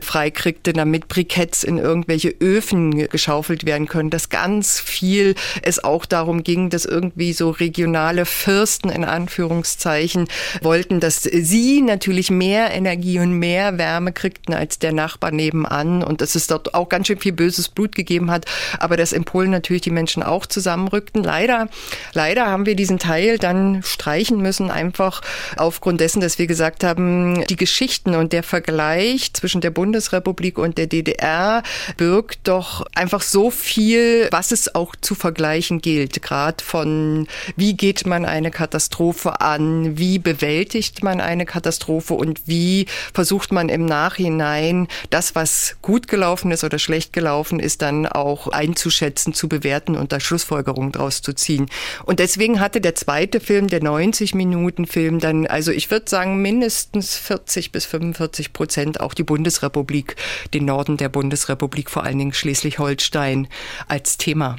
freikriegte, 0.00 0.72
damit 0.72 1.08
Briketts 1.08 1.64
in 1.64 1.78
irgendwelche 1.78 2.34
Öfen 2.40 3.08
geschaufelt 3.08 3.64
werden 3.66 3.88
können. 3.88 4.10
Dass 4.10 4.28
ganz 4.28 4.80
viel 4.80 5.34
es 5.62 5.82
auch 5.82 6.06
darum 6.06 6.44
ging, 6.44 6.70
dass 6.70 6.84
irgendwie 6.84 7.32
so 7.32 7.50
regionale 7.50 8.26
Fürsten 8.26 8.90
in 8.90 9.04
Anführungszeichen 9.04 10.28
wollten, 10.62 11.00
dass 11.00 11.22
sie 11.22 11.82
natürlich 11.82 12.30
mehr 12.30 12.72
Energie 12.72 13.18
und 13.18 13.32
mehr 13.40 13.78
Wärme 13.78 14.12
kriegten 14.12 14.54
als 14.54 14.78
der 14.78 14.92
Nachbar 14.92 15.32
nebenan? 15.32 16.04
Und 16.04 16.20
dass 16.20 16.34
es 16.34 16.46
dort 16.46 16.74
auch 16.74 16.88
ganz 16.88 17.08
schön 17.08 17.18
viel 17.18 17.32
böses 17.32 17.68
Blut 17.68 17.94
gegeben 17.94 18.30
hat, 18.30 18.46
aber 18.78 18.96
dass 18.96 19.12
in 19.12 19.24
Polen 19.24 19.50
natürlich 19.50 19.82
die 19.82 19.90
Menschen 19.90 20.22
auch 20.22 20.46
zusammenrückten. 20.46 21.24
Leider, 21.24 21.68
leider 22.12 22.46
haben 22.46 22.66
wir 22.66 22.76
diesen 22.76 22.98
Teil 22.98 23.38
dann 23.38 23.82
streichen 23.82 24.40
müssen, 24.40 24.70
einfach 24.70 25.22
aufgrund 25.56 26.00
dessen, 26.00 26.20
dass 26.20 26.38
wir 26.38 26.46
gesagt 26.46 26.84
haben, 26.84 27.44
die 27.46 27.56
Geschichten 27.56 28.14
und 28.14 28.32
der 28.32 28.42
Vergleich 28.42 29.32
zwischen 29.32 29.60
der 29.60 29.70
Bundesrepublik 29.70 30.58
und 30.58 30.78
der 30.78 30.86
DDR 30.86 31.62
birgt 31.96 32.40
doch 32.44 32.86
einfach 32.94 33.22
so 33.22 33.50
viel, 33.50 34.28
was 34.30 34.52
es 34.52 34.74
auch 34.74 34.94
zu 35.00 35.14
vergleichen 35.14 35.80
gilt, 35.80 36.22
gerade 36.22 36.62
von 36.62 37.26
wie 37.56 37.74
geht 37.74 38.06
man 38.06 38.24
eine 38.24 38.50
Katastrophe 38.50 39.40
an, 39.40 39.96
wie 39.98 40.18
bewältigt 40.18 41.02
man 41.02 41.20
eine 41.20 41.46
Katastrophe? 41.46 42.14
Und 42.14 42.42
wie 42.46 42.86
versucht 43.14 43.29
versucht 43.30 43.52
man 43.52 43.68
im 43.68 43.84
Nachhinein 43.84 44.88
das, 45.10 45.36
was 45.36 45.76
gut 45.82 46.08
gelaufen 46.08 46.50
ist 46.50 46.64
oder 46.64 46.80
schlecht 46.80 47.12
gelaufen 47.12 47.60
ist, 47.60 47.80
dann 47.80 48.08
auch 48.08 48.48
einzuschätzen, 48.48 49.34
zu 49.34 49.48
bewerten 49.48 49.94
und 49.94 50.10
da 50.10 50.18
Schlussfolgerungen 50.18 50.90
draus 50.90 51.22
zu 51.22 51.32
ziehen. 51.32 51.66
Und 52.04 52.18
deswegen 52.18 52.58
hatte 52.58 52.80
der 52.80 52.96
zweite 52.96 53.38
Film, 53.38 53.68
der 53.68 53.84
90 53.84 54.34
Minuten 54.34 54.84
Film, 54.84 55.20
dann, 55.20 55.46
also 55.46 55.70
ich 55.70 55.92
würde 55.92 56.10
sagen, 56.10 56.42
mindestens 56.42 57.16
40 57.18 57.70
bis 57.70 57.84
45 57.86 58.52
Prozent 58.52 58.98
auch 58.98 59.14
die 59.14 59.22
Bundesrepublik, 59.22 60.16
den 60.52 60.64
Norden 60.64 60.96
der 60.96 61.08
Bundesrepublik, 61.08 61.88
vor 61.88 62.02
allen 62.02 62.18
Dingen 62.18 62.32
Schleswig-Holstein 62.32 63.46
als 63.86 64.16
Thema. 64.16 64.56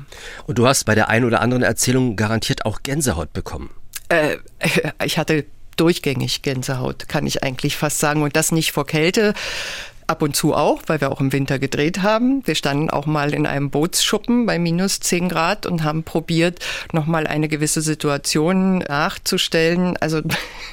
Und 0.47 0.57
du 0.59 0.65
hast 0.65 0.85
bei 0.85 0.95
der 0.95 1.09
einen 1.09 1.25
oder 1.25 1.41
anderen 1.41 1.63
Erzählung 1.63 2.15
garantiert 2.15 2.65
auch 2.65 2.83
Gänsehaut 2.83 3.33
bekommen. 3.33 3.69
Äh, 4.07 4.37
ich 5.03 5.17
hatte 5.17 5.43
durchgängig 5.77 6.41
Gänsehaut, 6.41 7.07
kann 7.07 7.27
ich 7.27 7.43
eigentlich 7.43 7.75
fast 7.77 7.99
sagen. 7.99 8.21
Und 8.21 8.35
das 8.35 8.51
nicht 8.51 8.71
vor 8.71 8.85
Kälte, 8.85 9.33
ab 10.11 10.21
und 10.21 10.35
zu 10.35 10.53
auch, 10.53 10.83
weil 10.87 10.99
wir 10.99 11.09
auch 11.09 11.21
im 11.21 11.31
Winter 11.31 11.57
gedreht 11.57 12.03
haben. 12.03 12.45
Wir 12.45 12.55
standen 12.55 12.89
auch 12.89 13.05
mal 13.05 13.33
in 13.33 13.47
einem 13.47 13.69
Bootsschuppen 13.69 14.45
bei 14.45 14.59
minus 14.59 14.99
10 14.99 15.29
Grad 15.29 15.65
und 15.65 15.83
haben 15.83 16.03
probiert, 16.03 16.59
nochmal 16.91 17.27
eine 17.27 17.47
gewisse 17.47 17.81
Situation 17.81 18.79
nachzustellen. 18.79 19.95
Also 20.01 20.21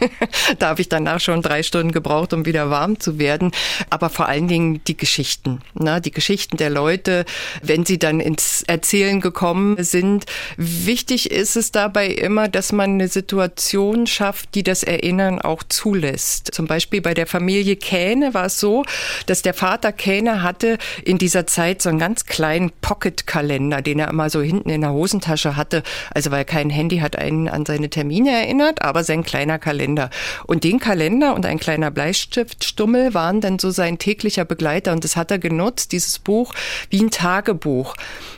da 0.58 0.70
habe 0.70 0.80
ich 0.80 0.88
danach 0.88 1.20
schon 1.20 1.40
drei 1.40 1.62
Stunden 1.62 1.92
gebraucht, 1.92 2.32
um 2.32 2.46
wieder 2.46 2.68
warm 2.68 2.98
zu 2.98 3.20
werden. 3.20 3.52
Aber 3.90 4.10
vor 4.10 4.26
allen 4.26 4.48
Dingen 4.48 4.82
die 4.88 4.96
Geschichten, 4.96 5.60
ne? 5.74 6.00
die 6.00 6.10
Geschichten 6.10 6.56
der 6.56 6.70
Leute, 6.70 7.24
wenn 7.62 7.86
sie 7.86 8.00
dann 8.00 8.18
ins 8.18 8.64
Erzählen 8.64 9.20
gekommen 9.20 9.76
sind. 9.84 10.26
Wichtig 10.56 11.30
ist 11.30 11.54
es 11.54 11.70
dabei 11.70 12.08
immer, 12.08 12.48
dass 12.48 12.72
man 12.72 12.94
eine 12.94 13.06
Situation 13.06 14.08
schafft, 14.08 14.56
die 14.56 14.64
das 14.64 14.82
Erinnern 14.82 15.40
auch 15.40 15.62
zulässt. 15.62 16.52
Zum 16.52 16.66
Beispiel 16.66 17.00
bei 17.00 17.14
der 17.14 17.28
Familie 17.28 17.76
Kähne 17.76 18.34
war 18.34 18.46
es 18.46 18.58
so, 18.58 18.84
dass 19.28 19.42
der 19.42 19.54
Vater 19.54 19.92
Kähne 19.92 20.42
hatte 20.42 20.78
in 21.04 21.18
dieser 21.18 21.46
Zeit 21.46 21.82
so 21.82 21.88
einen 21.88 21.98
ganz 21.98 22.26
kleinen 22.26 22.70
Pocket-Kalender, 22.80 23.82
den 23.82 23.98
er 23.98 24.08
immer 24.08 24.30
so 24.30 24.40
hinten 24.40 24.70
in 24.70 24.80
der 24.80 24.92
Hosentasche 24.92 25.56
hatte. 25.56 25.82
Also 26.14 26.30
weil 26.30 26.44
kein 26.44 26.70
Handy 26.70 26.98
hat, 26.98 27.16
einen 27.16 27.48
an 27.48 27.66
seine 27.66 27.90
Termine 27.90 28.30
erinnert, 28.30 28.82
aber 28.82 29.04
sein 29.04 29.22
kleiner 29.22 29.58
Kalender. 29.58 30.10
Und 30.46 30.64
den 30.64 30.78
Kalender 30.78 31.34
und 31.34 31.44
ein 31.46 31.58
kleiner 31.58 31.90
Bleistiftstummel 31.90 33.14
waren 33.14 33.40
dann 33.40 33.58
so 33.58 33.70
sein 33.70 33.98
täglicher 33.98 34.44
Begleiter 34.44 34.92
und 34.92 35.04
das 35.04 35.16
hat 35.16 35.30
er 35.30 35.38
genutzt, 35.38 35.92
dieses 35.92 36.18
Buch, 36.18 36.54
wie 36.90 37.02
ein 37.02 37.10
Tagebuch. 37.10 37.94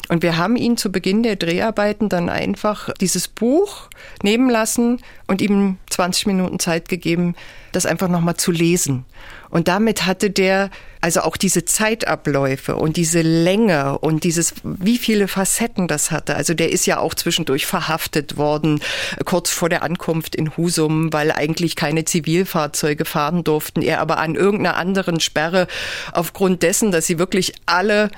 Und 0.09 0.23
wir 0.25 0.37
haben 0.37 0.57
ihn 0.57 0.77
zu 0.77 0.91
Beginn 0.91 1.23
der 1.23 1.37
Dreharbeiten 1.37 2.09
dann 2.09 2.29
einfach 2.29 2.91
dieses 3.01 3.29
Buch 3.29 3.89
nehmen 4.23 4.51
lassen 4.51 5.01
und 5.29 5.41
ihm 5.41 5.79
20 5.89 6.27
Minuten 6.27 6.59
Zeit 6.59 6.89
gegeben, 6.89 7.37
das 7.71 7.87
einfach 7.87 8.09
nochmal 8.09 8.37
zu 8.37 8.51
lesen. 8.51 9.05
Und 9.51 9.69
damit 9.69 10.07
hatte 10.07 10.31
der 10.31 10.71
also 11.01 11.23
auch 11.23 11.37
diese 11.37 11.65
Zeitabläufe 11.65 12.77
und 12.77 12.97
diese 12.97 13.23
Länge 13.23 13.99
und 13.99 14.25
dieses, 14.25 14.55
wie 14.63 14.99
viele 14.99 15.29
Facetten 15.29 15.89
das 15.89 16.11
hatte. 16.11 16.37
Also 16.37 16.55
der 16.55 16.71
ist 16.71 16.87
ja 16.87 16.99
auch 16.99 17.15
zwischendurch 17.15 17.67
verhaftet 17.67 18.37
worden, 18.37 18.81
kurz 19.25 19.51
vor 19.51 19.69
der 19.69 19.83
Ankunft 19.83 20.35
in 20.35 20.57
Husum, 20.57 21.13
weil 21.13 21.33
eigentlich 21.33 21.77
keine 21.77 22.05
Zivilfahrzeuge 22.05 23.05
fahren 23.05 23.45
durften. 23.45 23.83
Er 23.83 24.01
aber 24.01 24.19
an 24.19 24.35
irgendeiner 24.35 24.77
anderen 24.77 25.21
Sperre 25.21 25.67
aufgrund 26.13 26.63
dessen, 26.63 26.93
dass 26.93 27.07
sie 27.07 27.19
wirklich 27.19 27.55
alle 27.67 28.11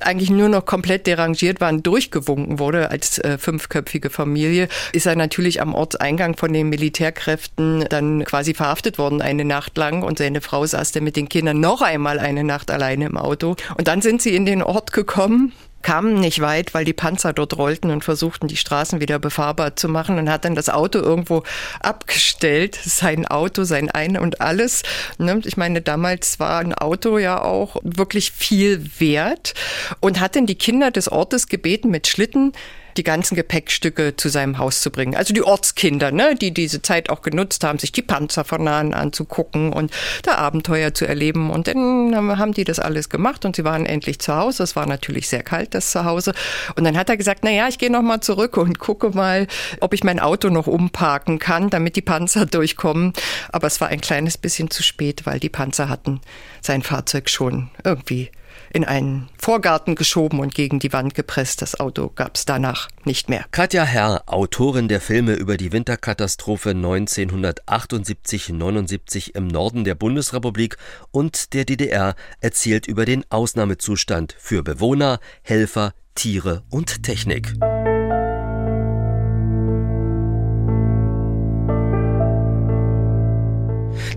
eigentlich 0.00 0.30
nur 0.30 0.48
noch 0.48 0.66
komplett 0.66 1.06
derangiert 1.06 1.60
waren, 1.60 1.82
durchgewunken 1.82 2.58
wurde 2.58 2.90
als 2.90 3.18
äh, 3.18 3.38
fünfköpfige 3.38 4.10
Familie, 4.10 4.68
ist 4.92 5.06
er 5.06 5.16
natürlich 5.16 5.60
am 5.60 5.74
Ortseingang 5.74 6.36
von 6.36 6.52
den 6.52 6.68
Militärkräften 6.68 7.86
dann 7.88 8.24
quasi 8.24 8.54
verhaftet 8.54 8.98
worden 8.98 9.22
eine 9.22 9.44
Nacht 9.44 9.76
lang 9.76 10.02
und 10.02 10.18
seine 10.18 10.40
Frau 10.40 10.66
saß 10.66 10.92
dann 10.92 11.04
mit 11.04 11.16
den 11.16 11.28
Kindern 11.28 11.60
noch 11.60 11.82
einmal 11.82 12.18
eine 12.24 12.44
Nacht 12.44 12.70
alleine 12.70 13.06
im 13.06 13.16
Auto. 13.16 13.56
Und 13.76 13.88
dann 13.88 14.02
sind 14.02 14.22
sie 14.22 14.34
in 14.34 14.46
den 14.46 14.62
Ort 14.62 14.92
gekommen 14.92 15.52
kamen 15.84 16.18
nicht 16.18 16.40
weit, 16.40 16.74
weil 16.74 16.84
die 16.84 16.92
Panzer 16.92 17.32
dort 17.32 17.56
rollten 17.56 17.90
und 17.90 18.02
versuchten, 18.02 18.48
die 18.48 18.56
Straßen 18.56 19.00
wieder 19.00 19.20
befahrbar 19.20 19.76
zu 19.76 19.88
machen 19.88 20.18
und 20.18 20.28
hat 20.28 20.44
dann 20.44 20.56
das 20.56 20.70
Auto 20.70 20.98
irgendwo 20.98 21.44
abgestellt, 21.80 22.74
sein 22.82 23.26
Auto, 23.26 23.62
sein 23.62 23.90
Ein 23.90 24.18
und 24.18 24.40
alles. 24.40 24.82
Ne? 25.18 25.40
Ich 25.44 25.56
meine, 25.56 25.82
damals 25.82 26.40
war 26.40 26.58
ein 26.58 26.74
Auto 26.74 27.18
ja 27.18 27.40
auch 27.40 27.76
wirklich 27.84 28.32
viel 28.32 28.90
wert 28.98 29.54
und 30.00 30.18
hat 30.18 30.34
dann 30.34 30.46
die 30.46 30.56
Kinder 30.56 30.90
des 30.90 31.12
Ortes 31.12 31.48
gebeten, 31.48 31.90
mit 31.90 32.08
Schlitten 32.08 32.52
die 32.96 33.02
ganzen 33.02 33.34
Gepäckstücke 33.34 34.16
zu 34.16 34.28
seinem 34.28 34.58
Haus 34.58 34.80
zu 34.80 34.90
bringen. 34.90 35.14
Also 35.14 35.34
die 35.34 35.42
Ortskinder, 35.42 36.12
ne, 36.12 36.34
die 36.34 36.52
diese 36.52 36.82
Zeit 36.82 37.10
auch 37.10 37.22
genutzt 37.22 37.64
haben, 37.64 37.78
sich 37.78 37.92
die 37.92 38.02
Panzer 38.02 38.44
von 38.44 38.64
nahen 38.64 38.94
anzugucken 38.94 39.72
und 39.72 39.92
da 40.22 40.36
Abenteuer 40.36 40.94
zu 40.94 41.06
erleben. 41.06 41.50
Und 41.50 41.66
dann 41.66 42.14
haben 42.38 42.52
die 42.52 42.64
das 42.64 42.78
alles 42.78 43.08
gemacht 43.08 43.44
und 43.44 43.56
sie 43.56 43.64
waren 43.64 43.86
endlich 43.86 44.18
zu 44.18 44.34
Hause. 44.34 44.62
Es 44.62 44.76
war 44.76 44.86
natürlich 44.86 45.28
sehr 45.28 45.42
kalt, 45.42 45.74
das 45.74 45.90
Zuhause. 45.90 46.32
Und 46.76 46.84
dann 46.84 46.96
hat 46.96 47.08
er 47.08 47.16
gesagt, 47.16 47.40
na 47.42 47.50
ja, 47.50 47.68
ich 47.68 47.78
gehe 47.78 47.90
noch 47.90 48.02
mal 48.02 48.20
zurück 48.20 48.56
und 48.56 48.78
gucke 48.78 49.10
mal, 49.10 49.46
ob 49.80 49.94
ich 49.94 50.04
mein 50.04 50.20
Auto 50.20 50.48
noch 50.48 50.66
umparken 50.66 51.38
kann, 51.38 51.70
damit 51.70 51.96
die 51.96 52.02
Panzer 52.02 52.46
durchkommen. 52.54 53.12
Aber 53.50 53.66
es 53.66 53.80
war 53.80 53.88
ein 53.88 54.00
kleines 54.00 54.38
bisschen 54.38 54.70
zu 54.70 54.82
spät, 54.82 55.26
weil 55.26 55.40
die 55.40 55.48
Panzer 55.48 55.88
hatten 55.88 56.20
sein 56.60 56.82
Fahrzeug 56.82 57.28
schon 57.28 57.70
irgendwie 57.82 58.30
in 58.74 58.84
einen 58.84 59.30
Vorgarten 59.38 59.94
geschoben 59.94 60.40
und 60.40 60.54
gegen 60.54 60.80
die 60.80 60.92
Wand 60.92 61.14
gepresst. 61.14 61.62
Das 61.62 61.80
Auto 61.80 62.10
gab 62.14 62.36
es 62.36 62.44
danach 62.44 62.90
nicht 63.04 63.30
mehr. 63.30 63.46
Katja 63.52 63.84
Herr, 63.84 64.24
Autorin 64.26 64.88
der 64.88 65.00
Filme 65.00 65.34
über 65.34 65.56
die 65.56 65.70
Winterkatastrophe 65.72 66.70
1978-79 66.70 69.36
im 69.36 69.46
Norden 69.46 69.84
der 69.84 69.94
Bundesrepublik 69.94 70.76
und 71.12 71.54
der 71.54 71.64
DDR, 71.64 72.16
erzählt 72.40 72.88
über 72.88 73.04
den 73.04 73.24
Ausnahmezustand 73.30 74.34
für 74.38 74.64
Bewohner, 74.64 75.20
Helfer, 75.42 75.92
Tiere 76.16 76.64
und 76.68 77.04
Technik. 77.04 77.54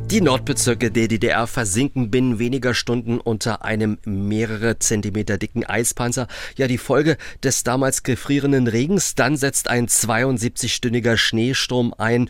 Die 0.09 0.21
Nordbezirke 0.21 0.89
der 0.89 1.09
DDR 1.09 1.47
versinken 1.47 2.09
binnen 2.09 2.39
weniger 2.39 2.73
Stunden 2.73 3.19
unter 3.19 3.65
einem 3.65 3.97
mehrere 4.05 4.79
Zentimeter 4.79 5.37
dicken 5.37 5.65
Eispanzer. 5.65 6.29
Ja, 6.55 6.67
die 6.67 6.77
Folge 6.77 7.17
des 7.43 7.65
damals 7.65 8.03
gefrierenden 8.03 8.67
Regens. 8.67 9.15
Dann 9.15 9.35
setzt 9.35 9.67
ein 9.67 9.87
72-stündiger 9.87 11.17
Schneesturm 11.17 11.93
ein 11.97 12.29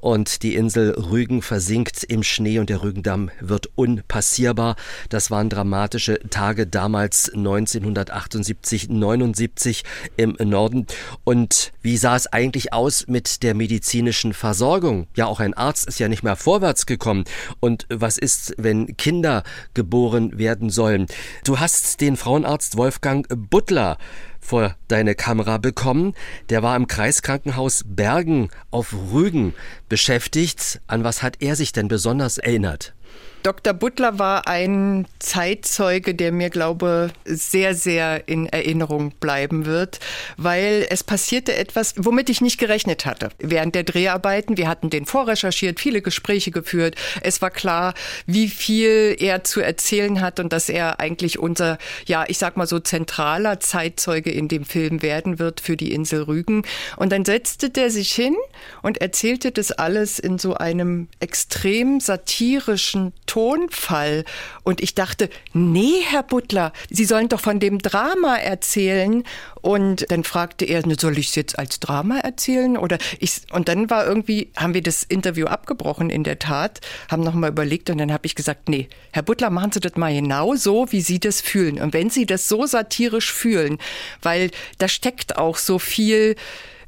und 0.00 0.42
die 0.42 0.54
Insel 0.54 0.90
Rügen 0.90 1.40
versinkt 1.40 2.04
im 2.04 2.22
Schnee 2.22 2.58
und 2.58 2.68
der 2.68 2.82
Rügendamm 2.82 3.30
wird 3.40 3.70
unpassierbar. 3.74 4.76
Das 5.08 5.30
waren 5.30 5.48
dramatische 5.48 6.20
Tage 6.28 6.66
damals 6.66 7.32
1978, 7.32 8.90
79 8.90 9.82
im 10.18 10.36
Norden. 10.38 10.86
Und 11.24 11.72
wie 11.80 11.96
sah 11.96 12.16
es 12.16 12.26
eigentlich 12.26 12.74
aus 12.74 13.06
mit 13.06 13.42
der 13.42 13.54
medizinischen 13.54 14.34
Versorgung? 14.34 15.06
Ja, 15.16 15.24
auch 15.24 15.40
ein 15.40 15.54
Arzt 15.54 15.88
ist 15.88 15.98
ja 15.98 16.08
nicht 16.08 16.22
mehr 16.22 16.36
vorwärts 16.36 16.84
gekommen 16.84 17.13
kommen. 17.14 17.24
Und 17.60 17.86
was 17.88 18.18
ist, 18.18 18.54
wenn 18.58 18.96
Kinder 18.96 19.42
geboren 19.74 20.38
werden 20.38 20.70
sollen? 20.70 21.06
Du 21.44 21.58
hast 21.60 22.00
den 22.00 22.16
Frauenarzt 22.16 22.76
Wolfgang 22.76 23.26
Butler 23.28 23.98
vor 24.40 24.74
deine 24.88 25.14
Kamera 25.14 25.58
bekommen. 25.58 26.14
Der 26.50 26.62
war 26.62 26.76
im 26.76 26.86
Kreiskrankenhaus 26.86 27.84
Bergen 27.86 28.50
auf 28.70 28.94
Rügen 29.12 29.54
beschäftigt. 29.88 30.80
An 30.86 31.04
was 31.04 31.22
hat 31.22 31.36
er 31.40 31.56
sich 31.56 31.72
denn 31.72 31.88
besonders 31.88 32.38
erinnert? 32.38 32.94
Dr. 33.44 33.74
Butler 33.74 34.18
war 34.18 34.48
ein 34.48 35.06
Zeitzeuge, 35.18 36.14
der 36.14 36.32
mir, 36.32 36.48
glaube, 36.48 37.10
sehr, 37.26 37.74
sehr 37.74 38.26
in 38.26 38.46
Erinnerung 38.46 39.10
bleiben 39.20 39.66
wird, 39.66 40.00
weil 40.38 40.86
es 40.88 41.04
passierte 41.04 41.54
etwas, 41.54 41.92
womit 41.98 42.30
ich 42.30 42.40
nicht 42.40 42.56
gerechnet 42.56 43.04
hatte. 43.04 43.28
Während 43.38 43.74
der 43.74 43.82
Dreharbeiten, 43.82 44.56
wir 44.56 44.66
hatten 44.66 44.88
den 44.88 45.04
vorrecherchiert, 45.04 45.78
viele 45.78 46.00
Gespräche 46.00 46.52
geführt. 46.52 46.94
Es 47.20 47.42
war 47.42 47.50
klar, 47.50 47.92
wie 48.24 48.48
viel 48.48 49.14
er 49.20 49.44
zu 49.44 49.60
erzählen 49.60 50.22
hat 50.22 50.40
und 50.40 50.50
dass 50.50 50.70
er 50.70 50.98
eigentlich 50.98 51.38
unser, 51.38 51.76
ja, 52.06 52.24
ich 52.26 52.38
sag 52.38 52.56
mal 52.56 52.66
so 52.66 52.80
zentraler 52.80 53.60
Zeitzeuge 53.60 54.30
in 54.30 54.48
dem 54.48 54.64
Film 54.64 55.02
werden 55.02 55.38
wird 55.38 55.60
für 55.60 55.76
die 55.76 55.92
Insel 55.92 56.22
Rügen. 56.22 56.62
Und 56.96 57.12
dann 57.12 57.26
setzte 57.26 57.68
der 57.68 57.90
sich 57.90 58.10
hin 58.10 58.36
und 58.80 59.02
erzählte 59.02 59.52
das 59.52 59.70
alles 59.70 60.18
in 60.18 60.38
so 60.38 60.54
einem 60.54 61.08
extrem 61.20 62.00
satirischen 62.00 63.12
Tonfall. 63.34 64.24
Und 64.62 64.80
ich 64.80 64.94
dachte, 64.94 65.28
nee, 65.52 66.02
Herr 66.08 66.22
Butler, 66.22 66.72
Sie 66.88 67.04
sollen 67.04 67.28
doch 67.28 67.40
von 67.40 67.58
dem 67.58 67.80
Drama 67.80 68.36
erzählen. 68.36 69.24
Und 69.60 70.08
dann 70.08 70.22
fragte 70.22 70.64
er, 70.64 70.84
soll 71.00 71.18
ich 71.18 71.30
es 71.30 71.34
jetzt 71.34 71.58
als 71.58 71.80
Drama 71.80 72.18
erzählen? 72.18 72.76
Oder 72.76 72.98
ich, 73.18 73.40
und 73.50 73.68
dann 73.68 73.90
war 73.90 74.06
irgendwie, 74.06 74.52
haben 74.56 74.72
wir 74.72 74.82
das 74.82 75.02
Interview 75.02 75.46
abgebrochen 75.46 76.10
in 76.10 76.22
der 76.22 76.38
Tat, 76.38 76.80
haben 77.10 77.24
nochmal 77.24 77.50
überlegt 77.50 77.90
und 77.90 77.98
dann 77.98 78.12
habe 78.12 78.24
ich 78.24 78.36
gesagt, 78.36 78.68
nee, 78.68 78.88
Herr 79.10 79.22
Butler, 79.22 79.50
machen 79.50 79.72
Sie 79.72 79.80
das 79.80 79.96
mal 79.96 80.14
genau 80.14 80.54
so, 80.54 80.92
wie 80.92 81.00
Sie 81.00 81.18
das 81.18 81.40
fühlen. 81.40 81.80
Und 81.80 81.92
wenn 81.92 82.10
Sie 82.10 82.26
das 82.26 82.48
so 82.48 82.66
satirisch 82.66 83.32
fühlen, 83.32 83.78
weil 84.22 84.52
da 84.78 84.86
steckt 84.86 85.38
auch 85.38 85.56
so 85.56 85.80
viel, 85.80 86.36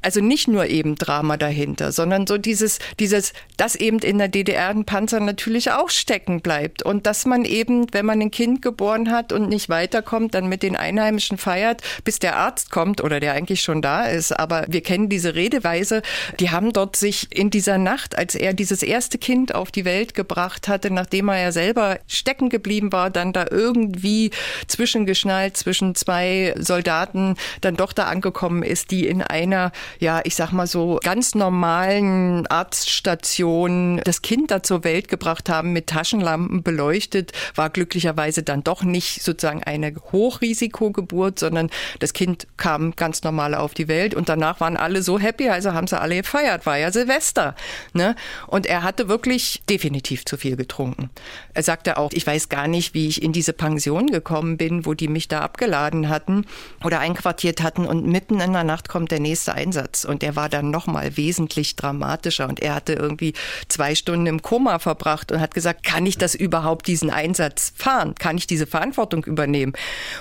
Also 0.07 0.21
nicht 0.21 0.47
nur 0.47 0.67
eben 0.67 0.95
Drama 0.95 1.35
dahinter, 1.35 1.91
sondern 1.91 2.27
so 2.27 2.37
dieses, 2.37 2.79
dieses, 2.97 3.33
dass 3.57 3.75
eben 3.75 3.99
in 3.99 4.19
der 4.19 4.29
DDR 4.29 4.69
ein 4.69 4.85
Panzer 4.85 5.19
natürlich 5.19 5.71
auch 5.71 5.89
stecken 5.89 6.39
bleibt 6.39 6.81
und 6.81 7.05
dass 7.05 7.25
man 7.25 7.43
eben, 7.43 7.93
wenn 7.93 8.05
man 8.05 8.21
ein 8.21 8.31
Kind 8.31 8.61
geboren 8.61 9.11
hat 9.11 9.33
und 9.33 9.49
nicht 9.49 9.67
weiterkommt, 9.67 10.33
dann 10.33 10.47
mit 10.47 10.63
den 10.63 10.77
Einheimischen 10.77 11.37
feiert, 11.37 11.81
bis 12.05 12.19
der 12.19 12.37
Arzt 12.37 12.71
kommt 12.71 13.03
oder 13.03 13.19
der 13.19 13.33
eigentlich 13.33 13.59
schon 13.59 13.81
da 13.81 14.05
ist. 14.05 14.31
Aber 14.31 14.63
wir 14.69 14.79
kennen 14.79 15.09
diese 15.09 15.35
Redeweise. 15.35 16.01
Die 16.39 16.51
haben 16.51 16.71
dort 16.71 16.95
sich 16.95 17.27
in 17.37 17.49
dieser 17.49 17.77
Nacht, 17.77 18.17
als 18.17 18.33
er 18.33 18.53
dieses 18.53 18.83
erste 18.83 19.17
Kind 19.17 19.53
auf 19.55 19.71
die 19.71 19.83
Welt 19.83 20.13
gebracht 20.13 20.69
hatte, 20.69 20.89
nachdem 20.89 21.27
er 21.27 21.41
ja 21.41 21.51
selber 21.51 21.99
stecken 22.07 22.47
geblieben 22.47 22.93
war, 22.93 23.09
dann 23.09 23.33
da 23.33 23.45
irgendwie 23.51 24.31
zwischengeschnallt 24.67 25.57
zwischen 25.57 25.95
zwei 25.95 26.55
Soldaten 26.57 27.35
dann 27.59 27.75
doch 27.75 27.91
da 27.91 28.05
angekommen 28.05 28.63
ist, 28.63 28.91
die 28.91 29.05
in 29.05 29.21
einer, 29.21 29.73
ja, 29.99 30.21
ich 30.23 30.35
sag 30.35 30.51
mal 30.51 30.67
so 30.67 30.99
ganz 31.03 31.35
normalen 31.35 32.45
Arztstation 32.47 34.01
das 34.03 34.21
Kind 34.21 34.51
da 34.51 34.61
zur 34.61 34.83
Welt 34.83 35.07
gebracht 35.07 35.49
haben, 35.49 35.73
mit 35.73 35.87
Taschenlampen 35.87 36.63
beleuchtet, 36.63 37.31
war 37.55 37.69
glücklicherweise 37.69 38.43
dann 38.43 38.63
doch 38.63 38.83
nicht 38.83 39.23
sozusagen 39.23 39.63
eine 39.63 39.93
Hochrisikogeburt, 40.11 41.39
sondern 41.39 41.69
das 41.99 42.13
Kind 42.13 42.47
kam 42.57 42.95
ganz 42.95 43.23
normal 43.23 43.55
auf 43.55 43.73
die 43.73 43.87
Welt 43.87 44.13
und 44.13 44.29
danach 44.29 44.59
waren 44.59 44.77
alle 44.77 45.01
so 45.01 45.19
happy, 45.19 45.49
also 45.49 45.73
haben 45.73 45.87
sie 45.87 45.99
alle 45.99 46.17
gefeiert, 46.17 46.65
war 46.65 46.77
ja 46.77 46.91
Silvester. 46.91 47.55
Ne? 47.93 48.15
Und 48.47 48.65
er 48.65 48.83
hatte 48.83 49.07
wirklich 49.07 49.61
definitiv 49.69 50.25
zu 50.25 50.37
viel 50.37 50.55
getrunken. 50.55 51.09
Er 51.53 51.63
sagte 51.63 51.97
auch, 51.97 52.11
ich 52.13 52.27
weiß 52.27 52.49
gar 52.49 52.67
nicht, 52.67 52.93
wie 52.93 53.07
ich 53.07 53.21
in 53.21 53.31
diese 53.31 53.53
Pension 53.53 54.07
gekommen 54.07 54.57
bin, 54.57 54.85
wo 54.85 54.93
die 54.93 55.07
mich 55.07 55.27
da 55.27 55.41
abgeladen 55.41 56.09
hatten 56.09 56.45
oder 56.83 56.99
einquartiert 56.99 57.63
hatten 57.63 57.85
und 57.85 58.05
mitten 58.05 58.39
in 58.39 58.53
der 58.53 58.63
Nacht 58.63 58.89
kommt 58.89 59.11
der 59.11 59.19
nächste 59.19 59.53
Einsatz 59.53 59.76
und 60.05 60.21
der 60.21 60.35
war 60.35 60.49
dann 60.49 60.71
nochmal 60.71 61.17
wesentlich 61.17 61.75
dramatischer 61.75 62.47
und 62.47 62.61
er 62.61 62.75
hatte 62.75 62.93
irgendwie 62.93 63.33
zwei 63.67 63.95
Stunden 63.95 64.25
im 64.25 64.41
Koma 64.41 64.79
verbracht 64.79 65.31
und 65.31 65.39
hat 65.39 65.53
gesagt, 65.53 65.83
kann 65.83 66.05
ich 66.05 66.17
das 66.17 66.35
überhaupt 66.35 66.87
diesen 66.87 67.09
Einsatz 67.09 67.73
fahren? 67.75 68.15
Kann 68.15 68.37
ich 68.37 68.47
diese 68.47 68.67
Verantwortung 68.67 69.23
übernehmen? 69.25 69.73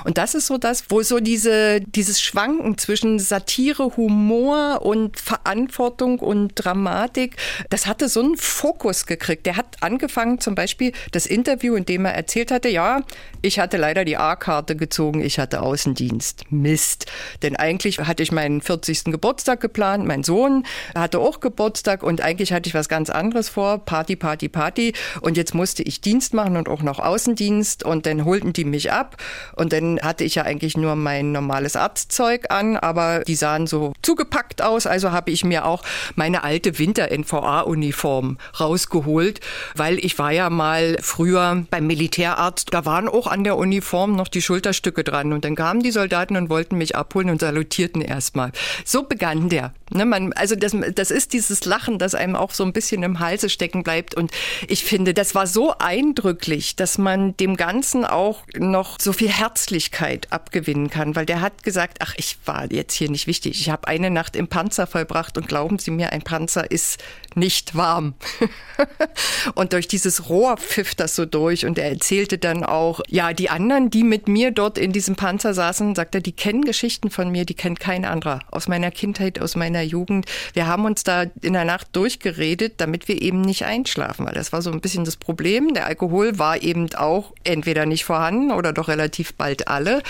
Und 0.04 0.18
das 0.18 0.34
ist 0.34 0.46
so 0.46 0.58
das, 0.58 0.84
wo 0.88 1.02
so 1.02 1.20
diese, 1.20 1.80
dieses 1.80 2.20
Schwanken 2.20 2.78
zwischen 2.78 3.18
Satire, 3.18 3.96
Humor 3.96 4.82
und 4.82 5.18
Verantwortung 5.18 6.18
und 6.18 6.52
Dramatik, 6.54 7.36
das 7.70 7.86
hatte 7.86 8.08
so 8.08 8.20
einen 8.20 8.36
Fokus 8.36 9.06
gekriegt. 9.06 9.46
Der 9.46 9.56
hat 9.56 9.66
angefangen 9.80 10.40
zum 10.40 10.54
Beispiel 10.54 10.92
das 11.12 11.26
Interview, 11.26 11.74
in 11.74 11.84
dem 11.84 12.04
er 12.04 12.14
erzählt 12.14 12.50
hatte, 12.50 12.68
ja, 12.68 13.02
ich 13.42 13.58
hatte 13.58 13.76
leider 13.76 14.04
die 14.04 14.16
A-Karte 14.16 14.76
gezogen, 14.76 15.22
ich 15.22 15.38
hatte 15.38 15.62
Außendienst. 15.62 16.50
Mist. 16.50 17.06
Denn 17.42 17.56
eigentlich 17.56 17.98
hatte 18.00 18.22
ich 18.22 18.32
meinen 18.32 18.60
40. 18.60 19.04
Geburtstag 19.04 19.45
geplant, 19.54 20.06
mein 20.06 20.24
Sohn 20.24 20.64
hatte 20.94 21.20
auch 21.20 21.40
Geburtstag 21.40 22.02
und 22.02 22.20
eigentlich 22.20 22.52
hatte 22.52 22.68
ich 22.68 22.74
was 22.74 22.88
ganz 22.88 23.10
anderes 23.10 23.48
vor, 23.48 23.78
Party, 23.78 24.16
Party, 24.16 24.48
Party. 24.48 24.92
Und 25.20 25.36
jetzt 25.36 25.54
musste 25.54 25.82
ich 25.82 26.00
Dienst 26.00 26.34
machen 26.34 26.56
und 26.56 26.68
auch 26.68 26.82
noch 26.82 26.98
Außendienst. 26.98 27.84
Und 27.84 28.06
dann 28.06 28.24
holten 28.24 28.52
die 28.52 28.64
mich 28.64 28.92
ab. 28.92 29.16
Und 29.54 29.72
dann 29.72 30.00
hatte 30.00 30.24
ich 30.24 30.36
ja 30.36 30.42
eigentlich 30.42 30.76
nur 30.76 30.96
mein 30.96 31.32
normales 31.32 31.76
Arztzeug 31.76 32.50
an, 32.50 32.76
aber 32.76 33.20
die 33.20 33.34
sahen 33.34 33.66
so 33.66 33.92
zugepackt 34.02 34.62
aus, 34.62 34.86
also 34.86 35.12
habe 35.12 35.30
ich 35.30 35.44
mir 35.44 35.64
auch 35.66 35.82
meine 36.14 36.42
alte 36.44 36.78
Winter-NVA-Uniform 36.78 38.38
rausgeholt, 38.58 39.40
weil 39.74 39.98
ich 39.98 40.18
war 40.18 40.32
ja 40.32 40.50
mal 40.50 40.96
früher 41.00 41.64
beim 41.70 41.86
Militärarzt, 41.86 42.72
da 42.72 42.84
waren 42.84 43.08
auch 43.08 43.26
an 43.26 43.44
der 43.44 43.56
Uniform 43.56 44.16
noch 44.16 44.28
die 44.28 44.42
Schulterstücke 44.42 45.04
dran. 45.04 45.32
Und 45.32 45.44
dann 45.44 45.54
kamen 45.54 45.82
die 45.82 45.90
Soldaten 45.90 46.36
und 46.36 46.50
wollten 46.50 46.78
mich 46.78 46.96
abholen 46.96 47.30
und 47.30 47.40
salutierten 47.40 48.02
erstmal. 48.02 48.52
So 48.84 49.02
begann 49.02 49.35
der. 49.44 49.72
Ne, 49.90 50.04
man, 50.04 50.32
also 50.32 50.56
das, 50.56 50.74
das 50.94 51.10
ist 51.10 51.32
dieses 51.32 51.64
Lachen, 51.64 51.98
das 51.98 52.14
einem 52.14 52.34
auch 52.34 52.52
so 52.52 52.64
ein 52.64 52.72
bisschen 52.72 53.02
im 53.02 53.20
Halse 53.20 53.48
stecken 53.48 53.84
bleibt 53.84 54.14
und 54.14 54.32
ich 54.66 54.84
finde, 54.84 55.14
das 55.14 55.34
war 55.34 55.46
so 55.46 55.74
eindrücklich, 55.78 56.74
dass 56.74 56.98
man 56.98 57.36
dem 57.36 57.56
Ganzen 57.56 58.04
auch 58.04 58.42
noch 58.56 58.98
so 59.00 59.12
viel 59.12 59.30
Herzlichkeit 59.30 60.32
abgewinnen 60.32 60.90
kann, 60.90 61.14
weil 61.14 61.26
der 61.26 61.40
hat 61.40 61.62
gesagt, 61.62 61.98
ach, 62.00 62.14
ich 62.16 62.38
war 62.46 62.70
jetzt 62.72 62.94
hier 62.94 63.10
nicht 63.10 63.26
wichtig. 63.26 63.60
Ich 63.60 63.70
habe 63.70 63.86
eine 63.86 64.10
Nacht 64.10 64.34
im 64.34 64.48
Panzer 64.48 64.86
vollbracht 64.86 65.38
und 65.38 65.48
glauben 65.48 65.78
Sie 65.78 65.90
mir, 65.90 66.12
ein 66.12 66.22
Panzer 66.22 66.70
ist 66.70 67.02
nicht 67.34 67.76
warm. 67.76 68.14
und 69.54 69.72
durch 69.72 69.88
dieses 69.88 70.28
Rohr 70.28 70.56
pfiff 70.56 70.94
das 70.94 71.14
so 71.14 71.26
durch 71.26 71.66
und 71.66 71.78
er 71.78 71.90
erzählte 71.90 72.38
dann 72.38 72.64
auch, 72.64 73.00
ja, 73.08 73.32
die 73.32 73.50
anderen, 73.50 73.90
die 73.90 74.02
mit 74.02 74.26
mir 74.26 74.50
dort 74.50 74.78
in 74.78 74.92
diesem 74.92 75.16
Panzer 75.16 75.54
saßen, 75.54 75.94
sagt 75.94 76.14
er, 76.14 76.20
die 76.20 76.32
kennen 76.32 76.62
Geschichten 76.62 77.10
von 77.10 77.30
mir, 77.30 77.44
die 77.44 77.54
kennt 77.54 77.80
kein 77.80 78.04
anderer. 78.04 78.40
Aus 78.50 78.68
meiner 78.68 78.90
Kindheit, 78.90 79.25
aus 79.40 79.56
meiner 79.56 79.82
Jugend. 79.82 80.26
Wir 80.52 80.66
haben 80.66 80.84
uns 80.84 81.04
da 81.04 81.24
in 81.42 81.52
der 81.52 81.64
Nacht 81.64 81.88
durchgeredet, 81.92 82.74
damit 82.78 83.08
wir 83.08 83.20
eben 83.20 83.40
nicht 83.40 83.64
einschlafen, 83.64 84.26
weil 84.26 84.34
das 84.34 84.52
war 84.52 84.62
so 84.62 84.70
ein 84.70 84.80
bisschen 84.80 85.04
das 85.04 85.16
Problem. 85.16 85.74
Der 85.74 85.86
Alkohol 85.86 86.38
war 86.38 86.62
eben 86.62 86.94
auch 86.94 87.32
entweder 87.44 87.86
nicht 87.86 88.04
vorhanden 88.04 88.52
oder 88.52 88.72
doch 88.72 88.88
relativ 88.88 89.34
bald 89.34 89.68
alle. 89.68 90.02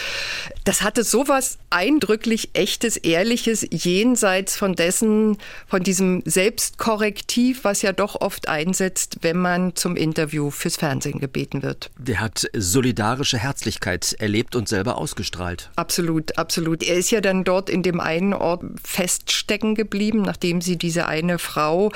Das 0.64 0.82
hatte 0.82 1.04
sowas 1.04 1.58
eindrücklich 1.70 2.50
echtes, 2.52 2.96
ehrliches, 2.96 3.66
jenseits 3.70 4.56
von 4.56 4.74
dessen, 4.74 5.38
von 5.66 5.82
diesem 5.82 6.22
Selbstkorrektiv, 6.24 7.64
was 7.64 7.82
ja 7.82 7.92
doch 7.92 8.20
oft 8.20 8.48
einsetzt, 8.48 9.18
wenn 9.22 9.38
man 9.38 9.74
zum 9.76 9.96
Interview 9.96 10.50
fürs 10.50 10.76
Fernsehen 10.76 11.20
gebeten 11.20 11.62
wird. 11.62 11.90
Der 11.98 12.20
hat 12.20 12.48
solidarische 12.54 13.38
Herzlichkeit 13.38 14.16
erlebt 14.18 14.56
und 14.56 14.68
selber 14.68 14.98
ausgestrahlt. 14.98 15.70
Absolut, 15.76 16.38
absolut. 16.38 16.82
Er 16.82 16.96
ist 16.96 17.10
ja 17.10 17.20
dann 17.20 17.44
dort 17.44 17.70
in 17.70 17.82
dem 17.82 18.00
einen 18.00 18.32
Ort 18.32 18.62
feststecken 19.06 19.76
geblieben, 19.76 20.22
nachdem 20.22 20.60
sie 20.60 20.76
diese 20.76 21.06
eine 21.06 21.38
Frau 21.38 21.92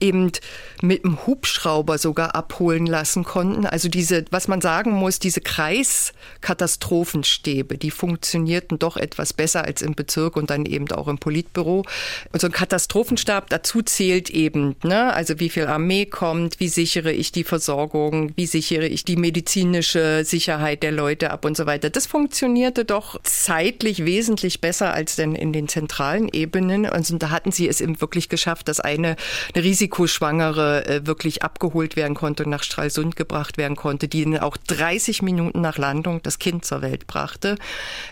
eben 0.00 0.32
mit 0.80 1.04
dem 1.04 1.26
Hubschrauber 1.26 1.98
sogar 1.98 2.34
abholen 2.34 2.86
lassen 2.86 3.24
konnten. 3.24 3.66
Also 3.66 3.90
diese, 3.90 4.24
was 4.30 4.48
man 4.48 4.62
sagen 4.62 4.92
muss, 4.92 5.18
diese 5.18 5.42
Kreiskatastrophenstäbe, 5.42 7.76
die 7.76 7.90
funktionierten 7.90 8.78
doch 8.78 8.96
etwas 8.96 9.34
besser 9.34 9.66
als 9.66 9.82
im 9.82 9.94
Bezirk 9.94 10.36
und 10.36 10.48
dann 10.48 10.64
eben 10.64 10.90
auch 10.92 11.08
im 11.08 11.18
Politbüro. 11.18 11.84
Und 12.32 12.40
so 12.40 12.46
ein 12.46 12.52
Katastrophenstab 12.52 13.50
dazu 13.50 13.82
zählt 13.82 14.30
eben, 14.30 14.76
ne, 14.82 15.12
also 15.12 15.38
wie 15.40 15.50
viel 15.50 15.66
Armee 15.66 16.06
kommt, 16.06 16.60
wie 16.60 16.68
sichere 16.68 17.12
ich 17.12 17.30
die 17.30 17.44
Versorgung, 17.44 18.32
wie 18.36 18.46
sichere 18.46 18.86
ich 18.86 19.04
die 19.04 19.16
medizinische 19.16 20.24
Sicherheit 20.24 20.82
der 20.82 20.92
Leute 20.92 21.30
ab 21.30 21.44
und 21.44 21.58
so 21.58 21.66
weiter. 21.66 21.90
Das 21.90 22.06
funktionierte 22.06 22.86
doch 22.86 23.20
zeitlich 23.22 24.06
wesentlich 24.06 24.62
besser 24.62 24.94
als 24.94 25.16
denn 25.16 25.34
in 25.34 25.52
den 25.52 25.68
zentralen 25.68 26.30
Ebenen. 26.32 26.53
Also 26.54 27.18
da 27.18 27.30
hatten 27.30 27.52
sie 27.52 27.68
es 27.68 27.80
eben 27.80 28.00
wirklich 28.00 28.28
geschafft, 28.28 28.68
dass 28.68 28.80
eine, 28.80 29.16
eine 29.54 29.64
Risikoschwangere 29.64 30.86
äh, 30.86 31.06
wirklich 31.06 31.42
abgeholt 31.42 31.96
werden 31.96 32.14
konnte 32.14 32.44
und 32.44 32.50
nach 32.50 32.62
Stralsund 32.62 33.16
gebracht 33.16 33.58
werden 33.58 33.76
konnte, 33.76 34.08
die 34.08 34.24
auch 34.40 34.56
30 34.56 35.22
Minuten 35.22 35.60
nach 35.60 35.78
Landung 35.78 36.22
das 36.22 36.38
Kind 36.38 36.64
zur 36.64 36.82
Welt 36.82 37.06
brachte. 37.06 37.56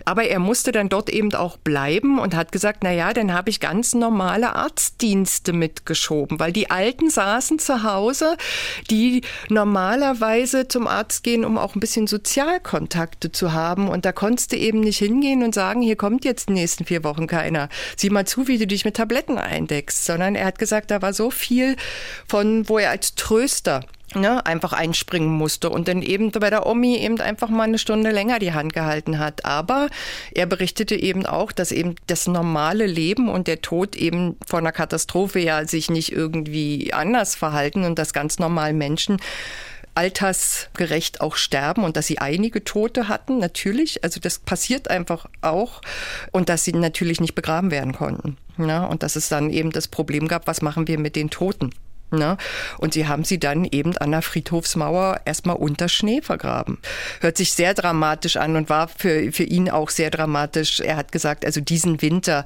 Aber 0.04 0.24
er 0.24 0.38
musste 0.38 0.72
dann 0.72 0.88
dort 0.88 1.08
eben 1.08 1.32
auch 1.34 1.56
bleiben 1.56 2.18
und 2.18 2.34
hat 2.34 2.52
gesagt, 2.52 2.80
na 2.82 2.92
ja, 2.92 3.12
dann 3.12 3.32
habe 3.32 3.50
ich 3.50 3.60
ganz 3.60 3.94
normale 3.94 4.54
Arztdienste 4.54 5.52
mitgeschoben, 5.52 6.40
weil 6.40 6.52
die 6.52 6.70
Alten 6.70 7.10
saßen 7.10 7.58
zu 7.58 7.82
Hause, 7.82 8.36
die 8.90 9.22
normalerweise 9.48 10.68
zum 10.68 10.86
Arzt 10.86 11.22
gehen, 11.22 11.44
um 11.44 11.58
auch 11.58 11.74
ein 11.74 11.80
bisschen 11.80 12.06
Sozialkontakte 12.06 13.32
zu 13.32 13.52
haben. 13.52 13.88
Und 13.88 14.04
da 14.04 14.12
konntest 14.12 14.52
du 14.52 14.56
eben 14.56 14.80
nicht 14.80 14.98
hingehen 14.98 15.42
und 15.42 15.54
sagen, 15.54 15.82
hier 15.82 15.96
kommt 15.96 16.24
jetzt 16.24 16.48
die 16.48 16.54
nächsten 16.54 16.84
vier 16.84 17.04
Wochen 17.04 17.26
keiner. 17.26 17.68
Sieh 17.96 18.10
mal 18.10 18.26
zu, 18.32 18.48
wie 18.48 18.58
du 18.58 18.66
dich 18.66 18.84
mit 18.84 18.96
Tabletten 18.96 19.38
eindeckst. 19.38 20.04
Sondern 20.04 20.34
er 20.34 20.46
hat 20.46 20.58
gesagt, 20.58 20.90
da 20.90 21.02
war 21.02 21.12
so 21.12 21.30
viel 21.30 21.76
von, 22.26 22.68
wo 22.68 22.78
er 22.78 22.90
als 22.90 23.14
Tröster 23.14 23.80
ne, 24.14 24.44
einfach 24.46 24.72
einspringen 24.72 25.30
musste 25.30 25.68
und 25.70 25.88
dann 25.88 26.02
eben 26.02 26.30
bei 26.30 26.50
der 26.50 26.66
Omi 26.66 26.96
eben 26.96 27.20
einfach 27.20 27.48
mal 27.48 27.64
eine 27.64 27.78
Stunde 27.78 28.10
länger 28.10 28.38
die 28.38 28.52
Hand 28.52 28.72
gehalten 28.72 29.18
hat. 29.18 29.44
Aber 29.44 29.88
er 30.32 30.46
berichtete 30.46 30.94
eben 30.94 31.26
auch, 31.26 31.52
dass 31.52 31.72
eben 31.72 31.96
das 32.06 32.26
normale 32.26 32.86
Leben 32.86 33.28
und 33.28 33.46
der 33.46 33.60
Tod 33.60 33.96
eben 33.96 34.36
vor 34.46 34.58
einer 34.58 34.72
Katastrophe 34.72 35.40
ja 35.40 35.66
sich 35.66 35.90
nicht 35.90 36.12
irgendwie 36.12 36.92
anders 36.92 37.34
verhalten 37.34 37.84
und 37.84 37.98
dass 37.98 38.12
ganz 38.12 38.38
normal 38.38 38.72
Menschen 38.72 39.18
altersgerecht 39.94 41.20
auch 41.20 41.36
sterben 41.36 41.84
und 41.84 41.96
dass 41.96 42.06
sie 42.06 42.18
einige 42.18 42.64
Tote 42.64 43.08
hatten, 43.08 43.38
natürlich. 43.38 44.04
Also 44.04 44.20
das 44.20 44.38
passiert 44.38 44.88
einfach 44.88 45.26
auch 45.40 45.82
und 46.30 46.48
dass 46.48 46.64
sie 46.64 46.72
natürlich 46.72 47.20
nicht 47.20 47.34
begraben 47.34 47.70
werden 47.70 47.92
konnten. 47.92 48.36
Ja, 48.58 48.84
und 48.84 49.02
dass 49.02 49.16
es 49.16 49.28
dann 49.28 49.50
eben 49.50 49.70
das 49.70 49.88
Problem 49.88 50.28
gab, 50.28 50.46
was 50.46 50.62
machen 50.62 50.88
wir 50.88 50.98
mit 50.98 51.16
den 51.16 51.30
Toten? 51.30 51.70
Ne? 52.12 52.36
Und 52.78 52.94
sie 52.94 53.06
haben 53.06 53.24
sie 53.24 53.38
dann 53.38 53.64
eben 53.64 53.96
an 53.96 54.10
der 54.10 54.22
Friedhofsmauer 54.22 55.20
erstmal 55.24 55.56
unter 55.56 55.88
Schnee 55.88 56.20
vergraben. 56.22 56.78
Hört 57.20 57.36
sich 57.36 57.52
sehr 57.52 57.74
dramatisch 57.74 58.36
an 58.36 58.56
und 58.56 58.68
war 58.68 58.88
für, 58.88 59.32
für 59.32 59.44
ihn 59.44 59.70
auch 59.70 59.90
sehr 59.90 60.10
dramatisch. 60.10 60.80
Er 60.80 60.96
hat 60.96 61.12
gesagt, 61.12 61.44
also 61.44 61.60
diesen 61.60 62.02
Winter, 62.02 62.44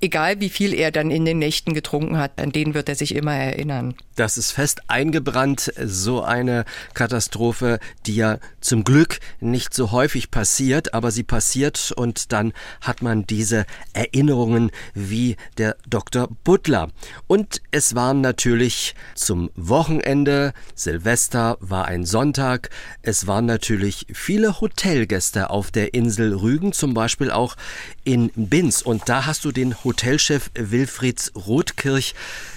egal 0.00 0.40
wie 0.40 0.50
viel 0.50 0.74
er 0.74 0.90
dann 0.90 1.10
in 1.10 1.24
den 1.24 1.38
Nächten 1.38 1.74
getrunken 1.74 2.18
hat, 2.18 2.40
an 2.40 2.52
den 2.52 2.74
wird 2.74 2.88
er 2.88 2.94
sich 2.94 3.14
immer 3.14 3.34
erinnern. 3.34 3.94
Das 4.16 4.38
ist 4.38 4.52
fest 4.52 4.80
eingebrannt, 4.88 5.72
so 5.82 6.22
eine 6.22 6.64
Katastrophe, 6.94 7.78
die 8.06 8.16
ja 8.16 8.38
zum 8.60 8.84
Glück 8.84 9.18
nicht 9.40 9.74
so 9.74 9.92
häufig 9.92 10.30
passiert, 10.30 10.94
aber 10.94 11.10
sie 11.10 11.22
passiert 11.22 11.92
und 11.94 12.32
dann 12.32 12.52
hat 12.80 13.02
man 13.02 13.26
diese 13.26 13.66
Erinnerungen 13.92 14.70
wie 14.94 15.36
der 15.58 15.76
Dr. 15.86 16.28
Butler. 16.44 16.88
Und 17.26 17.60
es 17.70 17.94
waren 17.94 18.20
natürlich 18.20 18.94
zum 19.14 19.50
Wochenende, 19.56 20.52
Silvester 20.74 21.56
war 21.60 21.86
ein 21.86 22.04
Sonntag, 22.04 22.70
es 23.02 23.26
waren 23.26 23.46
natürlich 23.46 24.06
viele 24.12 24.60
Hotelgäste 24.60 25.50
auf 25.50 25.70
der 25.70 25.94
Insel 25.94 26.34
Rügen, 26.34 26.72
zum 26.72 26.94
Beispiel 26.94 27.30
auch 27.30 27.56
in 28.04 28.30
Binz. 28.34 28.82
Und 28.82 29.08
da 29.08 29.26
hast 29.26 29.44
du 29.44 29.52
den 29.52 29.84
Hotelchef 29.84 30.50
Wilfrieds 30.54 31.32
Rothkirch 31.34 32.14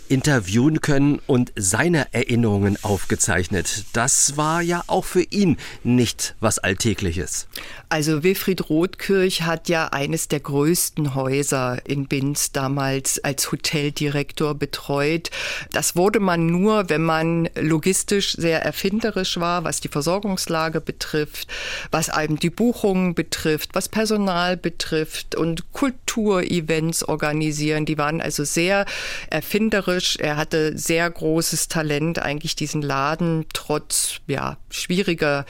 interviewen 0.10 0.82
können 0.82 1.20
und 1.28 1.52
seine 1.56 2.14
Erinnerungen 2.14 2.78
aufgezeichnet. 2.84 3.86
Das 3.94 4.38
war 4.38 4.62
ja 4.62 4.84
auch 4.88 5.06
für 5.06 5.22
ihn 5.22 5.58
nicht 5.84 6.36
was 6.40 6.60
Alltägliches. 6.60 7.48
Also 7.90 8.24
Wilfried 8.24 8.70
Rothkirch 8.70 9.44
hat 9.44 9.70
ja 9.70 9.88
eines 9.88 10.28
der 10.28 10.40
größten 10.40 11.16
Häuser 11.16 11.80
in 11.86 12.08
Binz 12.08 12.52
damals 12.52 13.24
als 13.24 13.52
Hoteldirektor 13.52 14.56
betreut. 14.56 15.30
Das 15.72 15.96
wurde 15.96 16.20
man 16.20 16.48
nur, 16.48 16.90
wenn 16.90 17.04
man 17.04 17.50
logistisch 17.56 18.34
sehr 18.34 18.64
erfinderisch 18.64 19.40
war, 19.40 19.64
was 19.64 19.80
die 19.80 19.88
Versorgungslage 19.88 20.82
betrifft, 20.82 21.48
was 21.92 22.10
einem 22.10 22.40
die 22.40 22.50
Buchungen 22.50 23.16
betrifft, 23.16 23.72
was 23.74 23.90
Personal 23.90 24.58
betrifft 24.58 25.36
und 25.36 25.72
Kulturevents 25.74 27.04
organisieren. 27.04 27.86
Die 27.86 27.98
waren 27.98 28.22
also 28.22 28.44
sehr 28.44 28.86
erfinderisch 29.30 29.99
künstlerisch. 30.00 30.18
Er 30.20 30.38
hatte 30.38 30.78
sehr 30.78 31.10
großes 31.10 31.68
Talent, 31.68 32.20
eigentlich 32.20 32.56
diesen 32.56 32.82
Laden 32.82 33.46
trotz 33.54 34.20
ja, 34.28 34.58
schwieriger 34.70 35.46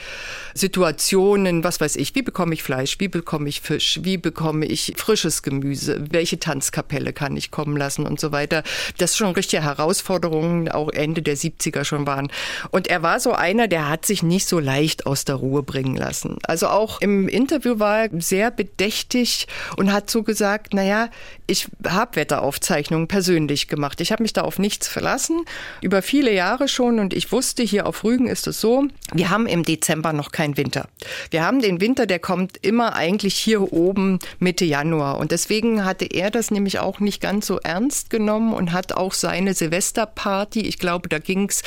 Situationen, 0.54 1.64
was 1.64 1.80
weiß 1.80 1.96
ich, 1.96 2.14
wie 2.14 2.22
bekomme 2.22 2.54
ich 2.54 2.62
Fleisch, 2.62 2.96
wie 2.98 3.08
bekomme 3.08 3.48
ich 3.48 3.60
Fisch, 3.60 4.00
wie 4.02 4.16
bekomme 4.16 4.66
ich 4.66 4.94
frisches 4.96 5.42
Gemüse, 5.42 6.04
welche 6.10 6.38
Tanzkapelle 6.38 7.12
kann 7.12 7.36
ich 7.36 7.50
kommen 7.50 7.76
lassen 7.76 8.06
und 8.06 8.20
so 8.20 8.32
weiter. 8.32 8.62
Das 8.98 9.16
schon 9.16 9.32
richtige 9.32 9.62
Herausforderungen, 9.62 10.70
auch 10.70 10.90
Ende 10.90 11.22
der 11.22 11.36
70er 11.36 11.84
schon 11.84 12.06
waren. 12.06 12.30
Und 12.70 12.88
er 12.88 13.02
war 13.02 13.20
so 13.20 13.32
einer, 13.32 13.68
der 13.68 13.88
hat 13.88 14.06
sich 14.06 14.22
nicht 14.22 14.46
so 14.46 14.58
leicht 14.58 15.06
aus 15.06 15.24
der 15.24 15.36
Ruhe 15.36 15.62
bringen 15.62 15.96
lassen. 15.96 16.38
Also 16.44 16.68
auch 16.68 17.00
im 17.00 17.28
Interview 17.28 17.78
war 17.78 18.04
er 18.04 18.20
sehr 18.20 18.50
bedächtig 18.50 19.46
und 19.76 19.92
hat 19.92 20.10
so 20.10 20.22
gesagt, 20.22 20.74
naja, 20.74 21.08
ich 21.46 21.68
habe 21.86 22.16
Wetteraufzeichnungen 22.16 23.08
persönlich 23.08 23.68
gemacht. 23.68 24.00
Ich 24.00 24.12
habe 24.12 24.22
mich 24.22 24.32
da 24.32 24.39
auf 24.44 24.58
nichts 24.58 24.88
verlassen, 24.88 25.44
über 25.80 26.02
viele 26.02 26.32
Jahre 26.32 26.68
schon. 26.68 26.98
Und 26.98 27.14
ich 27.14 27.32
wusste, 27.32 27.62
hier 27.62 27.86
auf 27.86 28.04
Rügen 28.04 28.26
ist 28.26 28.46
es 28.46 28.60
so, 28.60 28.84
wir 29.12 29.30
haben 29.30 29.46
im 29.46 29.64
Dezember 29.64 30.12
noch 30.12 30.32
keinen 30.32 30.56
Winter. 30.56 30.88
Wir 31.30 31.44
haben 31.44 31.60
den 31.60 31.80
Winter, 31.80 32.06
der 32.06 32.18
kommt 32.18 32.58
immer 32.62 32.94
eigentlich 32.94 33.36
hier 33.36 33.72
oben 33.72 34.18
Mitte 34.38 34.64
Januar. 34.64 35.18
Und 35.18 35.32
deswegen 35.32 35.84
hatte 35.84 36.06
er 36.06 36.30
das 36.30 36.50
nämlich 36.50 36.78
auch 36.78 37.00
nicht 37.00 37.20
ganz 37.20 37.46
so 37.46 37.58
ernst 37.58 38.10
genommen 38.10 38.52
und 38.52 38.72
hat 38.72 38.92
auch 38.92 39.12
seine 39.12 39.54
Silvesterparty, 39.54 40.60
ich 40.60 40.78
glaube, 40.78 41.08
da 41.08 41.18
ging 41.18 41.48
es 41.48 41.62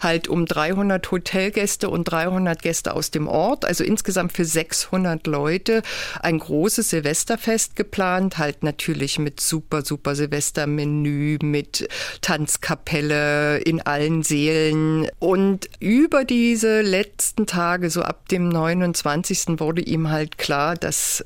halt 0.00 0.28
um 0.28 0.46
300 0.46 1.10
Hotelgäste 1.10 1.90
und 1.90 2.04
300 2.04 2.60
Gäste 2.62 2.94
aus 2.94 3.10
dem 3.10 3.28
Ort, 3.28 3.64
also 3.64 3.84
insgesamt 3.84 4.32
für 4.32 4.44
600 4.44 5.26
Leute, 5.26 5.82
ein 6.20 6.38
großes 6.38 6.90
Silvesterfest 6.90 7.76
geplant, 7.76 8.38
halt 8.38 8.62
natürlich 8.62 9.18
mit 9.18 9.40
super, 9.40 9.84
super 9.84 10.14
Silvestermenü, 10.14 11.38
mit 11.42 11.88
Tanzkapelle 12.20 13.58
in 13.58 13.80
allen 13.80 14.22
Seelen. 14.22 15.08
Und 15.18 15.68
über 15.80 16.24
diese 16.24 16.82
letzten 16.82 17.46
Tage, 17.46 17.90
so 17.90 18.02
ab 18.02 18.28
dem 18.28 18.48
29. 18.48 19.60
wurde 19.60 19.82
ihm 19.82 20.10
halt 20.10 20.38
klar, 20.38 20.74
dass 20.74 21.24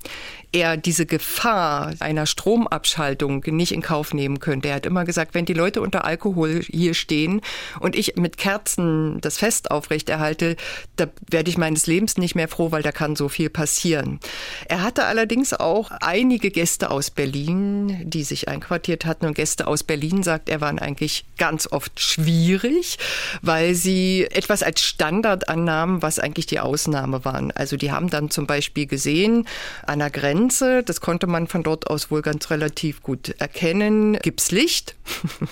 er 0.53 0.77
diese 0.77 1.07
Gefahr 1.07 1.95
einer 2.01 2.27
Stromabschaltung 2.27 3.43
nicht 3.47 3.73
in 3.73 3.81
Kauf 3.81 4.13
nehmen 4.13 4.39
könnte. 4.39 4.69
Er 4.69 4.77
hat 4.77 4.87
immer 4.87 5.05
gesagt, 5.05 5.35
wenn 5.35 5.47
die 5.47 5.55
Leute 5.55 5.81
unter 5.81 6.05
Alkohol 6.05 6.63
hier 6.63 6.93
stehen 6.93 7.41
und 7.81 7.97
ich 7.97 8.17
mit 8.17 8.37
Kerzen 8.37 9.21
das 9.23 9.39
Fest 9.39 9.71
aufrechterhalte, 9.71 10.57
da 10.97 11.07
werde 11.31 11.49
ich 11.49 11.57
meines 11.57 11.87
Lebens 11.87 12.19
nicht 12.19 12.35
mehr 12.35 12.49
froh, 12.49 12.71
weil 12.71 12.83
da 12.83 12.93
kann 12.93 13.17
so 13.17 13.31
viel 13.31 13.49
passieren. 13.49 14.21
Er 14.69 14.83
hatte 14.83 15.05
allerdings 15.05 15.55
auch 15.55 15.91
einige 16.01 16.51
Gäste 16.51 16.91
aus 16.91 17.11
Berlin, 17.11 18.03
die 18.05 18.23
sich 18.23 18.49
einquartiert 18.49 19.07
hatten 19.07 19.27
und 19.27 19.35
Gäste 19.35 19.67
aus 19.67 19.83
Berlin, 19.83 20.23
sagt 20.23 20.51
er, 20.51 20.61
waren 20.61 20.79
eigentlich 20.79 21.25
ganz 21.39 21.67
oft 21.67 21.99
schwierig, 21.99 22.99
weil 23.41 23.75
sie 23.75 24.27
etwas 24.31 24.63
als 24.63 24.83
Standard 24.83 25.49
annahmen, 25.49 26.03
was 26.03 26.19
eigentlich 26.19 26.47
die 26.47 26.61
Ausnahme 26.61 27.25
waren. 27.25 27.53
Also 27.53 27.77
die 27.79 27.91
haben 27.91 28.11
dann 28.11 28.31
zum 28.31 28.47
Beispiel 28.47 28.87
gesehen, 28.87 29.49
an 29.87 30.01
der 30.01 30.11
Grenze 30.11 30.42
Grenze, 30.43 30.83
das 30.83 31.01
konnte 31.01 31.29
man 31.29 31.47
von 31.47 31.63
dort 31.63 31.87
aus 31.87 32.11
wohl 32.11 32.21
ganz 32.21 32.51
relativ 32.51 33.01
gut 33.01 33.29
erkennen, 33.39 34.19
gibt's 34.23 34.51
Licht. 34.51 34.97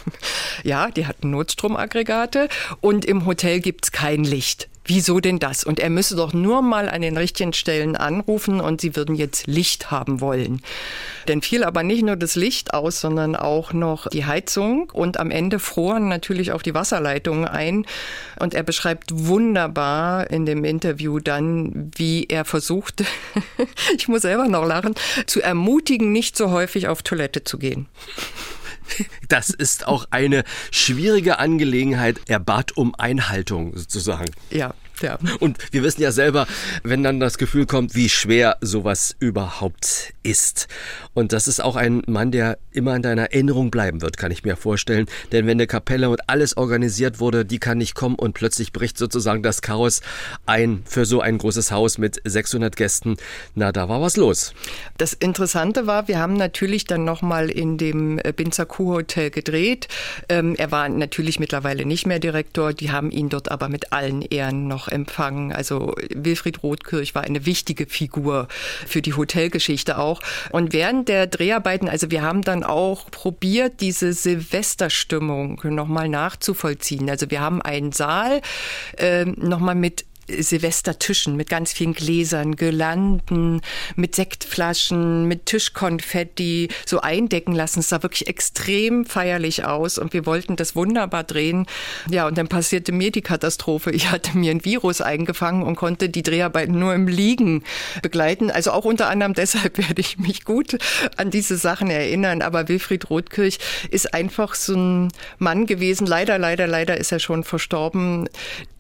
ja, 0.65 0.91
die 0.91 1.07
hatten 1.07 1.31
Notstromaggregate 1.31 2.49
und 2.81 3.05
im 3.05 3.25
Hotel 3.25 3.61
gibt's 3.61 3.93
kein 3.93 4.25
Licht. 4.25 4.70
Wieso 4.85 5.21
denn 5.21 5.39
das? 5.39 5.63
Und 5.63 5.79
er 5.79 5.91
müsse 5.91 6.17
doch 6.17 6.33
nur 6.33 6.63
mal 6.63 6.89
an 6.89 7.03
den 7.03 7.17
richtigen 7.17 7.53
Stellen 7.53 7.97
anrufen 7.97 8.61
und 8.61 8.81
sie 8.81 8.97
würden 8.97 9.15
jetzt 9.15 9.47
Licht 9.47 9.91
haben 9.91 10.21
wollen. 10.21 10.63
Denn 11.29 11.43
fiel 11.43 11.65
aber 11.65 11.83
nicht 11.83 12.03
nur 12.03 12.17
das 12.17 12.35
Licht 12.35 12.73
aus, 12.73 13.01
sondern 13.01 13.37
auch 13.37 13.73
noch 13.73 14.09
die 14.09 14.25
Heizung 14.25 14.91
und 14.91 15.21
am 15.21 15.31
Ende 15.31 15.59
froren 15.59 16.09
natürlich 16.09 16.53
auch 16.53 16.63
die 16.63 16.75
Wasserleitungen 16.75 17.47
ein. 17.47 17.87
Und 18.39 18.55
er 18.55 18.63
beschreibt 18.63 19.11
wunderbar 19.13 20.31
in 20.31 20.47
dem 20.47 20.65
Interview 20.65 21.21
dann, 21.21 21.93
wie 21.95 22.25
er 22.25 22.45
versuchte, 22.45 23.05
ich 23.97 24.09
muss 24.09 24.23
selber 24.23 24.49
noch 24.49 24.65
lachen, 24.65 24.95
zu 25.27 25.43
ermutigen, 25.43 26.11
nicht 26.11 26.37
so 26.37 26.51
häufig 26.51 26.89
auf 26.89 27.03
Toilette 27.03 27.45
zu 27.45 27.59
gehen. 27.59 27.87
Das 29.29 29.51
ist 29.51 29.87
auch 29.87 30.07
eine 30.11 30.45
schwierige 30.71 31.39
Angelegenheit. 31.39 32.21
Er 32.27 32.41
bat 32.41 32.77
um 32.77 32.95
Einhaltung 32.97 33.77
sozusagen. 33.77 34.31
Ja, 34.51 34.75
ja. 35.03 35.19
Und 35.41 35.59
wir 35.73 35.83
wissen 35.83 36.03
ja 36.03 36.13
selber, 36.13 36.47
wenn 36.83 37.03
dann 37.03 37.21
das 37.21 37.39
Gefühl 37.39 37.67
kommt, 37.67 37.95
wie 37.95 38.09
schwer 38.09 38.57
sowas 38.61 39.17
überhaupt 39.19 40.13
ist. 40.23 40.69
Und 41.15 41.33
das 41.33 41.49
ist 41.49 41.61
auch 41.61 41.77
ein 41.77 42.03
Mann, 42.07 42.31
der 42.31 42.59
immer 42.73 42.95
in 42.95 43.03
deiner 43.03 43.23
Erinnerung 43.23 43.71
bleiben 43.71 44.03
wird, 44.03 44.17
kann 44.17 44.31
ich 44.31 44.45
mir 44.45 44.57
vorstellen. 44.57 45.07
Denn 45.33 45.47
wenn 45.47 45.57
eine 45.57 45.67
Kapelle 45.67 46.09
und 46.11 46.29
alles 46.29 46.57
organisiert 46.57 47.21
wurde, 47.21 47.45
die 47.45 47.59
kann 47.59 47.79
nicht 47.79 47.95
kommen 47.95 48.15
und 48.15 48.35
plötzlich 48.35 48.73
bricht 48.73 48.99
sozusagen 48.99 49.43
das 49.43 49.63
Chaos 49.63 50.01
ein 50.47 50.83
für 50.85 51.05
so 51.05 51.21
ein 51.21 51.39
großes 51.39 51.71
Haus 51.71 51.99
mit 51.99 52.21
600 52.25 52.77
Gästen. 52.77 53.17
Na, 53.55 53.73
da 53.73 53.89
war 53.89 54.01
was 54.01 54.17
los. 54.17 54.55
Das 54.99 55.13
Interessante 55.13 55.87
war, 55.87 56.09
wir 56.09 56.19
haben 56.19 56.35
natürlich 56.35 56.85
dann 56.85 57.05
nochmal 57.05 57.51
in 57.51 57.79
dem 57.79 58.19
äh, 58.19 58.33
Binzer 58.33 58.67
Kuhhotel 58.67 59.31
gedreht. 59.31 59.89
Ähm, 60.29 60.55
er 60.57 60.71
war 60.71 60.89
natürlich 60.89 61.41
mittlerweile 61.41 61.85
nicht 61.85 62.07
mehr 62.07 62.19
Direktor. 62.19 62.73
Die 62.73 62.91
haben 62.91 63.11
ihn 63.11 63.29
dort 63.29 63.51
aber 63.51 63.69
mit 63.69 63.93
allen 63.93 64.23
Ehren 64.23 64.69
noch 64.69 64.89
empfangen. 64.91 65.53
Also 65.53 65.95
Wilfried 66.15 66.63
Rothkirch 66.63 67.15
war 67.15 67.23
eine 67.23 67.47
wichtige 67.47 67.87
Figur 67.87 68.49
für 68.87 69.03
die 69.03 69.15
Hotelgeschichte 69.15 69.99
auch. 69.99 70.21
Und 70.51 70.73
während 70.73 71.09
der 71.09 71.27
Dreharbeiten, 71.27 71.89
also 71.89 72.11
wir 72.11 72.23
haben 72.23 72.43
dann 72.43 72.65
auch 72.65 73.11
probiert, 73.11 73.81
diese 73.81 74.13
Silvesterstimmung 74.13 75.61
nochmal 75.65 76.09
nachzuvollziehen. 76.09 77.09
Also 77.11 77.31
wir 77.31 77.41
haben 77.41 77.63
einen 77.63 77.93
Saal 77.93 78.41
äh, 78.97 79.25
nochmal 79.25 79.75
mit 79.75 80.05
Silvestertischen 80.39 81.37
mit 81.37 81.49
ganz 81.49 81.73
vielen 81.73 81.95
Gläsern, 81.95 82.57
Girlanden, 82.57 83.61
mit 83.97 84.15
Sektflaschen, 84.15 85.27
mit 85.27 85.47
Tischkonfetti 85.47 86.69
so 86.87 87.01
eindecken 87.01 87.55
lassen. 87.55 87.81
Es 87.81 87.89
sah 87.89 88.03
wirklich 88.03 88.29
extrem 88.29 89.05
feierlich 89.05 89.65
aus 89.65 89.99
und 89.99 90.13
wir 90.13 90.27
wollten 90.27 90.57
das 90.57 90.77
wunderbar 90.77 91.25
drehen. 91.25 91.67
Ja, 92.11 92.27
und 92.27 92.37
dann 92.39 92.49
passierte 92.49 92.93
mir 92.93 93.11
die 93.11 93.23
Katastrophe. 93.23 93.91
Ich 93.91 94.11
hatte 94.11 94.37
mir 94.37 94.51
ein 94.51 94.65
Virus 94.65 95.01
eingefangen 95.01 95.63
und 95.63 95.77
konnte 95.77 96.09
die 96.09 96.23
Dreharbeiten 96.23 96.79
nur 96.79 96.95
im 96.95 97.09
Liegen 97.09 97.65
begleiten. 98.03 98.51
Also 98.51 98.73
auch 98.73 98.85
unter 98.85 99.09
anderem 99.09 99.35
deshalb 99.35 99.79
werde 99.89 100.01
ich 100.01 100.19
mich 100.19 100.45
gut 100.45 100.77
an 101.17 101.31
diese 101.31 101.57
Sachen 101.57 101.91
erinnern. 101.91 102.43
Aber 102.43 102.69
Wilfried 102.69 103.09
Rothkirch 103.11 103.59
ist 103.91 104.13
einfach 104.15 104.55
so 104.55 104.75
ein 104.75 105.09
Mann 105.39 105.67
gewesen. 105.67 106.07
Leider, 106.07 106.39
leider, 106.39 106.67
leider 106.67 106.97
ist 106.97 107.13
er 107.13 107.19
schon 107.19 107.45
verstorben, 107.45 108.29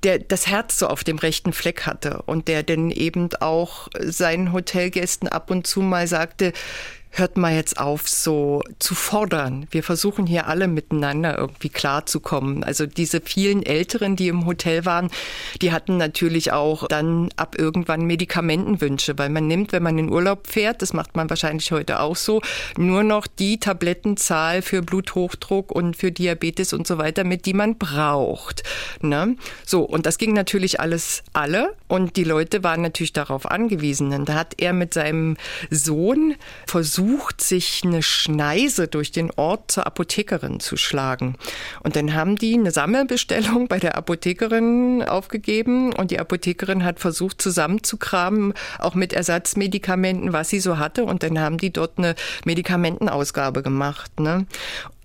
der 0.03 0.18
das 0.18 0.46
Herz 0.46 0.78
so 0.78 0.86
auf 0.86 1.05
dem 1.05 1.18
rechten 1.18 1.39
rechten 1.41 1.53
Fleck 1.55 1.86
hatte 1.86 2.22
und 2.26 2.49
der 2.49 2.62
denn 2.62 2.91
eben 2.91 3.30
auch 3.41 3.88
seinen 3.99 4.53
Hotelgästen 4.53 5.28
ab 5.28 5.51
und 5.51 5.66
zu 5.66 5.80
mal 5.80 6.07
sagte, 6.07 6.53
hört 7.11 7.36
mal 7.36 7.54
jetzt 7.54 7.78
auf, 7.78 8.08
so 8.08 8.62
zu 8.78 8.94
fordern. 8.94 9.66
Wir 9.70 9.82
versuchen 9.82 10.26
hier 10.26 10.46
alle 10.46 10.68
miteinander 10.68 11.36
irgendwie 11.36 11.68
klarzukommen. 11.68 12.62
Also 12.62 12.86
diese 12.86 13.20
vielen 13.20 13.64
Älteren, 13.64 14.14
die 14.14 14.28
im 14.28 14.46
Hotel 14.46 14.84
waren, 14.84 15.11
die 15.61 15.72
hatten 15.72 15.96
natürlich 15.96 16.52
auch 16.52 16.86
dann 16.86 17.30
ab 17.36 17.56
irgendwann 17.58 18.02
Medikamentenwünsche, 18.02 19.18
weil 19.18 19.28
man 19.28 19.48
nimmt, 19.48 19.72
wenn 19.72 19.82
man 19.82 19.98
in 19.98 20.11
Urlaub 20.11 20.46
fährt, 20.46 20.82
das 20.82 20.92
macht 20.92 21.16
man 21.16 21.28
wahrscheinlich 21.28 21.72
heute 21.72 22.00
auch 22.00 22.16
so, 22.16 22.40
nur 22.78 23.02
noch 23.02 23.26
die 23.26 23.58
Tablettenzahl 23.58 24.62
für 24.62 24.80
Bluthochdruck 24.82 25.72
und 25.72 25.96
für 25.96 26.12
Diabetes 26.12 26.72
und 26.72 26.86
so 26.86 26.98
weiter 26.98 27.24
mit, 27.24 27.44
die 27.44 27.54
man 27.54 27.76
braucht. 27.76 28.62
Ne? 29.02 29.36
So, 29.66 29.82
und 29.82 30.06
das 30.06 30.16
ging 30.16 30.32
natürlich 30.32 30.78
alles 30.78 31.22
alle 31.32 31.74
und 31.88 32.16
die 32.16 32.24
Leute 32.24 32.62
waren 32.62 32.82
natürlich 32.82 33.12
darauf 33.12 33.50
angewiesen. 33.50 34.12
Und 34.12 34.28
da 34.28 34.34
hat 34.34 34.54
er 34.58 34.72
mit 34.72 34.94
seinem 34.94 35.36
Sohn 35.70 36.36
versucht, 36.66 36.99
versucht, 37.01 37.40
sich 37.40 37.82
eine 37.84 38.03
Schneise 38.03 38.86
durch 38.86 39.11
den 39.11 39.30
Ort 39.36 39.70
zur 39.70 39.86
Apothekerin 39.86 40.61
zu 40.61 40.76
schlagen. 40.76 41.36
Und 41.82 41.96
dann 41.96 42.14
haben 42.14 42.36
die 42.36 42.55
eine 42.55 42.70
Sammelbestellung 42.70 43.68
bei 43.68 43.78
der 43.78 43.96
Apothekerin 43.96 45.03
aufgegeben 45.03 45.94
und 45.94 46.11
die 46.11 46.18
Apothekerin 46.18 46.84
hat 46.84 47.01
versucht 47.01 47.40
zusammenzukramen, 47.40 48.53
auch 48.78 48.94
mit 48.94 49.12
Ersatzmedikamenten, 49.12 50.32
was 50.32 50.51
sie 50.51 50.61
so 50.61 50.78
hatte. 50.78 51.05
Und 51.05 51.22
dann 51.22 51.38
haben 51.40 51.57
die 51.57 51.72
dort 51.72 51.96
eine 51.96 52.14
Medikamentenausgabe 52.44 53.62
gemacht. 53.62 54.20
Ne? 54.20 54.46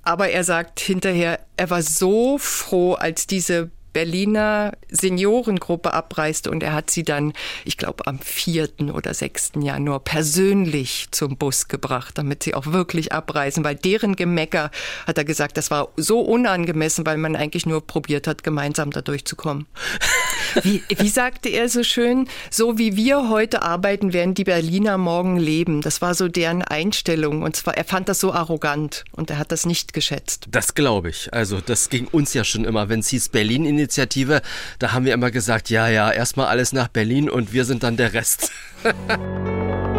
Aber 0.04 0.30
er 0.30 0.44
sagt 0.44 0.80
hinterher, 0.82 1.40
er 1.56 1.70
war 1.70 1.82
so 1.82 2.38
froh, 2.38 2.94
als 2.94 3.26
diese 3.26 3.72
Berliner 3.96 4.74
Seniorengruppe 4.90 5.94
abreiste 5.94 6.52
und 6.52 6.62
er 6.62 6.74
hat 6.74 6.90
sie 6.90 7.04
dann, 7.04 7.32
ich 7.64 7.78
glaube, 7.78 8.08
am 8.08 8.20
4. 8.20 8.92
oder 8.94 9.14
6. 9.14 9.54
Januar 9.62 10.02
persönlich 10.02 11.08
zum 11.12 11.38
Bus 11.38 11.70
gebracht, 11.70 12.18
damit 12.18 12.44
sie 12.44 12.56
auch 12.56 12.66
wirklich 12.68 13.14
abreisen, 13.14 13.64
weil 13.64 13.76
deren 13.76 14.18
Gemecker, 14.18 14.70
hat 15.08 15.18
er 15.18 15.24
gesagt, 15.24 15.56
das 15.56 15.72
war 15.72 15.94
so 15.96 16.20
unangemessen, 16.20 17.06
weil 17.06 17.18
man 17.18 17.38
eigentlich 17.38 17.66
nur 17.66 17.88
probiert 17.88 18.28
hat, 18.28 18.44
gemeinsam 18.44 18.92
da 18.92 19.02
durchzukommen. 19.02 19.66
Wie, 20.64 20.84
wie 20.90 21.10
sagte 21.10 21.50
er 21.50 21.70
so 21.70 21.84
schön, 21.84 22.28
so 22.50 22.78
wie 22.78 22.96
wir 22.96 23.30
heute 23.30 23.62
arbeiten, 23.62 24.14
werden 24.14 24.34
die 24.34 24.44
Berliner 24.44 24.98
morgen 24.98 25.38
leben. 25.38 25.82
Das 25.82 26.02
war 26.02 26.14
so 26.14 26.28
deren 26.28 26.62
Einstellung. 26.62 27.44
Und 27.44 27.56
zwar, 27.56 27.78
er 27.78 27.86
fand 27.86 28.10
das 28.10 28.20
so 28.20 28.34
arrogant 28.34 29.04
und 29.12 29.30
er 29.30 29.38
hat 29.38 29.52
das 29.52 29.66
nicht 29.66 29.94
geschätzt. 29.94 30.48
Das 30.50 30.76
glaube 30.76 31.10
ich. 31.10 31.34
Also 31.34 31.62
das 31.62 31.90
ging 31.90 32.08
uns 32.08 32.34
ja 32.34 32.44
schon 32.44 32.66
immer, 32.66 32.90
wenn 32.90 33.00
es 33.00 33.10
hieß 33.10 33.30
Berlin-Initiative, 33.30 34.42
da 34.80 34.92
haben 34.92 35.06
wir 35.06 35.14
immer 35.14 35.32
gesagt, 35.32 35.70
ja, 35.70 35.88
ja, 35.88 36.12
erstmal 36.12 36.48
alles 36.48 36.74
nach 36.74 36.88
Berlin 36.88 37.30
und 37.30 37.54
wir 37.54 37.66
sind 37.66 37.84
dann 37.84 37.98
der 37.98 38.14
Rest. 38.14 38.52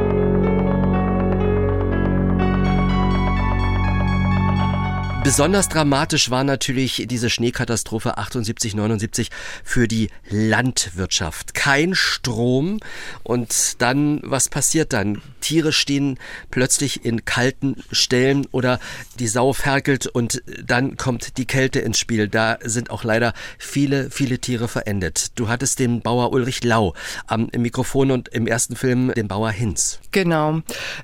Besonders 5.26 5.68
dramatisch 5.68 6.30
war 6.30 6.44
natürlich 6.44 7.04
diese 7.08 7.30
Schneekatastrophe 7.30 8.16
78, 8.16 8.76
79 8.76 9.30
für 9.64 9.88
die 9.88 10.08
Landwirtschaft. 10.30 11.52
Kein 11.52 11.96
Strom 11.96 12.78
und 13.24 13.82
dann, 13.82 14.20
was 14.22 14.48
passiert 14.48 14.92
dann? 14.92 15.20
Tiere 15.40 15.72
stehen 15.72 16.20
plötzlich 16.52 17.04
in 17.04 17.24
kalten 17.24 17.82
Stellen 17.90 18.46
oder 18.52 18.78
die 19.18 19.26
Sau 19.26 19.52
ferkelt 19.52 20.06
und 20.06 20.44
dann 20.64 20.96
kommt 20.96 21.38
die 21.38 21.44
Kälte 21.44 21.80
ins 21.80 21.98
Spiel. 21.98 22.28
Da 22.28 22.58
sind 22.62 22.90
auch 22.90 23.02
leider 23.02 23.32
viele, 23.58 24.10
viele 24.10 24.38
Tiere 24.38 24.68
verendet. 24.68 25.32
Du 25.34 25.48
hattest 25.48 25.80
den 25.80 26.02
Bauer 26.02 26.32
Ulrich 26.32 26.62
Lau 26.62 26.94
am 27.26 27.48
Mikrofon 27.56 28.12
und 28.12 28.28
im 28.28 28.46
ersten 28.46 28.76
Film 28.76 29.12
den 29.12 29.26
Bauer 29.26 29.50
Hinz. 29.50 29.98
Genau. 30.12 30.60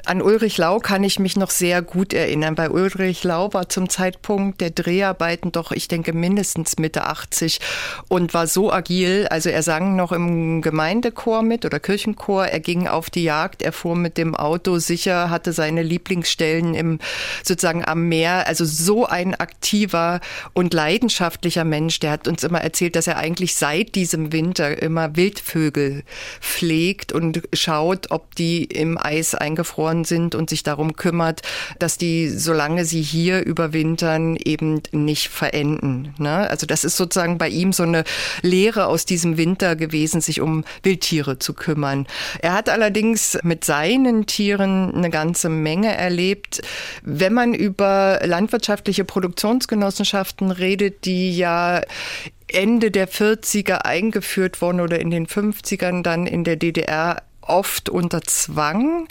An 0.06 0.22
Ulrich 0.22 0.58
Lau 0.58 0.78
kann 0.78 1.02
ich 1.02 1.18
mich 1.18 1.36
noch 1.36 1.50
sehr 1.50 1.82
gut 1.82 2.12
erinnern. 2.12 2.54
Bei 2.54 2.70
Ulrich 2.70 3.24
Lau 3.24 3.52
war 3.52 3.68
zum 3.68 3.88
Zeitpunkt 3.88 4.11
Zeitpunkt 4.12 4.60
der 4.60 4.70
Dreharbeiten 4.70 5.52
doch, 5.52 5.72
ich 5.72 5.88
denke, 5.88 6.12
mindestens 6.12 6.78
Mitte 6.78 7.04
80 7.04 7.60
und 8.08 8.34
war 8.34 8.46
so 8.46 8.72
agil. 8.72 9.26
Also 9.30 9.48
er 9.48 9.62
sang 9.62 9.96
noch 9.96 10.12
im 10.12 10.60
Gemeindechor 10.60 11.42
mit 11.42 11.64
oder 11.64 11.80
Kirchenchor. 11.80 12.46
Er 12.46 12.60
ging 12.60 12.88
auf 12.88 13.08
die 13.08 13.24
Jagd, 13.24 13.62
er 13.62 13.72
fuhr 13.72 13.96
mit 13.96 14.18
dem 14.18 14.34
Auto 14.34 14.78
sicher, 14.78 15.30
hatte 15.30 15.52
seine 15.52 15.82
Lieblingsstellen 15.82 16.74
im, 16.74 16.98
sozusagen 17.42 17.84
am 17.84 18.08
Meer. 18.08 18.46
Also 18.46 18.64
so 18.64 19.06
ein 19.06 19.34
aktiver 19.34 20.20
und 20.52 20.74
leidenschaftlicher 20.74 21.64
Mensch. 21.64 22.00
Der 22.00 22.10
hat 22.10 22.28
uns 22.28 22.44
immer 22.44 22.60
erzählt, 22.60 22.96
dass 22.96 23.06
er 23.06 23.16
eigentlich 23.16 23.56
seit 23.56 23.94
diesem 23.94 24.32
Winter 24.32 24.80
immer 24.82 25.16
Wildvögel 25.16 26.02
pflegt 26.40 27.12
und 27.12 27.42
schaut, 27.54 28.10
ob 28.10 28.34
die 28.34 28.64
im 28.64 28.98
Eis 28.98 29.34
eingefroren 29.34 30.04
sind 30.04 30.34
und 30.34 30.50
sich 30.50 30.62
darum 30.62 30.96
kümmert, 30.96 31.42
dass 31.78 31.96
die, 31.96 32.28
solange 32.28 32.84
sie 32.84 33.02
hier 33.02 33.44
überwintern, 33.44 34.01
Eltern 34.02 34.36
eben 34.36 34.82
nicht 34.90 35.28
verenden. 35.28 36.14
Ne? 36.18 36.50
Also 36.50 36.66
das 36.66 36.82
ist 36.84 36.96
sozusagen 36.96 37.38
bei 37.38 37.48
ihm 37.48 37.72
so 37.72 37.84
eine 37.84 38.02
Lehre 38.42 38.86
aus 38.86 39.06
diesem 39.06 39.36
Winter 39.36 39.76
gewesen, 39.76 40.20
sich 40.20 40.40
um 40.40 40.64
Wildtiere 40.82 41.38
zu 41.38 41.54
kümmern. 41.54 42.06
Er 42.40 42.52
hat 42.52 42.68
allerdings 42.68 43.38
mit 43.44 43.64
seinen 43.64 44.26
Tieren 44.26 44.92
eine 44.94 45.10
ganze 45.10 45.48
Menge 45.48 45.96
erlebt. 45.96 46.62
Wenn 47.02 47.32
man 47.32 47.54
über 47.54 48.20
landwirtschaftliche 48.24 49.04
Produktionsgenossenschaften 49.04 50.50
redet, 50.50 51.04
die 51.04 51.36
ja 51.36 51.82
Ende 52.48 52.90
der 52.90 53.08
40er 53.08 53.82
eingeführt 53.84 54.60
wurden 54.60 54.80
oder 54.80 55.00
in 55.00 55.10
den 55.10 55.26
50ern 55.26 56.02
dann 56.02 56.26
in 56.26 56.42
der 56.44 56.56
DDR 56.56 57.22
oft 57.40 57.88
unter 57.88 58.22
Zwang 58.22 59.06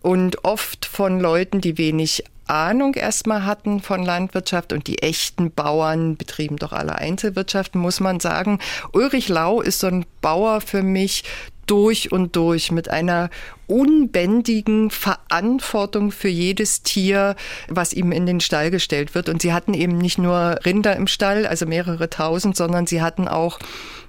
und 0.00 0.44
oft 0.44 0.86
von 0.86 1.20
Leuten, 1.20 1.60
die 1.60 1.78
wenig 1.78 2.24
Ahnung 2.50 2.94
erstmal 2.94 3.46
hatten 3.46 3.80
von 3.80 4.02
Landwirtschaft 4.04 4.72
und 4.72 4.86
die 4.86 5.02
echten 5.02 5.52
Bauern 5.52 6.16
betrieben 6.16 6.56
doch 6.56 6.72
alle 6.72 6.96
Einzelwirtschaften, 6.96 7.80
muss 7.80 8.00
man 8.00 8.20
sagen. 8.20 8.58
Ulrich 8.92 9.28
Lau 9.28 9.60
ist 9.60 9.80
so 9.80 9.86
ein 9.86 10.04
Bauer 10.20 10.60
für 10.60 10.82
mich 10.82 11.24
durch 11.66 12.10
und 12.10 12.34
durch 12.34 12.72
mit 12.72 12.88
einer 12.88 13.30
unbändigen 13.70 14.90
Verantwortung 14.90 16.10
für 16.10 16.28
jedes 16.28 16.82
Tier, 16.82 17.36
was 17.68 17.92
ihm 17.92 18.10
in 18.10 18.26
den 18.26 18.40
Stall 18.40 18.70
gestellt 18.70 19.14
wird. 19.14 19.28
Und 19.28 19.40
sie 19.40 19.52
hatten 19.52 19.74
eben 19.74 19.96
nicht 19.96 20.18
nur 20.18 20.58
Rinder 20.64 20.96
im 20.96 21.06
Stall, 21.06 21.46
also 21.46 21.66
mehrere 21.66 22.10
tausend, 22.10 22.56
sondern 22.56 22.86
sie 22.88 23.00
hatten 23.00 23.28
auch 23.28 23.60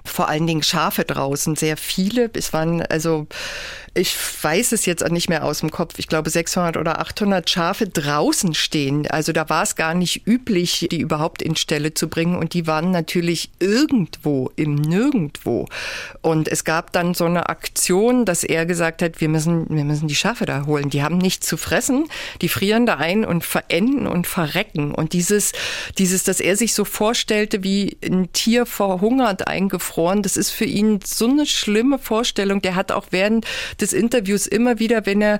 vor 0.03 0.29
allen 0.29 0.47
Dingen 0.47 0.63
Schafe 0.63 1.05
draußen, 1.05 1.55
sehr 1.55 1.77
viele. 1.77 2.31
Es 2.33 2.53
waren 2.53 2.81
also 2.81 3.27
ich 3.93 4.15
weiß 4.41 4.71
es 4.71 4.85
jetzt 4.85 5.05
nicht 5.11 5.27
mehr 5.27 5.43
aus 5.43 5.59
dem 5.59 5.69
Kopf, 5.69 5.99
ich 5.99 6.07
glaube 6.07 6.29
600 6.29 6.77
oder 6.77 7.01
800 7.01 7.49
Schafe 7.49 7.89
draußen 7.89 8.53
stehen. 8.53 9.05
Also 9.07 9.33
da 9.33 9.49
war 9.49 9.63
es 9.63 9.75
gar 9.75 9.93
nicht 9.93 10.25
üblich, 10.25 10.87
die 10.89 11.01
überhaupt 11.01 11.41
in 11.41 11.57
Ställe 11.57 11.93
zu 11.93 12.07
bringen 12.07 12.37
und 12.37 12.53
die 12.53 12.67
waren 12.67 12.91
natürlich 12.91 13.51
irgendwo 13.59 14.49
im 14.55 14.75
Nirgendwo. 14.75 15.67
Und 16.21 16.47
es 16.47 16.63
gab 16.63 16.93
dann 16.93 17.13
so 17.13 17.25
eine 17.25 17.49
Aktion, 17.49 18.23
dass 18.23 18.45
er 18.45 18.65
gesagt 18.65 19.01
hat, 19.01 19.19
wir 19.19 19.27
müssen, 19.27 19.50
wir 19.69 19.83
müssen 19.83 20.07
die 20.07 20.15
Schafe 20.15 20.45
da 20.45 20.65
holen. 20.65 20.89
Die 20.89 21.03
haben 21.03 21.17
nichts 21.17 21.47
zu 21.47 21.57
fressen, 21.57 22.07
die 22.41 22.49
frieren 22.49 22.85
da 22.85 22.97
ein 22.97 23.25
und 23.25 23.43
verenden 23.43 24.07
und 24.07 24.27
verrecken. 24.27 24.93
Und 24.93 25.13
dieses, 25.13 25.53
dieses, 25.97 26.23
dass 26.23 26.39
er 26.39 26.55
sich 26.55 26.73
so 26.73 26.85
vorstellte, 26.85 27.63
wie 27.63 27.97
ein 28.03 28.31
Tier 28.33 28.65
verhungert 28.65 29.47
eingefroren, 29.47 30.21
das 30.21 30.37
ist 30.37 30.51
für 30.51 30.65
ihn 30.65 30.99
so 31.03 31.27
eine 31.27 31.45
schlimme 31.45 31.99
Vorstellung. 31.99 32.61
Der 32.61 32.75
hat 32.75 32.91
auch 32.91 33.07
während 33.11 33.45
des 33.79 33.93
Interviews 33.93 34.47
immer 34.47 34.79
wieder, 34.79 35.05
wenn 35.05 35.21
er 35.21 35.39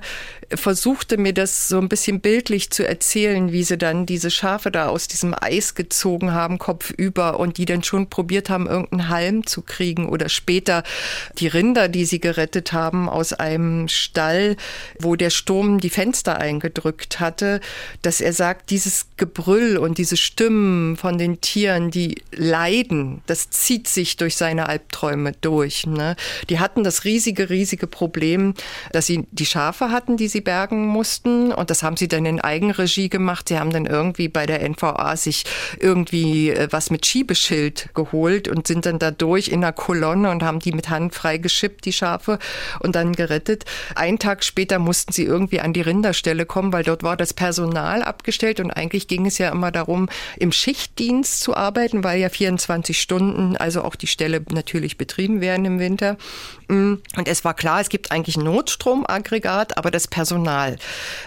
versuchte, 0.56 1.16
mir 1.16 1.32
das 1.32 1.68
so 1.68 1.78
ein 1.78 1.88
bisschen 1.88 2.20
bildlich 2.20 2.70
zu 2.70 2.86
erzählen, 2.86 3.52
wie 3.52 3.62
sie 3.62 3.78
dann 3.78 4.06
diese 4.06 4.30
Schafe 4.30 4.70
da 4.70 4.88
aus 4.88 5.08
diesem 5.08 5.34
Eis 5.38 5.74
gezogen 5.74 6.32
haben, 6.32 6.58
kopfüber, 6.58 7.40
und 7.40 7.58
die 7.58 7.64
dann 7.64 7.82
schon 7.82 8.08
probiert 8.08 8.50
haben, 8.50 8.66
irgendeinen 8.66 9.08
Halm 9.08 9.46
zu 9.46 9.62
kriegen 9.62 10.08
oder 10.08 10.28
später 10.28 10.82
die 11.38 11.48
Rinder, 11.48 11.88
die 11.88 12.04
sie 12.04 12.20
gerettet 12.20 12.72
haben 12.72 13.08
aus 13.08 13.32
einem 13.32 13.88
Stall, 13.88 14.56
wo 14.98 15.16
der 15.16 15.30
Sturm 15.30 15.80
die 15.80 15.90
Fenster 15.90 16.38
eingedrückt 16.38 17.20
hatte, 17.20 17.60
dass 18.02 18.20
er 18.20 18.32
sagt, 18.32 18.70
dieses 18.70 19.06
Gebrüll 19.16 19.76
und 19.76 19.98
diese 19.98 20.16
Stimmen 20.16 20.96
von 20.96 21.18
den 21.18 21.40
Tieren, 21.40 21.90
die 21.90 22.22
leiden, 22.32 23.22
das 23.26 23.50
zieht 23.50 23.88
sich 23.88 24.16
durch 24.16 24.36
seine 24.36 24.68
Albträume 24.68 25.32
durch. 25.40 25.86
Ne? 25.86 26.16
Die 26.48 26.60
hatten 26.60 26.84
das 26.84 27.04
riesige, 27.04 27.50
riesige 27.50 27.86
Problem, 27.86 28.12
Problem, 28.12 28.54
dass 28.92 29.06
sie 29.06 29.24
die 29.30 29.46
Schafe 29.46 29.90
hatten, 29.90 30.16
die 30.16 30.28
sie 30.28 30.41
bergen 30.42 30.86
mussten. 30.86 31.52
Und 31.52 31.70
das 31.70 31.82
haben 31.82 31.96
sie 31.96 32.08
dann 32.08 32.26
in 32.26 32.40
Eigenregie 32.40 33.08
gemacht. 33.08 33.48
Sie 33.48 33.58
haben 33.58 33.70
dann 33.70 33.86
irgendwie 33.86 34.28
bei 34.28 34.46
der 34.46 34.68
NVA 34.68 35.16
sich 35.16 35.44
irgendwie 35.78 36.50
äh, 36.50 36.68
was 36.70 36.90
mit 36.90 37.06
Schiebeschild 37.06 37.90
geholt 37.94 38.48
und 38.48 38.66
sind 38.66 38.86
dann 38.86 38.98
da 38.98 39.10
durch 39.10 39.48
in 39.48 39.62
einer 39.62 39.72
Kolonne 39.72 40.30
und 40.30 40.42
haben 40.42 40.58
die 40.58 40.72
mit 40.72 40.90
Hand 40.90 41.14
frei 41.14 41.38
geschippt, 41.38 41.84
die 41.84 41.92
Schafe, 41.92 42.38
und 42.80 42.96
dann 42.96 43.12
gerettet. 43.12 43.64
Einen 43.94 44.18
Tag 44.18 44.44
später 44.44 44.78
mussten 44.78 45.12
sie 45.12 45.24
irgendwie 45.24 45.60
an 45.60 45.72
die 45.72 45.80
Rinderstelle 45.80 46.46
kommen, 46.46 46.72
weil 46.72 46.84
dort 46.84 47.02
war 47.02 47.16
das 47.16 47.34
Personal 47.34 48.02
abgestellt 48.02 48.60
und 48.60 48.70
eigentlich 48.70 49.08
ging 49.08 49.26
es 49.26 49.38
ja 49.38 49.50
immer 49.50 49.70
darum, 49.70 50.08
im 50.38 50.52
Schichtdienst 50.52 51.40
zu 51.40 51.56
arbeiten, 51.56 52.04
weil 52.04 52.20
ja 52.20 52.28
24 52.28 53.00
Stunden, 53.00 53.56
also 53.56 53.82
auch 53.82 53.96
die 53.96 54.06
Stelle 54.06 54.42
natürlich 54.50 54.98
betrieben 54.98 55.40
werden 55.40 55.64
im 55.64 55.78
Winter. 55.78 56.16
Und 56.72 57.28
es 57.28 57.44
war 57.44 57.54
klar, 57.54 57.80
es 57.80 57.88
gibt 57.88 58.10
eigentlich 58.10 58.36
ein 58.36 58.44
Notstromaggregat, 58.44 59.76
aber 59.76 59.90
das 59.90 60.08
Personal, 60.08 60.76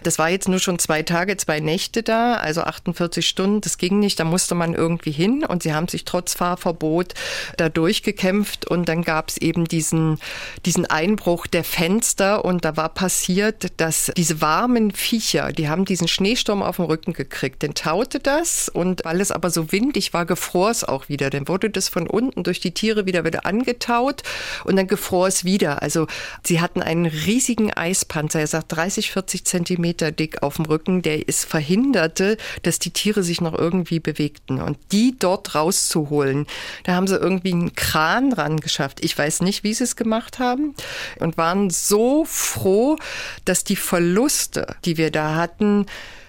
das 0.03 0.19
war 0.19 0.29
jetzt 0.29 0.47
nur 0.47 0.59
schon 0.59 0.79
zwei 0.79 1.03
Tage, 1.03 1.37
zwei 1.37 1.59
Nächte 1.59 2.03
da, 2.03 2.35
also 2.35 2.61
48 2.61 3.27
Stunden, 3.27 3.61
das 3.61 3.77
ging 3.77 3.99
nicht, 3.99 4.19
da 4.19 4.23
musste 4.23 4.55
man 4.55 4.73
irgendwie 4.73 5.11
hin 5.11 5.45
und 5.45 5.63
sie 5.63 5.73
haben 5.73 5.87
sich 5.87 6.05
trotz 6.05 6.33
Fahrverbot 6.33 7.13
da 7.57 7.69
durchgekämpft. 7.69 8.67
Und 8.67 8.89
dann 8.89 9.03
gab 9.03 9.29
es 9.29 9.37
eben 9.37 9.65
diesen, 9.65 10.19
diesen 10.65 10.85
Einbruch 10.85 11.47
der 11.47 11.63
Fenster. 11.63 12.45
Und 12.45 12.65
da 12.65 12.77
war 12.77 12.89
passiert, 12.89 13.67
dass 13.77 14.11
diese 14.15 14.41
warmen 14.41 14.91
Viecher, 14.91 15.51
die 15.51 15.69
haben 15.69 15.85
diesen 15.85 16.07
Schneesturm 16.07 16.63
auf 16.63 16.77
den 16.77 16.85
Rücken 16.85 17.13
gekriegt, 17.13 17.61
den 17.61 17.73
taute 17.73 18.19
das. 18.19 18.69
Und 18.69 19.03
weil 19.05 19.21
es 19.21 19.31
aber 19.31 19.49
so 19.49 19.71
windig 19.71 20.13
war, 20.13 20.25
gefror 20.25 20.71
es 20.71 20.83
auch 20.83 21.09
wieder, 21.09 21.29
dann 21.29 21.47
wurde 21.47 21.69
das 21.69 21.89
von 21.89 22.07
unten 22.07 22.43
durch 22.43 22.59
die 22.59 22.71
Tiere 22.71 23.05
wieder 23.05 23.23
wieder 23.23 23.45
angetaut. 23.45 24.23
Und 24.63 24.75
dann 24.75 24.87
gefror 24.87 25.27
es 25.27 25.34
wieder. 25.43 25.81
Also 25.81 26.07
sie 26.43 26.61
hatten 26.61 26.81
einen 26.81 27.05
riesigen 27.05 27.73
Eispanzer, 27.73 28.39
er 28.39 28.47
sagt 28.47 28.71
30, 28.75 29.11
40 29.11 29.45
Zentimeter 29.45 30.11
dick 30.11 30.43
auf 30.43 30.55
dem 30.55 30.65
Rücken, 30.65 31.01
der 31.01 31.27
es 31.27 31.43
verhinderte, 31.43 32.37
dass 32.63 32.79
die 32.79 32.91
Tiere 32.91 33.23
sich 33.23 33.41
noch 33.41 33.53
irgendwie 33.53 33.99
bewegten. 33.99 34.61
Und 34.61 34.77
die 34.91 35.15
dort 35.17 35.55
rauszuholen, 35.55 36.45
da 36.83 36.93
haben 36.93 37.07
sie 37.07 37.17
irgendwie 37.17 37.53
einen 37.53 37.75
Kran 37.75 38.33
ran 38.33 38.59
geschafft. 38.59 39.03
Ich 39.03 39.17
weiß 39.17 39.41
nicht, 39.41 39.63
wie 39.63 39.73
sie 39.73 39.83
es 39.83 39.95
gemacht 39.95 40.39
haben 40.39 40.75
und 41.19 41.37
waren 41.37 41.69
so 41.69 42.25
froh, 42.25 42.97
dass 43.43 43.63
die 43.63 43.75
Verluste, 43.75 44.75
die 44.85 44.97
wir 44.97 45.11
da 45.11 45.35
hatten, 45.35 45.85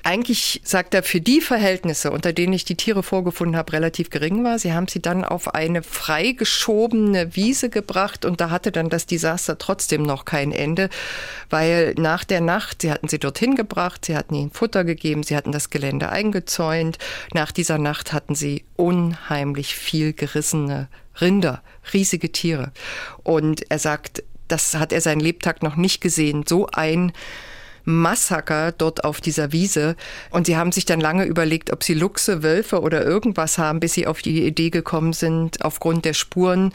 eigentlich, 0.07 0.61
sagt 0.63 0.95
er, 0.95 1.03
für 1.03 1.21
die 1.21 1.41
Verhältnisse, 1.41 2.13
unter 2.13 2.33
denen 2.33 2.53
ich 2.53 2.65
die 2.65 2.77
Tiere 2.77 3.03
vorgefunden 3.03 3.57
habe, 3.57 3.73
relativ 3.73 4.09
gering 4.09 4.45
war. 4.45 4.57
Sie 4.59 4.73
haben 4.73 4.87
sie 4.87 5.03
dann 5.03 5.25
auf 5.25 5.55
eine 5.55 5.83
freigeschobene 5.83 7.35
Wiese 7.35 7.71
gebracht 7.71 8.25
und 8.25 8.41
da 8.41 8.51
hatte 8.51 8.71
dann 8.71 8.89
das 8.89 9.07
Desaster 9.07 9.59
trotzdem 9.59 10.05
noch 10.05 10.25
kein 10.25 10.53
Ende, 10.53 10.91
weil 11.51 11.95
nach 11.99 12.23
der 12.23 12.41
Nacht, 12.41 12.83
sie 12.83 12.93
hatten 12.93 13.09
sie 13.09 13.19
dorthin 13.19 13.57
gebracht, 13.57 14.05
sie 14.05 14.17
hatten 14.17 14.37
ihnen 14.37 14.53
Futter 14.53 14.85
gegeben, 14.85 15.25
sie 15.25 15.37
hatten 15.37 15.51
das 15.51 15.71
Gelände 15.71 16.09
eingezäunt. 16.09 16.99
Nach 17.35 17.51
dieser 17.51 17.79
Nacht 17.79 18.13
hatten 18.13 18.37
sie 18.37 18.65
unheimlich 18.77 19.75
viel 19.75 20.13
gerissene 20.13 20.87
Rinder, 21.21 21.63
riesige 21.93 22.31
Tiere. 22.31 22.71
Und 23.25 23.69
er 23.71 23.81
sagt, 23.81 24.23
das 24.47 24.75
hat 24.75 24.93
er 24.93 25.01
seinen 25.01 25.21
Lebtag 25.21 25.65
noch 25.65 25.75
nicht 25.75 26.01
gesehen. 26.01 26.45
So 26.47 26.69
ein 26.73 27.13
Massaker 27.87 28.73
dort 28.73 29.05
auf 29.05 29.23
dieser 29.23 29.53
Wiese. 29.53 29.97
Und 30.31 30.47
sie 30.47 30.57
haben 30.57 30.73
sich 30.73 30.85
dann 30.85 31.01
lange 31.01 31.25
überlegt, 31.25 31.73
ob 31.73 31.83
sie 31.83 31.95
Luchse, 31.95 32.43
Wölfe 32.43 32.83
oder 32.83 33.05
irgendwas 33.05 33.57
haben, 33.57 33.81
bis 33.81 33.95
sie 33.95 34.07
auf 34.07 34.21
die 34.21 34.45
Idee 34.45 34.71
gekommen 34.71 35.15
sind, 35.15 35.65
aufgrund 35.65 36.05
der 36.05 36.13
Spuren, 36.13 36.73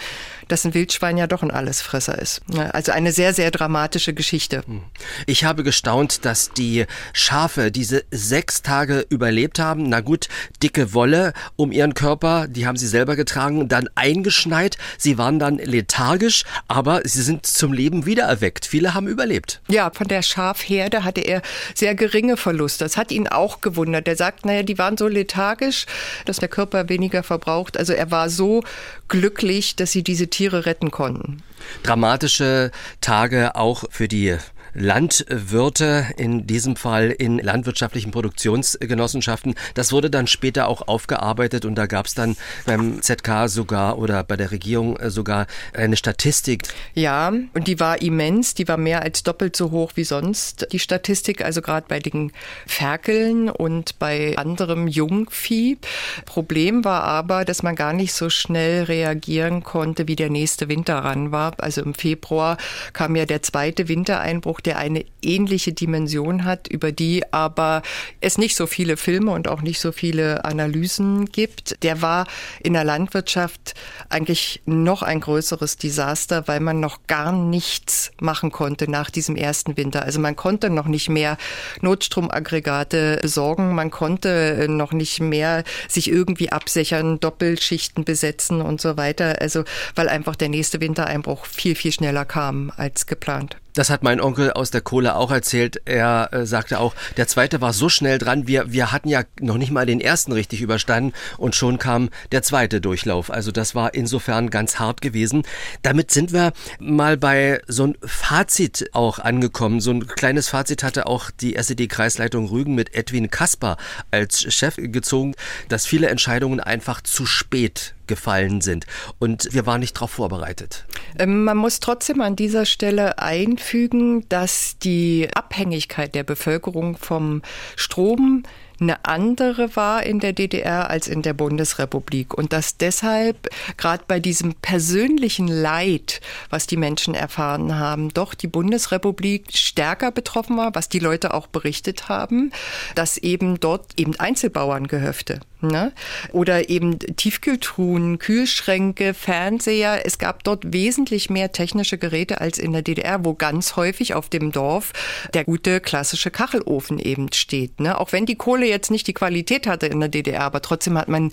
dass 0.47 0.65
ein 0.65 0.73
Wildschwein 0.73 1.17
ja 1.17 1.27
doch 1.27 1.43
ein 1.43 1.51
Allesfresser 1.51 2.17
ist. 2.17 2.41
Also 2.71 2.91
eine 2.91 3.11
sehr, 3.11 3.33
sehr 3.33 3.51
dramatische 3.51 4.13
Geschichte. 4.13 4.63
Hm. 4.65 4.81
Ich 5.27 5.43
habe 5.43 5.63
gestaunt, 5.63 6.25
dass 6.25 6.51
die 6.51 6.85
Schafe 7.13 7.71
diese 7.71 8.03
sechs 8.11 8.61
Tage 8.61 9.05
überlebt 9.09 9.59
haben. 9.59 9.83
Na 9.83 9.99
gut, 9.99 10.29
dicke 10.63 10.93
Wolle 10.93 11.33
um 11.55 11.71
ihren 11.71 11.93
Körper, 11.93 12.47
die 12.47 12.65
haben 12.65 12.77
sie 12.77 12.87
selber 12.87 13.15
getragen, 13.15 13.67
dann 13.67 13.89
eingeschneit. 13.95 14.77
Sie 14.97 15.17
waren 15.17 15.39
dann 15.39 15.57
lethargisch, 15.57 16.43
aber 16.67 17.01
sie 17.03 17.21
sind 17.21 17.45
zum 17.45 17.73
Leben 17.73 18.05
wiedererweckt. 18.05 18.65
Viele 18.65 18.93
haben 18.93 19.07
überlebt. 19.07 19.61
Ja, 19.67 19.91
von 19.91 20.07
der 20.07 20.21
Schafherde 20.21 21.00
hatte 21.03 21.21
er 21.21 21.41
sehr 21.75 21.95
geringe 21.95 22.37
Verluste. 22.37 22.83
Das 22.85 22.97
hat 22.97 23.11
ihn 23.11 23.27
auch 23.27 23.61
gewundert. 23.61 24.07
Er 24.07 24.15
sagt, 24.15 24.45
naja, 24.45 24.63
die 24.63 24.77
waren 24.77 24.97
so 24.97 25.07
lethargisch, 25.07 25.85
dass 26.25 26.37
der 26.37 26.49
Körper 26.49 26.89
weniger 26.89 27.23
verbraucht. 27.23 27.77
Also 27.77 27.93
er 27.93 28.11
war 28.11 28.29
so 28.29 28.63
glücklich, 29.07 29.75
dass 29.75 29.91
sie 29.91 30.03
diese 30.03 30.27
Tiere 30.27 30.65
retten 30.65 30.91
konnten. 30.91 31.43
Dramatische 31.83 32.71
Tage 33.01 33.55
auch 33.55 33.85
für 33.89 34.07
die 34.07 34.37
Landwirte, 34.73 36.07
in 36.17 36.47
diesem 36.47 36.75
Fall 36.75 37.09
in 37.09 37.39
landwirtschaftlichen 37.39 38.11
Produktionsgenossenschaften. 38.11 39.55
Das 39.73 39.91
wurde 39.91 40.09
dann 40.09 40.27
später 40.27 40.67
auch 40.67 40.87
aufgearbeitet 40.87 41.65
und 41.65 41.75
da 41.75 41.85
gab 41.85 42.05
es 42.05 42.13
dann 42.13 42.37
beim 42.65 43.01
ZK 43.01 43.47
sogar 43.47 43.97
oder 43.97 44.23
bei 44.23 44.37
der 44.37 44.51
Regierung 44.51 44.97
sogar 45.09 45.47
eine 45.73 45.97
Statistik. 45.97 46.63
Ja, 46.93 47.33
und 47.53 47.67
die 47.67 47.79
war 47.79 48.01
immens, 48.01 48.53
die 48.53 48.67
war 48.67 48.77
mehr 48.77 49.01
als 49.01 49.23
doppelt 49.23 49.55
so 49.55 49.71
hoch 49.71 49.91
wie 49.95 50.03
sonst. 50.03 50.67
Die 50.71 50.79
Statistik, 50.79 51.43
also 51.43 51.61
gerade 51.61 51.85
bei 51.87 51.99
den 51.99 52.31
Ferkeln 52.65 53.49
und 53.49 53.99
bei 53.99 54.37
anderem 54.37 54.87
Jungvieh. 54.87 55.77
Problem 56.25 56.85
war 56.85 57.03
aber, 57.03 57.45
dass 57.45 57.63
man 57.63 57.75
gar 57.75 57.93
nicht 57.93 58.13
so 58.13 58.29
schnell 58.29 58.83
reagieren 58.83 59.63
konnte, 59.63 60.07
wie 60.07 60.15
der 60.15 60.29
nächste 60.29 60.69
Winter 60.69 60.99
ran 60.99 61.31
war. 61.31 61.53
Also 61.57 61.81
im 61.81 61.93
Februar 61.93 62.57
kam 62.93 63.15
ja 63.15 63.25
der 63.25 63.41
zweite 63.41 63.87
Wintereinbruch 63.87 64.60
der 64.61 64.77
eine 64.77 65.05
ähnliche 65.21 65.73
Dimension 65.73 66.45
hat, 66.45 66.67
über 66.67 66.91
die 66.91 67.23
aber 67.31 67.81
es 68.19 68.37
nicht 68.37 68.55
so 68.55 68.67
viele 68.67 68.97
Filme 68.97 69.31
und 69.31 69.47
auch 69.47 69.61
nicht 69.61 69.79
so 69.79 69.91
viele 69.91 70.45
Analysen 70.45 71.25
gibt. 71.25 71.81
Der 71.83 72.01
war 72.01 72.27
in 72.61 72.73
der 72.73 72.83
Landwirtschaft 72.83 73.73
eigentlich 74.09 74.61
noch 74.65 75.01
ein 75.01 75.19
größeres 75.19 75.77
Desaster, 75.77 76.47
weil 76.47 76.59
man 76.59 76.79
noch 76.79 77.07
gar 77.07 77.31
nichts 77.31 78.11
machen 78.19 78.51
konnte 78.51 78.89
nach 78.89 79.09
diesem 79.09 79.35
ersten 79.35 79.77
Winter. 79.77 80.03
Also 80.03 80.19
man 80.19 80.35
konnte 80.35 80.69
noch 80.69 80.87
nicht 80.87 81.09
mehr 81.09 81.37
Notstromaggregate 81.81 83.19
besorgen, 83.21 83.75
man 83.75 83.91
konnte 83.91 84.67
noch 84.69 84.91
nicht 84.91 85.19
mehr 85.19 85.63
sich 85.87 86.09
irgendwie 86.09 86.51
absichern, 86.51 87.19
Doppelschichten 87.19 88.03
besetzen 88.03 88.61
und 88.61 88.81
so 88.81 88.97
weiter. 88.97 89.41
Also 89.41 89.63
weil 89.95 90.09
einfach 90.09 90.35
der 90.35 90.49
nächste 90.49 90.81
Wintereinbruch 90.81 91.45
viel, 91.45 91.75
viel 91.75 91.91
schneller 91.91 92.25
kam 92.25 92.71
als 92.75 93.05
geplant. 93.05 93.57
Das 93.73 93.89
hat 93.89 94.03
mein 94.03 94.19
Onkel 94.19 94.51
aus 94.51 94.71
der 94.71 94.81
Kohle 94.81 95.15
auch 95.15 95.31
erzählt. 95.31 95.81
Er 95.85 96.29
äh, 96.33 96.45
sagte 96.45 96.79
auch, 96.79 96.93
der 97.17 97.27
zweite 97.27 97.61
war 97.61 97.73
so 97.73 97.87
schnell 97.89 98.17
dran. 98.17 98.47
Wir, 98.47 98.71
wir 98.71 98.91
hatten 98.91 99.07
ja 99.07 99.23
noch 99.39 99.57
nicht 99.57 99.71
mal 99.71 99.85
den 99.85 100.01
ersten 100.01 100.31
richtig 100.33 100.61
überstanden 100.61 101.13
und 101.37 101.55
schon 101.55 101.77
kam 101.77 102.09
der 102.31 102.43
zweite 102.43 102.81
Durchlauf. 102.81 103.31
Also 103.31 103.51
das 103.51 103.73
war 103.73 103.93
insofern 103.93 104.49
ganz 104.49 104.79
hart 104.79 105.01
gewesen. 105.01 105.43
Damit 105.83 106.11
sind 106.11 106.33
wir 106.33 106.51
mal 106.79 107.17
bei 107.17 107.61
so 107.67 107.87
ein 107.87 107.97
Fazit 108.03 108.89
auch 108.93 109.19
angekommen. 109.19 109.79
So 109.79 109.91
ein 109.91 110.05
kleines 110.05 110.49
Fazit 110.49 110.83
hatte 110.83 111.05
auch 111.07 111.31
die 111.31 111.55
SED-Kreisleitung 111.55 112.47
Rügen 112.47 112.75
mit 112.75 112.93
Edwin 112.93 113.29
Kasper 113.29 113.77
als 114.11 114.53
Chef 114.53 114.75
gezogen, 114.77 115.33
dass 115.69 115.85
viele 115.85 116.09
Entscheidungen 116.09 116.59
einfach 116.59 117.01
zu 117.01 117.25
spät 117.25 117.93
gefallen 118.11 118.59
sind. 118.59 118.85
Und 119.19 119.47
wir 119.51 119.65
waren 119.65 119.79
nicht 119.79 119.95
darauf 119.95 120.11
vorbereitet. 120.11 120.85
Ähm, 121.17 121.45
man 121.45 121.55
muss 121.55 121.79
trotzdem 121.79 122.19
an 122.19 122.35
dieser 122.35 122.65
Stelle 122.65 123.19
einfügen, 123.19 124.27
dass 124.27 124.77
die 124.79 125.29
Abhängigkeit 125.33 126.13
der 126.13 126.23
Bevölkerung 126.23 126.97
vom 126.97 127.41
Strom 127.77 128.43
eine 128.81 129.05
andere 129.05 129.75
war 129.75 130.03
in 130.03 130.19
der 130.19 130.33
DDR 130.33 130.89
als 130.89 131.07
in 131.07 131.21
der 131.21 131.33
Bundesrepublik 131.33 132.33
und 132.33 132.51
dass 132.51 132.77
deshalb 132.77 133.49
gerade 133.77 134.03
bei 134.07 134.19
diesem 134.19 134.55
persönlichen 134.55 135.47
Leid, 135.47 136.21
was 136.49 136.67
die 136.67 136.77
Menschen 136.77 137.13
erfahren 137.13 137.77
haben, 137.77 138.09
doch 138.13 138.33
die 138.33 138.47
Bundesrepublik 138.47 139.55
stärker 139.55 140.11
betroffen 140.11 140.57
war, 140.57 140.73
was 140.73 140.89
die 140.89 140.99
Leute 140.99 141.33
auch 141.33 141.47
berichtet 141.47 142.09
haben, 142.09 142.51
dass 142.95 143.17
eben 143.17 143.59
dort 143.59 143.91
eben 143.97 144.19
Einzelbauerngehöfte 144.19 145.41
Ne? 145.61 145.93
Oder 146.31 146.69
eben 146.69 146.97
Tiefkühltruhen, 146.97 148.17
Kühlschränke, 148.17 149.13
Fernseher. 149.13 150.05
Es 150.05 150.17
gab 150.17 150.43
dort 150.43 150.73
wesentlich 150.73 151.29
mehr 151.29 151.51
technische 151.51 151.99
Geräte 151.99 152.41
als 152.41 152.57
in 152.57 152.73
der 152.73 152.81
DDR, 152.81 153.23
wo 153.23 153.35
ganz 153.35 153.75
häufig 153.75 154.15
auf 154.15 154.27
dem 154.29 154.51
Dorf 154.51 154.91
der 155.35 155.43
gute 155.43 155.79
klassische 155.79 156.31
Kachelofen 156.31 156.97
eben 156.97 157.31
steht. 157.33 157.79
Ne? 157.79 157.99
Auch 157.99 158.11
wenn 158.11 158.25
die 158.25 158.35
Kohle 158.35 158.65
jetzt 158.71 158.89
nicht 158.89 159.05
die 159.05 159.13
Qualität 159.13 159.67
hatte 159.67 159.85
in 159.85 159.99
der 159.99 160.09
DDR, 160.09 160.41
aber 160.41 160.61
trotzdem 160.61 160.97
hat 160.97 161.07
man 161.07 161.31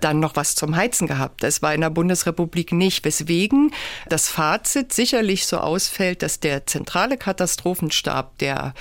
dann 0.00 0.20
noch 0.20 0.36
was 0.36 0.54
zum 0.54 0.76
Heizen 0.76 1.06
gehabt. 1.06 1.42
Das 1.42 1.60
war 1.60 1.74
in 1.74 1.82
der 1.82 1.90
Bundesrepublik 1.90 2.72
nicht, 2.72 3.04
weswegen 3.04 3.72
das 4.08 4.28
Fazit 4.28 4.92
sicherlich 4.92 5.46
so 5.46 5.58
ausfällt, 5.58 6.22
dass 6.22 6.40
der 6.40 6.66
zentrale 6.66 7.18
Katastrophenstab, 7.18 8.38
der 8.38 8.72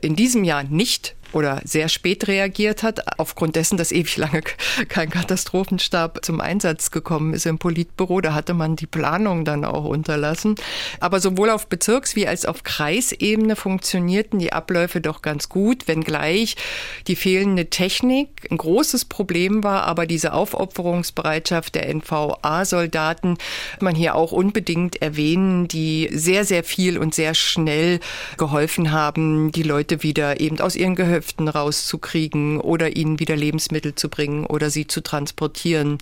in 0.00 0.14
diesem 0.14 0.44
Jahr 0.44 0.62
nicht 0.62 1.16
oder 1.34 1.60
sehr 1.64 1.88
spät 1.88 2.28
reagiert 2.28 2.82
hat, 2.82 3.18
aufgrund 3.18 3.56
dessen, 3.56 3.76
dass 3.76 3.92
ewig 3.92 4.16
lange 4.16 4.42
kein 4.88 5.10
Katastrophenstab 5.10 6.24
zum 6.24 6.40
Einsatz 6.40 6.90
gekommen 6.90 7.34
ist 7.34 7.46
im 7.46 7.58
Politbüro. 7.58 8.20
Da 8.20 8.34
hatte 8.34 8.54
man 8.54 8.76
die 8.76 8.86
Planung 8.86 9.44
dann 9.44 9.64
auch 9.64 9.84
unterlassen. 9.84 10.54
Aber 11.00 11.20
sowohl 11.20 11.50
auf 11.50 11.68
Bezirks- 11.68 12.16
wie 12.16 12.26
als 12.26 12.46
auf 12.46 12.62
Kreisebene 12.62 13.56
funktionierten 13.56 14.38
die 14.38 14.52
Abläufe 14.52 15.00
doch 15.00 15.22
ganz 15.22 15.48
gut, 15.48 15.88
wenngleich 15.88 16.56
die 17.06 17.16
fehlende 17.16 17.70
Technik 17.70 18.46
ein 18.50 18.56
großes 18.56 19.06
Problem 19.06 19.64
war, 19.64 19.84
aber 19.84 20.06
diese 20.06 20.32
Aufopferungsbereitschaft 20.32 21.74
der 21.74 21.88
NVA-Soldaten 21.88 23.38
man 23.80 23.94
hier 23.94 24.14
auch 24.14 24.32
unbedingt 24.32 25.02
erwähnen, 25.02 25.68
die 25.68 26.08
sehr, 26.12 26.44
sehr 26.44 26.64
viel 26.64 26.98
und 26.98 27.14
sehr 27.14 27.34
schnell 27.34 28.00
geholfen 28.36 28.92
haben, 28.92 29.52
die 29.52 29.62
Leute 29.62 30.02
wieder 30.02 30.40
eben 30.40 30.60
aus 30.60 30.76
ihren 30.76 30.94
Gehöften 30.94 31.23
Unterkünften 31.24 31.48
rauszukriegen 31.48 32.60
oder 32.60 32.96
ihnen 32.96 33.18
wieder 33.18 33.36
Lebensmittel 33.36 33.94
zu 33.94 34.08
bringen 34.08 34.44
oder 34.46 34.70
sie 34.70 34.86
zu 34.86 35.00
transportieren. 35.00 35.98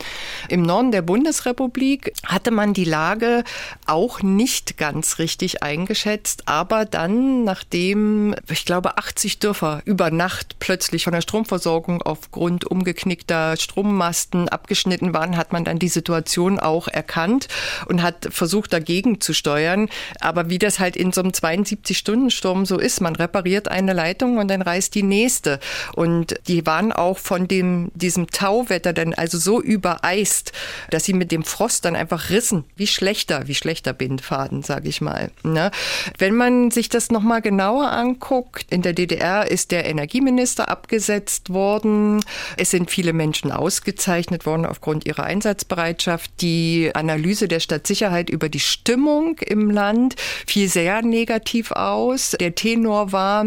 Im 0.48 0.62
Norden 0.62 0.90
der 0.90 1.02
Bundesrepublik 1.02 2.12
hatte 2.24 2.50
man 2.50 2.74
die 2.74 2.84
Lage 2.84 3.44
auch 3.86 4.22
nicht 4.22 4.76
ganz 4.76 5.18
richtig 5.18 5.62
eingeschätzt, 5.62 6.48
aber 6.48 6.84
dann, 6.84 7.44
nachdem, 7.44 8.34
ich 8.50 8.64
glaube, 8.64 8.98
80 8.98 9.38
Dörfer 9.38 9.82
über 9.84 10.10
Nacht 10.10 10.56
plötzlich 10.58 11.04
von 11.04 11.12
der 11.12 11.20
Stromversorgung 11.20 12.02
aufgrund 12.02 12.64
umgeknickter 12.64 13.56
Strommasten 13.56 14.48
abgeschnitten 14.48 15.14
waren, 15.14 15.36
hat 15.36 15.52
man 15.52 15.64
dann 15.64 15.78
die 15.78 15.88
Situation 15.88 16.58
auch 16.58 16.88
erkannt 16.88 17.48
und 17.86 18.02
hat 18.02 18.28
versucht, 18.30 18.72
dagegen 18.72 19.20
zu 19.20 19.32
steuern. 19.32 19.88
Aber 20.20 20.48
wie 20.48 20.58
das 20.58 20.80
halt 20.80 20.96
in 20.96 21.12
so 21.12 21.20
einem 21.20 21.30
72-Stunden-Sturm 21.30 22.66
so 22.66 22.78
ist, 22.78 23.00
man 23.00 23.16
repariert 23.16 23.68
eine 23.68 23.92
Leitung 23.92 24.38
und 24.38 24.48
dann 24.48 24.62
reißt 24.62 24.94
die 24.94 25.02
nächste. 25.12 25.60
Und 25.94 26.34
die 26.48 26.64
waren 26.66 26.90
auch 26.90 27.18
von 27.18 27.46
dem, 27.46 27.90
diesem 27.94 28.28
Tauwetter 28.28 28.92
dann 28.92 29.12
also 29.12 29.38
so 29.38 29.60
übereist, 29.60 30.52
dass 30.90 31.04
sie 31.04 31.12
mit 31.12 31.30
dem 31.30 31.44
Frost 31.44 31.84
dann 31.84 31.96
einfach 31.96 32.30
rissen, 32.30 32.64
wie 32.76 32.86
schlechter, 32.86 33.46
wie 33.46 33.54
schlechter 33.54 33.92
Bindfaden, 33.92 34.62
sage 34.62 34.88
ich 34.88 35.00
mal. 35.00 35.30
Ne? 35.42 35.70
Wenn 36.16 36.34
man 36.34 36.70
sich 36.70 36.88
das 36.88 37.10
nochmal 37.10 37.42
genauer 37.42 37.90
anguckt, 37.92 38.66
in 38.70 38.80
der 38.82 38.94
DDR 38.94 39.50
ist 39.50 39.70
der 39.70 39.84
Energieminister 39.84 40.68
abgesetzt 40.68 41.50
worden. 41.50 42.24
Es 42.56 42.70
sind 42.70 42.90
viele 42.90 43.12
Menschen 43.12 43.52
ausgezeichnet 43.52 44.46
worden 44.46 44.64
aufgrund 44.64 45.06
ihrer 45.06 45.24
Einsatzbereitschaft. 45.24 46.30
Die 46.40 46.90
Analyse 46.94 47.48
der 47.48 47.60
Stadtsicherheit 47.60 48.30
über 48.30 48.48
die 48.48 48.60
Stimmung 48.60 49.38
im 49.40 49.70
Land 49.70 50.16
fiel 50.46 50.68
sehr 50.68 51.02
negativ 51.02 51.72
aus. 51.72 52.36
Der 52.40 52.54
Tenor 52.54 53.12
war, 53.12 53.46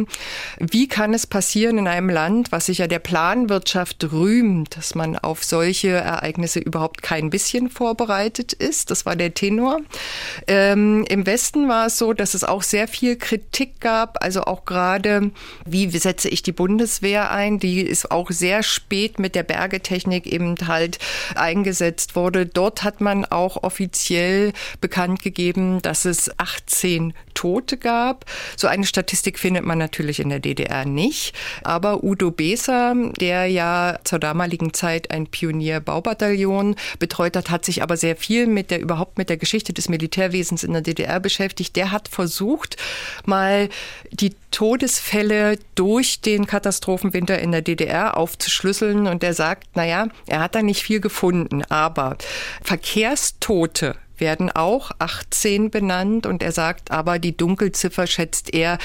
wie 0.59 0.87
kann 0.87 1.13
es 1.13 1.25
passieren 1.25 1.44
in 1.53 1.87
einem 1.87 2.09
Land, 2.09 2.51
was 2.51 2.67
sich 2.67 2.79
ja 2.79 2.87
der 2.87 2.99
Planwirtschaft 2.99 4.11
rühmt, 4.11 4.75
dass 4.77 4.95
man 4.95 5.17
auf 5.17 5.43
solche 5.43 5.89
Ereignisse 5.89 6.59
überhaupt 6.59 7.01
kein 7.01 7.29
bisschen 7.29 7.69
vorbereitet 7.69 8.53
ist. 8.53 8.89
Das 8.89 9.05
war 9.05 9.15
der 9.15 9.33
Tenor. 9.33 9.81
Ähm, 10.47 11.05
Im 11.07 11.25
Westen 11.25 11.67
war 11.69 11.87
es 11.87 11.97
so, 11.97 12.13
dass 12.13 12.33
es 12.33 12.43
auch 12.43 12.63
sehr 12.63 12.87
viel 12.87 13.15
Kritik 13.15 13.79
gab, 13.79 14.23
also 14.23 14.43
auch 14.43 14.65
gerade, 14.65 15.31
wie 15.65 15.89
setze 15.89 16.29
ich 16.29 16.41
die 16.41 16.51
Bundeswehr 16.51 17.31
ein, 17.31 17.59
die 17.59 17.81
ist 17.81 18.11
auch 18.11 18.31
sehr 18.31 18.63
spät 18.63 19.19
mit 19.19 19.35
der 19.35 19.43
Bergetechnik 19.43 20.25
eben 20.25 20.55
halt 20.67 20.99
eingesetzt 21.35 22.15
wurde. 22.15 22.45
Dort 22.45 22.83
hat 22.83 23.01
man 23.01 23.25
auch 23.25 23.63
offiziell 23.63 24.53
bekannt 24.81 25.21
gegeben, 25.21 25.81
dass 25.81 26.05
es 26.05 26.31
18 26.39 27.13
Tote 27.33 27.77
gab. 27.77 28.25
So 28.57 28.67
eine 28.67 28.85
Statistik 28.85 29.37
findet 29.37 29.65
man 29.65 29.77
natürlich 29.77 30.19
in 30.19 30.29
der 30.29 30.39
DDR 30.39 30.85
nicht. 30.85 31.34
Aber 31.63 32.03
Udo 32.03 32.31
Beser, 32.31 32.95
der 33.19 33.47
ja 33.47 33.99
zur 34.03 34.19
damaligen 34.19 34.73
Zeit 34.73 35.11
ein 35.11 35.27
Pionier-Baubataillon 35.27 36.75
betreut 36.99 37.35
hat, 37.35 37.49
hat 37.49 37.65
sich 37.65 37.83
aber 37.83 37.97
sehr 37.97 38.15
viel 38.15 38.47
mit 38.47 38.71
der 38.71 38.79
überhaupt 38.79 39.17
mit 39.17 39.29
der 39.29 39.37
Geschichte 39.37 39.73
des 39.73 39.89
Militärwesens 39.89 40.63
in 40.63 40.73
der 40.73 40.81
DDR 40.81 41.19
beschäftigt. 41.19 41.75
Der 41.75 41.91
hat 41.91 42.07
versucht, 42.07 42.77
mal 43.25 43.69
die 44.11 44.35
Todesfälle 44.51 45.59
durch 45.75 46.21
den 46.21 46.47
Katastrophenwinter 46.47 47.39
in 47.39 47.51
der 47.51 47.61
DDR 47.61 48.17
aufzuschlüsseln 48.17 49.07
und 49.07 49.23
er 49.23 49.33
sagt, 49.33 49.75
naja, 49.75 50.07
er 50.27 50.39
hat 50.39 50.55
da 50.55 50.61
nicht 50.61 50.83
viel 50.83 51.01
gefunden, 51.01 51.63
aber 51.65 52.17
Verkehrstote 52.61 53.95
werden 54.19 54.51
auch 54.51 54.91
18 54.99 55.69
benannt 55.69 56.25
und 56.25 56.43
er 56.43 56.51
sagt 56.51 56.91
aber, 56.91 57.19
die 57.19 57.35
Dunkelziffer 57.35 58.07
schätzt 58.07 58.53
er 58.53 58.77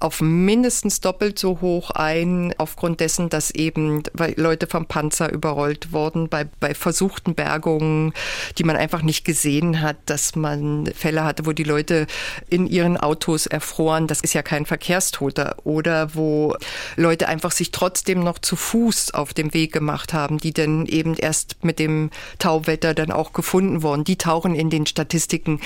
auf 0.00 0.20
mindestens 0.20 1.00
doppelt 1.00 1.38
so 1.38 1.60
hoch 1.60 1.90
ein, 1.90 2.54
aufgrund 2.58 3.00
dessen, 3.00 3.28
dass 3.28 3.50
eben 3.50 4.02
Leute 4.36 4.66
vom 4.66 4.86
Panzer 4.86 5.32
überrollt 5.32 5.92
wurden 5.92 6.28
bei, 6.28 6.44
bei 6.60 6.74
versuchten 6.74 7.34
Bergungen, 7.34 8.12
die 8.58 8.64
man 8.64 8.76
einfach 8.76 9.02
nicht 9.02 9.24
gesehen 9.24 9.80
hat, 9.80 9.96
dass 10.06 10.36
man 10.36 10.86
Fälle 10.94 11.24
hatte, 11.24 11.46
wo 11.46 11.52
die 11.52 11.64
Leute 11.64 12.06
in 12.48 12.66
ihren 12.66 12.96
Autos 12.96 13.46
erfroren. 13.46 14.06
Das 14.06 14.20
ist 14.20 14.34
ja 14.34 14.42
kein 14.42 14.66
Verkehrstoter. 14.66 15.56
Oder 15.64 16.14
wo 16.14 16.56
Leute 16.96 17.28
einfach 17.28 17.52
sich 17.52 17.70
trotzdem 17.70 18.20
noch 18.20 18.38
zu 18.38 18.56
Fuß 18.56 19.14
auf 19.14 19.34
dem 19.34 19.54
Weg 19.54 19.72
gemacht 19.72 20.12
haben, 20.12 20.38
die 20.38 20.52
dann 20.52 20.86
eben 20.86 21.14
erst 21.14 21.64
mit 21.64 21.78
dem 21.78 22.10
Tauwetter 22.38 22.94
dann 22.94 23.10
auch 23.10 23.32
gefunden 23.32 23.82
wurden. 23.82 24.04
Die 24.04 24.16
tauchen 24.16 24.54
in 24.54 24.70
den 24.70 24.75
den 24.76 24.86
Statistiken 24.86 25.60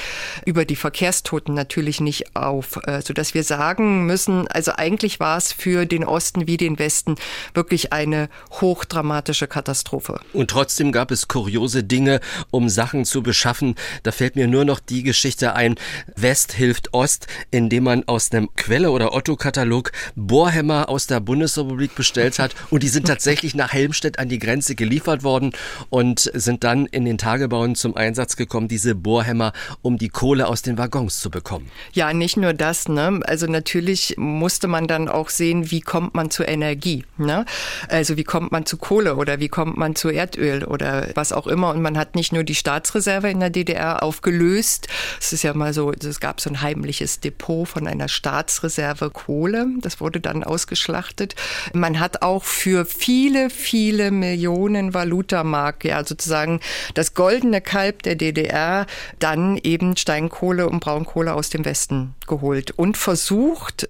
über 0.46 0.64
die 0.64 0.76
Verkehrstoten 0.76 1.54
natürlich 1.54 2.00
nicht 2.00 2.36
auf, 2.36 2.78
äh, 2.86 3.02
sodass 3.02 3.34
wir 3.34 3.44
sagen 3.44 4.06
müssen, 4.06 4.46
also 4.48 4.72
eigentlich 4.76 5.20
war 5.20 5.36
es 5.36 5.52
für 5.52 5.84
den 5.84 6.04
Osten 6.04 6.46
wie 6.46 6.56
den 6.56 6.78
Westen 6.78 7.16
wirklich 7.54 7.92
eine 7.92 8.28
hochdramatische 8.60 9.48
Katastrophe. 9.48 10.20
Und 10.32 10.50
trotzdem 10.50 10.92
gab 10.92 11.10
es 11.10 11.28
kuriose 11.28 11.82
Dinge, 11.82 12.20
um 12.50 12.68
Sachen 12.68 13.04
zu 13.04 13.22
beschaffen. 13.22 13.74
Da 14.02 14.12
fällt 14.12 14.36
mir 14.36 14.46
nur 14.46 14.64
noch 14.64 14.80
die 14.80 15.02
Geschichte 15.02 15.54
ein, 15.54 15.74
West 16.16 16.52
hilft 16.52 16.94
Ost, 16.94 17.26
indem 17.50 17.84
man 17.84 18.04
aus 18.06 18.30
einem 18.32 18.48
Quelle- 18.54 18.90
oder 18.90 19.12
Otto-Katalog 19.12 19.92
Bohrhämmer 20.14 20.88
aus 20.88 21.06
der 21.06 21.20
Bundesrepublik 21.20 21.94
bestellt 21.94 22.38
hat 22.38 22.54
und 22.70 22.82
die 22.82 22.88
sind 22.88 23.06
tatsächlich 23.06 23.54
nach 23.54 23.72
Helmstedt 23.72 24.18
an 24.18 24.28
die 24.28 24.38
Grenze 24.38 24.74
geliefert 24.74 25.24
worden 25.24 25.52
und 25.88 26.30
sind 26.34 26.62
dann 26.62 26.86
in 26.86 27.04
den 27.04 27.18
Tagebauen 27.18 27.74
zum 27.74 27.96
Einsatz 27.96 28.36
gekommen. 28.36 28.68
Diese 28.68 28.94
Bohrhämmer, 29.02 29.52
um 29.82 29.98
die 29.98 30.08
Kohle 30.08 30.48
aus 30.48 30.62
den 30.62 30.78
Waggons 30.78 31.20
zu 31.20 31.30
bekommen. 31.30 31.70
Ja, 31.92 32.12
nicht 32.12 32.36
nur 32.36 32.52
das. 32.52 32.88
Ne? 32.88 33.20
Also 33.24 33.46
natürlich 33.46 34.14
musste 34.16 34.68
man 34.68 34.86
dann 34.86 35.08
auch 35.08 35.28
sehen, 35.28 35.70
wie 35.70 35.80
kommt 35.80 36.14
man 36.14 36.30
zu 36.30 36.44
Energie. 36.44 37.04
Ne? 37.16 37.44
Also 37.88 38.16
wie 38.16 38.24
kommt 38.24 38.52
man 38.52 38.66
zu 38.66 38.76
Kohle 38.76 39.16
oder 39.16 39.40
wie 39.40 39.48
kommt 39.48 39.76
man 39.76 39.94
zu 39.94 40.08
Erdöl 40.08 40.64
oder 40.64 41.08
was 41.14 41.32
auch 41.32 41.46
immer. 41.46 41.70
Und 41.70 41.82
man 41.82 41.96
hat 41.98 42.14
nicht 42.14 42.32
nur 42.32 42.44
die 42.44 42.54
Staatsreserve 42.54 43.30
in 43.30 43.40
der 43.40 43.50
DDR 43.50 44.02
aufgelöst. 44.02 44.88
Es 45.20 45.32
ist 45.32 45.42
ja 45.42 45.54
mal 45.54 45.72
so, 45.72 45.92
es 45.92 46.20
gab 46.20 46.40
so 46.40 46.50
ein 46.50 46.62
heimliches 46.62 47.20
Depot 47.20 47.68
von 47.68 47.86
einer 47.86 48.08
Staatsreserve 48.08 49.10
Kohle. 49.10 49.66
Das 49.80 50.00
wurde 50.00 50.20
dann 50.20 50.44
ausgeschlachtet. 50.44 51.34
Man 51.72 52.00
hat 52.00 52.22
auch 52.22 52.44
für 52.44 52.84
viele, 52.84 53.50
viele 53.50 54.10
Millionen 54.10 54.94
Valutamark, 54.94 55.84
ja 55.84 56.04
sozusagen 56.04 56.60
das 56.94 57.14
goldene 57.14 57.60
Kalb 57.60 58.02
der 58.02 58.16
DDR, 58.16 58.86
dann 59.18 59.56
eben 59.56 59.96
Steinkohle 59.96 60.68
und 60.68 60.80
Braunkohle 60.80 61.34
aus 61.34 61.50
dem 61.50 61.64
Westen 61.64 62.14
geholt 62.26 62.70
und 62.72 62.96
versucht, 62.96 63.88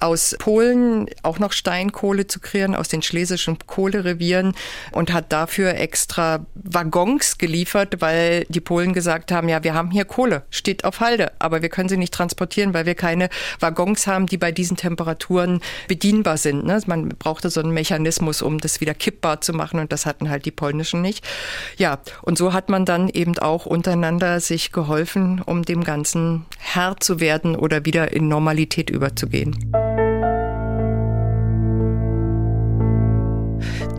aus 0.00 0.34
Polen 0.38 1.06
auch 1.22 1.38
noch 1.38 1.52
Steinkohle 1.52 2.26
zu 2.26 2.40
kreieren, 2.40 2.74
aus 2.74 2.88
den 2.88 3.02
schlesischen 3.02 3.58
Kohlerevieren 3.66 4.54
und 4.92 5.12
hat 5.12 5.32
dafür 5.32 5.74
extra 5.74 6.46
Waggons 6.54 7.38
geliefert, 7.38 8.00
weil 8.00 8.44
die 8.48 8.60
Polen 8.60 8.92
gesagt 8.92 9.30
haben, 9.30 9.48
ja, 9.48 9.62
wir 9.62 9.74
haben 9.74 9.90
hier 9.90 10.04
Kohle, 10.04 10.42
steht 10.50 10.84
auf 10.84 11.00
Halde, 11.00 11.32
aber 11.38 11.62
wir 11.62 11.68
können 11.68 11.88
sie 11.88 11.96
nicht 11.96 12.14
transportieren, 12.14 12.74
weil 12.74 12.86
wir 12.86 12.94
keine 12.94 13.28
Waggons 13.60 14.06
haben, 14.06 14.26
die 14.26 14.38
bei 14.38 14.52
diesen 14.52 14.76
Temperaturen 14.76 15.60
bedienbar 15.88 16.36
sind. 16.36 16.64
Ne? 16.64 16.80
Man 16.86 17.10
brauchte 17.10 17.50
so 17.50 17.60
einen 17.60 17.72
Mechanismus, 17.72 18.42
um 18.42 18.58
das 18.58 18.80
wieder 18.80 18.94
kippbar 18.94 19.40
zu 19.40 19.52
machen 19.52 19.80
und 19.80 19.92
das 19.92 20.06
hatten 20.06 20.30
halt 20.30 20.44
die 20.46 20.50
polnischen 20.50 21.02
nicht. 21.02 21.24
Ja, 21.76 22.00
und 22.22 22.38
so 22.38 22.52
hat 22.52 22.68
man 22.68 22.84
dann 22.84 23.08
eben 23.08 23.38
auch 23.38 23.66
untereinander 23.66 24.40
sich 24.42 24.72
geholfen, 24.72 25.40
um 25.44 25.62
dem 25.62 25.84
Ganzen 25.84 26.46
Herr 26.58 26.96
zu 26.98 27.20
werden 27.20 27.56
oder 27.56 27.84
wieder 27.84 28.12
in 28.12 28.28
Normalität 28.28 28.90
überzugehen. 28.90 29.72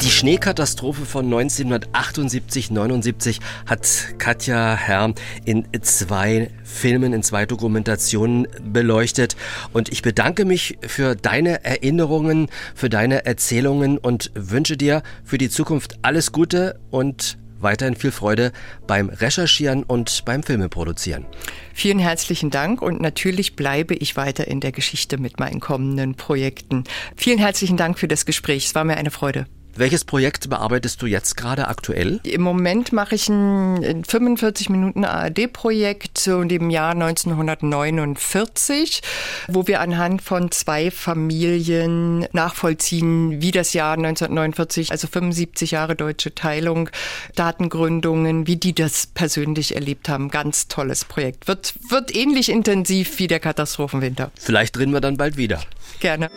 Die 0.04 0.10
Schneekatastrophe 0.10 1.06
von 1.06 1.34
1978-79 1.34 3.40
hat 3.66 3.88
Katja 4.18 4.76
Herr 4.76 5.14
in 5.46 5.66
zwei 5.82 6.50
Filmen, 6.66 7.14
in 7.14 7.24
zwei 7.24 7.46
Dokumentationen 7.46 8.50
beleuchtet. 8.62 9.38
Und 9.72 9.94
ich 9.94 10.02
bedanke 10.02 10.44
mich 10.44 10.78
für 10.86 11.16
deine 11.16 11.64
Erinnerungen, 11.64 12.50
für 12.76 12.90
deine 12.90 13.26
Erzählungen 13.26 13.98
und 13.98 14.32
wünsche 14.36 14.76
dir 14.76 15.04
für 15.24 15.38
die 15.38 15.50
Zukunft 15.50 16.00
alles 16.02 16.34
Gute 16.34 16.82
und 16.92 17.38
weiterhin 17.64 17.96
viel 17.96 18.12
Freude 18.12 18.52
beim 18.88 19.10
Recherchieren 19.10 19.84
und 19.84 20.24
beim 20.26 20.44
Filmeproduzieren. 20.44 21.26
Vielen 21.74 22.00
herzlichen 22.00 22.50
Dank 22.50 22.82
und 22.82 23.02
natürlich 23.02 23.56
bleibe 23.56 23.96
ich 23.96 24.16
weiter 24.16 24.48
in 24.48 24.60
der 24.60 24.72
Geschichte 24.72 25.18
mit 25.18 25.40
meinen 25.40 25.60
kommenden 25.60 26.16
Projekten. 26.16 26.84
Vielen 27.16 27.40
herzlichen 27.40 27.78
Dank 27.78 27.98
für 27.98 28.08
das 28.08 28.26
Gespräch. 28.26 28.66
Es 28.66 28.76
war 28.76 28.84
mir 28.84 28.98
eine 28.98 29.12
Freude. 29.12 29.46
Welches 29.76 30.06
Projekt 30.06 30.50
bearbeitest 30.50 31.02
du 31.02 31.08
jetzt 31.08 31.36
gerade 31.36 31.68
aktuell? 31.68 32.20
Im 32.24 32.42
Moment 32.42 32.94
mache 32.94 33.16
ich 33.16 33.28
ein 33.28 34.04
45 34.06 34.70
Minuten 34.70 35.04
ARD-Projekt 35.04 36.20
zu 36.20 36.44
dem 36.44 36.70
Jahr 36.70 36.92
1949, 36.92 39.02
wo 39.48 39.66
wir 39.66 39.82
anhand 39.82 40.22
von 40.22 40.52
zwei 40.52 40.92
Familien 40.92 42.28
nachvollziehen, 42.34 43.42
wie 43.42 43.50
das 43.50 43.74
Jahr 43.74 43.94
1949, 43.94 44.92
also 44.92 45.08
75 45.08 45.72
Jahre 45.72 45.96
deutsche 45.96 46.36
Teilung, 46.36 46.92
Datengründungen, 47.36 48.46
wie 48.46 48.58
die 48.58 48.76
das 48.76 49.08
persönlich 49.08 49.74
erlebt 49.74 50.08
haben. 50.08 50.30
Ganz 50.30 50.68
tolles 50.68 51.04
Projekt. 51.04 51.48
Wird, 51.48 51.74
wird 51.90 52.16
ähnlich 52.16 52.50
intensiv 52.50 53.18
wie 53.18 53.26
der 53.26 53.40
Katastrophenwinter. 53.40 54.30
Vielleicht 54.36 54.76
drehen 54.76 54.92
wir 54.92 55.02
dann 55.02 55.18
bald 55.18 55.36
wieder. 55.36 55.60
Gerne. 56.00 56.30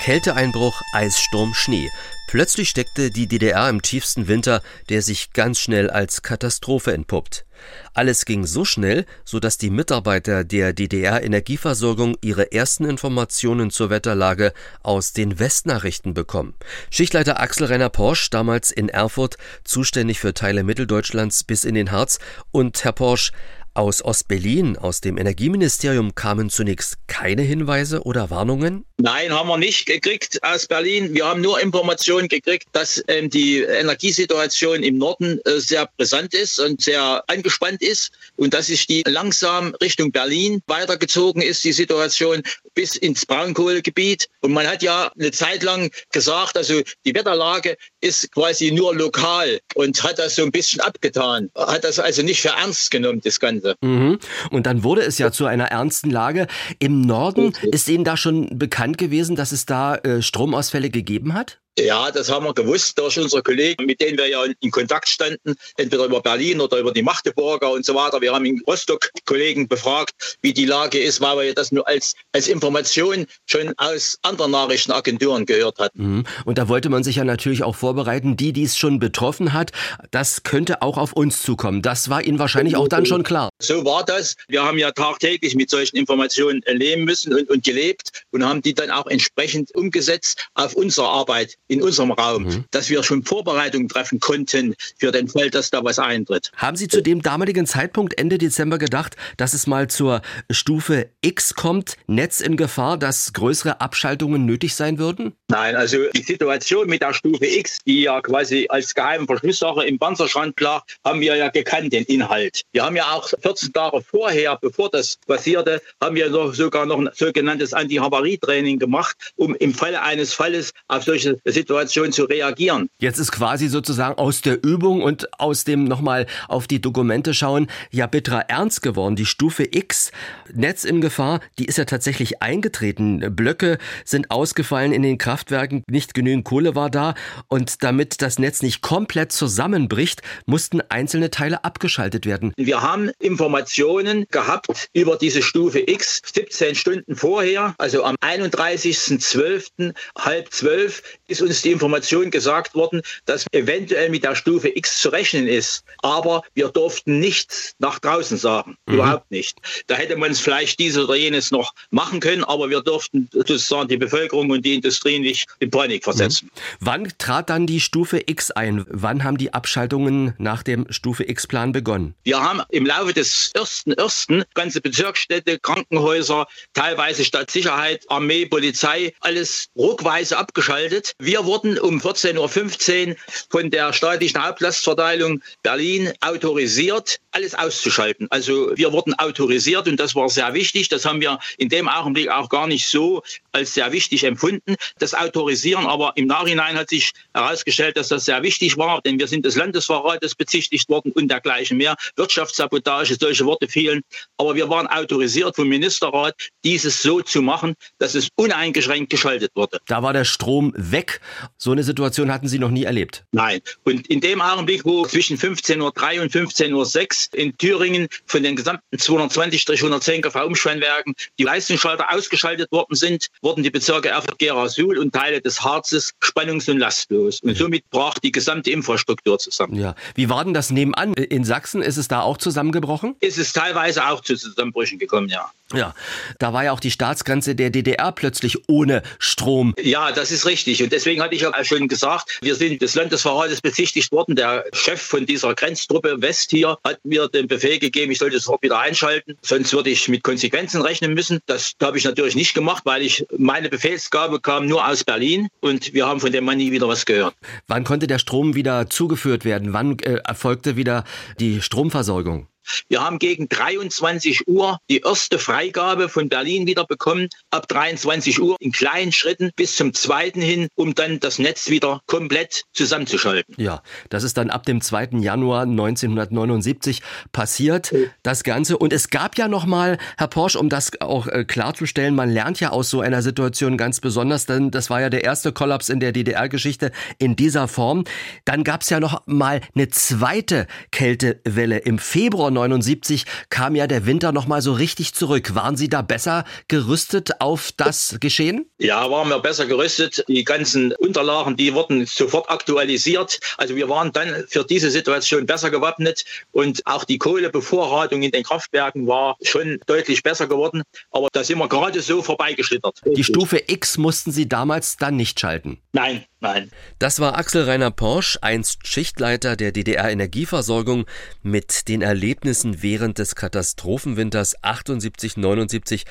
Kälteeinbruch, 0.00 0.80
Eissturm, 0.94 1.52
Schnee. 1.52 1.90
Plötzlich 2.26 2.70
steckte 2.70 3.10
die 3.10 3.28
DDR 3.28 3.68
im 3.68 3.82
tiefsten 3.82 4.28
Winter, 4.28 4.62
der 4.88 5.02
sich 5.02 5.34
ganz 5.34 5.58
schnell 5.58 5.90
als 5.90 6.22
Katastrophe 6.22 6.94
entpuppt. 6.94 7.44
Alles 7.92 8.24
ging 8.24 8.46
so 8.46 8.64
schnell, 8.64 9.04
so 9.26 9.40
dass 9.40 9.58
die 9.58 9.68
Mitarbeiter 9.68 10.44
der 10.44 10.72
DDR 10.72 11.22
Energieversorgung 11.22 12.16
ihre 12.22 12.50
ersten 12.52 12.86
Informationen 12.86 13.70
zur 13.70 13.90
Wetterlage 13.90 14.54
aus 14.82 15.12
den 15.12 15.38
Westnachrichten 15.38 16.14
bekommen. 16.14 16.54
Schichtleiter 16.90 17.38
Axel 17.38 17.66
Renner 17.66 17.90
Porsch, 17.90 18.30
damals 18.30 18.70
in 18.70 18.88
Erfurt, 18.88 19.36
zuständig 19.64 20.18
für 20.18 20.32
Teile 20.32 20.62
Mitteldeutschlands 20.62 21.44
bis 21.44 21.64
in 21.64 21.74
den 21.74 21.90
Harz. 21.90 22.20
Und 22.52 22.82
Herr 22.84 22.92
Porsch, 22.92 23.32
aus 23.74 24.02
Ostberlin, 24.04 24.76
aus 24.76 25.00
dem 25.00 25.16
Energieministerium 25.16 26.14
kamen 26.14 26.50
zunächst 26.50 26.96
keine 27.06 27.42
Hinweise 27.42 28.02
oder 28.02 28.30
Warnungen? 28.30 28.84
Nein, 28.98 29.32
haben 29.32 29.48
wir 29.48 29.56
nicht 29.56 29.86
gekriegt 29.86 30.42
aus 30.42 30.66
Berlin. 30.66 31.14
Wir 31.14 31.26
haben 31.26 31.40
nur 31.40 31.60
Informationen 31.60 32.28
gekriegt, 32.28 32.66
dass 32.72 33.02
ähm, 33.08 33.30
die 33.30 33.60
Energiesituation 33.60 34.82
im 34.82 34.98
Norden 34.98 35.40
äh, 35.44 35.58
sehr 35.58 35.88
brisant 35.96 36.34
ist 36.34 36.58
und 36.58 36.82
sehr 36.82 37.24
angespannt 37.28 37.80
ist 37.80 38.10
und 38.36 38.52
dass 38.52 38.66
sich 38.66 38.86
die 38.86 39.02
langsam 39.06 39.74
Richtung 39.80 40.12
Berlin 40.12 40.60
weitergezogen 40.66 41.40
ist, 41.40 41.64
die 41.64 41.72
Situation 41.72 42.42
bis 42.74 42.96
ins 42.96 43.24
Braunkohlegebiet. 43.24 44.28
Und 44.40 44.52
man 44.52 44.66
hat 44.66 44.82
ja 44.82 45.10
eine 45.18 45.30
Zeit 45.30 45.62
lang 45.62 45.90
gesagt, 46.12 46.56
also 46.56 46.82
die 47.04 47.14
Wetterlage 47.14 47.76
ist 48.00 48.30
quasi 48.32 48.70
nur 48.70 48.94
lokal 48.94 49.60
und 49.74 50.02
hat 50.02 50.18
das 50.18 50.36
so 50.36 50.42
ein 50.42 50.50
bisschen 50.50 50.80
abgetan, 50.80 51.50
hat 51.56 51.84
das 51.84 51.98
also 51.98 52.22
nicht 52.22 52.42
für 52.42 52.48
ernst 52.48 52.90
genommen, 52.90 53.20
das 53.24 53.40
Ganze. 53.40 53.59
Ende. 53.60 53.76
Mhm. 53.82 54.18
Und 54.50 54.66
dann 54.66 54.82
wurde 54.82 55.02
es 55.02 55.18
ja 55.18 55.30
zu 55.30 55.46
einer 55.46 55.66
ernsten 55.66 56.10
Lage. 56.10 56.46
Im 56.78 57.00
Norden 57.00 57.52
ist 57.62 57.88
Ihnen 57.88 58.04
da 58.04 58.16
schon 58.16 58.58
bekannt 58.58 58.98
gewesen, 58.98 59.36
dass 59.36 59.52
es 59.52 59.66
da 59.66 59.96
äh, 59.96 60.22
Stromausfälle 60.22 60.90
gegeben 60.90 61.34
hat? 61.34 61.60
Ja, 61.78 62.10
das 62.10 62.30
haben 62.30 62.44
wir 62.44 62.52
gewusst 62.52 62.98
durch 62.98 63.18
unsere 63.18 63.42
Kollegen, 63.42 63.86
mit 63.86 64.00
denen 64.00 64.18
wir 64.18 64.28
ja 64.28 64.42
in 64.60 64.70
Kontakt 64.70 65.08
standen, 65.08 65.54
entweder 65.76 66.04
über 66.04 66.20
Berlin 66.20 66.60
oder 66.60 66.78
über 66.78 66.92
die 66.92 67.02
Magdeburger 67.02 67.70
und 67.70 67.84
so 67.86 67.94
weiter. 67.94 68.20
Wir 68.20 68.32
haben 68.32 68.44
in 68.44 68.60
Rostock 68.66 69.10
Kollegen 69.24 69.68
befragt, 69.68 70.38
wie 70.42 70.52
die 70.52 70.66
Lage 70.66 70.98
ist, 70.98 71.20
weil 71.20 71.46
wir 71.46 71.54
das 71.54 71.72
nur 71.72 71.86
als, 71.86 72.14
als 72.32 72.48
Information 72.48 73.26
schon 73.46 73.72
aus 73.76 74.18
anderen 74.22 74.50
Nachrichtenagenturen 74.50 75.46
gehört 75.46 75.78
hatten. 75.78 76.16
Mhm. 76.16 76.24
Und 76.44 76.58
da 76.58 76.68
wollte 76.68 76.88
man 76.88 77.04
sich 77.04 77.16
ja 77.16 77.24
natürlich 77.24 77.62
auch 77.62 77.76
vorbereiten, 77.76 78.36
die, 78.36 78.52
die 78.52 78.64
es 78.64 78.76
schon 78.76 78.98
betroffen 78.98 79.52
hat, 79.52 79.70
das 80.10 80.42
könnte 80.42 80.82
auch 80.82 80.98
auf 80.98 81.12
uns 81.12 81.42
zukommen. 81.42 81.82
Das 81.82 82.10
war 82.10 82.22
Ihnen 82.22 82.38
wahrscheinlich 82.38 82.76
auch 82.76 82.88
dann 82.88 83.06
schon 83.06 83.22
klar. 83.22 83.48
So 83.60 83.84
war 83.84 84.04
das. 84.04 84.36
Wir 84.48 84.64
haben 84.64 84.78
ja 84.78 84.90
tagtäglich 84.90 85.54
mit 85.54 85.70
solchen 85.70 85.96
Informationen 85.96 86.62
leben 86.66 87.04
müssen 87.04 87.32
und, 87.32 87.48
und 87.48 87.64
gelebt 87.64 88.24
und 88.32 88.44
haben 88.44 88.60
die 88.60 88.74
dann 88.74 88.90
auch 88.90 89.06
entsprechend 89.06 89.74
umgesetzt 89.74 90.48
auf 90.54 90.74
unsere 90.74 91.08
Arbeit 91.08 91.56
in 91.70 91.82
unserem 91.82 92.10
Raum, 92.10 92.44
mhm. 92.44 92.64
dass 92.72 92.90
wir 92.90 93.02
schon 93.02 93.22
Vorbereitungen 93.22 93.88
treffen 93.88 94.18
konnten 94.18 94.74
für 94.98 95.12
den 95.12 95.28
Fall, 95.28 95.50
dass 95.50 95.70
da 95.70 95.84
was 95.84 95.98
eintritt. 95.98 96.50
Haben 96.56 96.76
Sie 96.76 96.88
zu 96.88 97.00
dem 97.00 97.22
damaligen 97.22 97.66
Zeitpunkt 97.66 98.18
Ende 98.18 98.38
Dezember 98.38 98.78
gedacht, 98.78 99.16
dass 99.36 99.54
es 99.54 99.66
mal 99.66 99.88
zur 99.88 100.20
Stufe 100.50 101.08
X 101.20 101.54
kommt, 101.54 101.96
Netz 102.08 102.40
in 102.40 102.56
Gefahr, 102.56 102.98
dass 102.98 103.32
größere 103.32 103.80
Abschaltungen 103.80 104.44
nötig 104.44 104.74
sein 104.74 104.98
würden? 104.98 105.32
Nein, 105.48 105.76
also 105.76 105.98
die 106.14 106.22
Situation 106.22 106.88
mit 106.88 107.02
der 107.02 107.14
Stufe 107.14 107.46
X, 107.46 107.78
die 107.86 108.02
ja 108.02 108.20
quasi 108.20 108.66
als 108.68 108.94
geheime 108.94 109.26
Verschlusssache 109.26 109.84
im 109.84 109.98
Panzerschrank 109.98 110.60
lag, 110.60 110.82
haben 111.04 111.20
wir 111.20 111.36
ja 111.36 111.50
gekannt, 111.50 111.92
den 111.92 112.04
Inhalt. 112.04 112.62
Wir 112.72 112.84
haben 112.84 112.96
ja 112.96 113.12
auch 113.12 113.28
14 113.42 113.72
Tage 113.72 114.02
vorher, 114.02 114.58
bevor 114.60 114.90
das 114.90 115.18
passierte, 115.26 115.80
haben 116.00 116.16
wir 116.16 116.28
noch 116.30 116.52
sogar 116.52 116.84
noch 116.86 116.98
ein 116.98 117.10
sogenanntes 117.14 117.72
Anti-Havarie-Training 117.72 118.80
gemacht, 118.80 119.16
um 119.36 119.54
im 119.54 119.72
Falle 119.72 120.02
eines 120.02 120.34
Falles 120.34 120.72
auf 120.88 121.04
solche 121.04 121.38
Situation 121.60 122.12
zu 122.12 122.24
reagieren. 122.24 122.88
Jetzt 122.98 123.18
ist 123.18 123.32
quasi 123.32 123.68
sozusagen 123.68 124.18
aus 124.18 124.40
der 124.40 124.64
Übung 124.64 125.02
und 125.02 125.28
aus 125.38 125.64
dem 125.64 125.84
nochmal 125.84 126.26
auf 126.48 126.66
die 126.66 126.80
Dokumente 126.80 127.34
schauen, 127.34 127.68
ja 127.90 128.06
bitterer 128.06 128.48
ernst 128.48 128.82
geworden. 128.82 129.16
Die 129.16 129.26
Stufe 129.26 129.64
X, 129.70 130.10
Netz 130.52 130.84
in 130.84 131.00
Gefahr, 131.00 131.40
die 131.58 131.66
ist 131.66 131.78
ja 131.78 131.84
tatsächlich 131.84 132.42
eingetreten. 132.42 133.34
Blöcke 133.36 133.78
sind 134.04 134.30
ausgefallen 134.30 134.92
in 134.92 135.02
den 135.02 135.18
Kraftwerken, 135.18 135.84
nicht 135.88 136.14
genügend 136.14 136.44
Kohle 136.44 136.74
war 136.74 136.90
da 136.90 137.14
und 137.48 137.82
damit 137.82 138.22
das 138.22 138.38
Netz 138.38 138.62
nicht 138.62 138.80
komplett 138.80 139.32
zusammenbricht, 139.32 140.22
mussten 140.46 140.80
einzelne 140.88 141.30
Teile 141.30 141.64
abgeschaltet 141.64 142.24
werden. 142.24 142.52
Wir 142.56 142.80
haben 142.80 143.10
Informationen 143.18 144.26
gehabt 144.30 144.88
über 144.92 145.16
diese 145.16 145.42
Stufe 145.42 145.80
X 145.80 146.22
17 146.32 146.74
Stunden 146.74 147.16
vorher, 147.16 147.74
also 147.78 148.04
am 148.04 148.16
31.12. 148.22 149.94
halb 150.16 150.52
zwölf 150.52 151.02
ist 151.28 151.42
uns 151.42 151.49
die 151.62 151.70
Information 151.70 152.30
gesagt 152.30 152.74
worden, 152.74 153.02
dass 153.26 153.46
eventuell 153.52 154.10
mit 154.10 154.24
der 154.24 154.34
Stufe 154.34 154.68
X 154.74 155.00
zu 155.00 155.10
rechnen 155.10 155.46
ist. 155.46 155.84
Aber 156.02 156.42
wir 156.54 156.68
durften 156.68 157.20
nichts 157.20 157.74
nach 157.78 157.98
draußen 157.98 158.38
sagen. 158.38 158.76
Mhm. 158.86 158.94
Überhaupt 158.94 159.30
nicht. 159.30 159.58
Da 159.86 159.94
hätte 159.94 160.16
man 160.16 160.30
es 160.30 160.40
vielleicht 160.40 160.78
dies 160.78 160.96
oder 160.96 161.14
jenes 161.14 161.50
noch 161.50 161.72
machen 161.90 162.20
können, 162.20 162.44
aber 162.44 162.70
wir 162.70 162.80
durften 162.80 163.28
sozusagen 163.32 163.88
die 163.88 163.96
Bevölkerung 163.96 164.50
und 164.50 164.64
die 164.64 164.74
Industrie 164.74 165.18
nicht 165.18 165.46
in 165.58 165.70
Panik 165.70 166.04
versetzen. 166.04 166.50
Mhm. 166.52 166.60
Wann 166.80 167.12
trat 167.18 167.50
dann 167.50 167.66
die 167.66 167.80
Stufe 167.80 168.22
X 168.26 168.50
ein? 168.50 168.84
Wann 168.88 169.24
haben 169.24 169.38
die 169.38 169.52
Abschaltungen 169.52 170.34
nach 170.38 170.62
dem 170.62 170.86
Stufe 170.90 171.28
X-Plan 171.28 171.72
begonnen? 171.72 172.14
Wir 172.24 172.40
haben 172.40 172.62
im 172.70 172.86
Laufe 172.86 173.12
des 173.12 173.50
ersten 173.54 173.92
ersten 173.92 174.44
ganze 174.54 174.80
Bezirksstädte, 174.80 175.58
Krankenhäuser, 175.58 176.46
teilweise 176.74 177.24
Stadtsicherheit, 177.24 178.04
Armee, 178.08 178.46
Polizei, 178.46 179.12
alles 179.20 179.68
ruckweise 179.76 180.36
abgeschaltet. 180.36 181.14
Wir 181.18 181.29
wir 181.30 181.44
wurden 181.44 181.78
um 181.78 182.00
14.15 182.00 183.10
Uhr 183.10 183.16
von 183.50 183.70
der 183.70 183.92
staatlichen 183.92 184.44
Hauptlastverteilung 184.44 185.40
Berlin 185.62 186.12
autorisiert, 186.20 187.20
alles 187.30 187.54
auszuschalten. 187.54 188.26
Also 188.30 188.72
wir 188.74 188.90
wurden 188.90 189.14
autorisiert 189.14 189.86
und 189.86 190.00
das 190.00 190.16
war 190.16 190.28
sehr 190.28 190.54
wichtig. 190.54 190.88
Das 190.88 191.04
haben 191.04 191.20
wir 191.20 191.38
in 191.56 191.68
dem 191.68 191.88
Augenblick 191.88 192.28
auch 192.30 192.48
gar 192.48 192.66
nicht 192.66 192.88
so 192.88 193.22
als 193.52 193.74
sehr 193.74 193.92
wichtig 193.92 194.24
empfunden. 194.24 194.74
Das 194.98 195.14
Autorisieren 195.14 195.86
aber 195.86 196.14
im 196.16 196.26
Nachhinein 196.26 196.76
hat 196.76 196.88
sich 196.88 197.12
herausgestellt, 197.32 197.96
dass 197.96 198.08
das 198.08 198.24
sehr 198.24 198.42
wichtig 198.42 198.76
war, 198.76 199.00
denn 199.00 199.20
wir 199.20 199.28
sind 199.28 199.44
des 199.44 199.54
Landesverrates 199.54 200.34
bezichtigt 200.34 200.88
worden 200.88 201.12
und 201.12 201.28
dergleichen 201.28 201.76
mehr. 201.76 201.94
Wirtschaftssabotage, 202.16 203.14
solche 203.20 203.46
Worte 203.46 203.68
fielen. 203.68 204.02
Aber 204.36 204.56
wir 204.56 204.68
waren 204.68 204.88
autorisiert 204.88 205.54
vom 205.54 205.68
Ministerrat, 205.68 206.34
dieses 206.64 207.00
so 207.00 207.20
zu 207.20 207.40
machen, 207.40 207.76
dass 207.98 208.16
es 208.16 208.30
uneingeschränkt 208.34 209.10
geschaltet 209.10 209.52
wurde. 209.54 209.78
Da 209.86 210.02
war 210.02 210.12
der 210.12 210.24
Strom 210.24 210.72
weg 210.76 211.19
so 211.56 211.72
eine 211.72 211.82
Situation 211.82 212.32
hatten 212.32 212.48
Sie 212.48 212.58
noch 212.58 212.70
nie 212.70 212.84
erlebt? 212.84 213.24
Nein. 213.32 213.60
Und 213.84 214.06
in 214.08 214.20
dem 214.20 214.40
Augenblick, 214.40 214.84
wo 214.84 215.06
zwischen 215.06 215.36
15.03 215.36 216.16
Uhr 216.16 216.22
und 216.22 216.32
15.06 216.32 217.32
Uhr 217.32 217.38
in 217.38 217.56
Thüringen 217.56 218.08
von 218.26 218.42
den 218.42 218.56
gesamten 218.56 218.96
220-110 218.96 220.22
kV-Umspannwerken 220.22 221.14
die 221.38 221.44
Leistungsschalter 221.44 222.12
ausgeschaltet 222.12 222.70
worden 222.72 222.94
sind, 222.94 223.28
wurden 223.42 223.62
die 223.62 223.70
Bezirke 223.70 224.08
Erfurt, 224.08 224.38
Gera, 224.38 224.68
Suhl 224.68 224.98
und 224.98 225.12
Teile 225.12 225.40
des 225.40 225.62
Harzes 225.62 226.12
spannungs- 226.22 226.70
und 226.70 226.78
lastlos. 226.78 227.40
Und 227.40 227.56
somit 227.56 227.88
brach 227.90 228.18
die 228.18 228.32
gesamte 228.32 228.70
Infrastruktur 228.70 229.38
zusammen. 229.38 229.74
Ja. 229.76 229.94
Wie 230.14 230.28
war 230.28 230.44
denn 230.44 230.54
das 230.54 230.70
nebenan? 230.70 231.14
In 231.14 231.44
Sachsen 231.44 231.82
ist 231.82 231.96
es 231.96 232.08
da 232.08 232.20
auch 232.22 232.38
zusammengebrochen? 232.38 233.16
Ist 233.20 233.38
es 233.38 233.52
teilweise 233.52 234.06
auch 234.06 234.20
zu 234.20 234.36
Zusammenbrüchen 234.36 234.98
gekommen, 234.98 235.28
ja. 235.28 235.50
Ja, 235.72 235.94
da 236.38 236.52
war 236.52 236.64
ja 236.64 236.72
auch 236.72 236.80
die 236.80 236.90
Staatsgrenze 236.90 237.54
der 237.54 237.70
DDR 237.70 238.12
plötzlich 238.12 238.68
ohne 238.68 239.02
Strom. 239.18 239.74
Ja, 239.80 240.10
das 240.10 240.30
ist 240.30 240.46
richtig. 240.46 240.82
Und 240.82 240.92
deswegen 240.92 241.22
hatte 241.22 241.34
ich 241.34 241.42
ja 241.42 241.64
schon 241.64 241.86
gesagt, 241.86 242.38
wir 242.42 242.54
sind 242.56 242.82
des 242.82 242.94
Landesverrates 242.94 243.60
bezichtigt 243.60 244.10
worden. 244.10 244.34
Der 244.34 244.64
Chef 244.72 245.00
von 245.00 245.26
dieser 245.26 245.54
Grenztruppe 245.54 246.20
West 246.20 246.50
hier 246.50 246.76
hat 246.84 246.98
mir 247.04 247.28
den 247.28 247.46
Befehl 247.46 247.78
gegeben, 247.78 248.10
ich 248.10 248.18
sollte 248.18 248.40
sofort 248.40 248.62
wieder 248.62 248.80
einschalten. 248.80 249.36
Sonst 249.42 249.72
würde 249.72 249.90
ich 249.90 250.08
mit 250.08 250.24
Konsequenzen 250.24 250.82
rechnen 250.82 251.14
müssen. 251.14 251.40
Das 251.46 251.72
habe 251.80 251.98
ich 251.98 252.04
natürlich 252.04 252.34
nicht 252.34 252.54
gemacht, 252.54 252.82
weil 252.84 253.02
ich 253.02 253.24
meine 253.38 253.68
Befehlsgabe 253.68 254.40
kam 254.40 254.66
nur 254.66 254.86
aus 254.86 255.04
Berlin 255.04 255.48
und 255.60 255.94
wir 255.94 256.06
haben 256.06 256.20
von 256.20 256.32
dem 256.32 256.44
Mann 256.44 256.58
nie 256.58 256.72
wieder 256.72 256.88
was 256.88 257.06
gehört. 257.06 257.34
Wann 257.68 257.84
konnte 257.84 258.06
der 258.06 258.18
Strom 258.18 258.54
wieder 258.54 258.90
zugeführt 258.90 259.44
werden? 259.44 259.72
Wann 259.72 259.98
äh, 260.00 260.20
erfolgte 260.26 260.76
wieder 260.76 261.04
die 261.38 261.62
Stromversorgung? 261.62 262.49
Wir 262.88 263.02
haben 263.02 263.18
gegen 263.18 263.48
23 263.48 264.48
Uhr 264.48 264.78
die 264.88 265.00
erste 265.00 265.38
Freigabe 265.38 266.08
von 266.08 266.28
Berlin 266.28 266.66
wieder 266.66 266.84
bekommen, 266.84 267.28
ab 267.50 267.68
23 267.68 268.40
Uhr 268.40 268.56
in 268.60 268.72
kleinen 268.72 269.12
Schritten 269.12 269.50
bis 269.56 269.76
zum 269.76 269.94
zweiten 269.94 270.40
hin, 270.40 270.68
um 270.74 270.94
dann 270.94 271.20
das 271.20 271.38
Netz 271.38 271.70
wieder 271.70 272.00
komplett 272.06 272.64
zusammenzuschalten. 272.72 273.54
Ja, 273.58 273.82
das 274.08 274.24
ist 274.24 274.36
dann 274.36 274.50
ab 274.50 274.66
dem 274.66 274.80
2. 274.80 275.20
Januar 275.20 275.62
1979 275.62 277.02
passiert, 277.32 277.94
das 278.22 278.44
Ganze. 278.44 278.78
Und 278.78 278.92
es 278.92 279.10
gab 279.10 279.38
ja 279.38 279.48
noch 279.48 279.66
mal, 279.66 279.98
Herr 280.16 280.28
Porsche, 280.28 280.58
um 280.58 280.68
das 280.68 281.00
auch 281.00 281.26
äh, 281.26 281.44
klarzustellen, 281.44 282.14
man 282.14 282.30
lernt 282.30 282.60
ja 282.60 282.70
aus 282.70 282.90
so 282.90 283.00
einer 283.00 283.22
Situation 283.22 283.76
ganz 283.76 284.00
besonders, 284.00 284.46
denn 284.46 284.70
das 284.70 284.90
war 284.90 285.00
ja 285.00 285.10
der 285.10 285.24
erste 285.24 285.52
Kollaps 285.52 285.88
in 285.88 286.00
der 286.00 286.12
DDR-Geschichte 286.12 286.92
in 287.18 287.36
dieser 287.36 287.68
Form. 287.68 288.04
Dann 288.44 288.64
gab 288.64 288.82
es 288.82 288.90
ja 288.90 289.00
noch 289.00 289.22
mal 289.26 289.60
eine 289.74 289.88
zweite 289.88 290.66
Kältewelle 290.90 291.78
im 291.78 291.98
Februar 291.98 292.49
Februar 292.50 292.68
79 292.68 293.24
kam 293.48 293.74
ja 293.76 293.86
der 293.86 294.06
Winter 294.06 294.32
noch 294.32 294.46
mal 294.46 294.60
so 294.60 294.72
richtig 294.72 295.14
zurück. 295.14 295.54
Waren 295.54 295.76
Sie 295.76 295.88
da 295.88 296.02
besser 296.02 296.44
gerüstet 296.68 297.40
auf 297.40 297.70
das 297.76 298.16
Geschehen? 298.20 298.66
Ja, 298.78 299.08
waren 299.10 299.28
wir 299.28 299.38
besser 299.38 299.66
gerüstet. 299.66 300.24
Die 300.28 300.44
ganzen 300.44 300.92
Unterlagen, 300.92 301.56
die 301.56 301.74
wurden 301.74 302.06
sofort 302.06 302.50
aktualisiert. 302.50 303.38
Also 303.56 303.76
wir 303.76 303.88
waren 303.88 304.12
dann 304.12 304.44
für 304.48 304.64
diese 304.64 304.90
Situation 304.90 305.46
besser 305.46 305.70
gewappnet 305.70 306.24
und 306.50 306.84
auch 306.86 307.04
die 307.04 307.18
Kohlebevorratung 307.18 308.22
in 308.22 308.30
den 308.30 308.42
Kraftwerken 308.42 309.06
war 309.06 309.36
schon 309.42 309.78
deutlich 309.86 310.22
besser 310.22 310.46
geworden. 310.48 310.82
Aber 311.10 311.28
da 311.32 311.44
sind 311.44 311.58
wir 311.58 311.68
gerade 311.68 312.00
so 312.00 312.22
vorbeigeschlittert. 312.22 313.00
Die 313.04 313.24
Stufe 313.24 313.62
X 313.66 313.96
mussten 313.98 314.32
Sie 314.32 314.48
damals 314.48 314.96
dann 314.96 315.16
nicht 315.16 315.38
schalten? 315.38 315.78
Nein, 315.92 316.24
nein. 316.40 316.70
Das 316.98 317.20
war 317.20 317.36
Axel 317.36 317.64
Rainer 317.64 317.90
Porsch, 317.90 318.38
einst 318.40 318.86
Schichtleiter 318.86 319.56
der 319.56 319.72
DDR 319.72 320.10
Energieversorgung, 320.10 321.06
mit 321.42 321.88
den 321.88 322.02
Erlebnissen 322.02 322.39
während 322.82 323.18
des 323.18 323.34
Katastrophenwinters 323.34 324.58
78-79. 324.62 326.04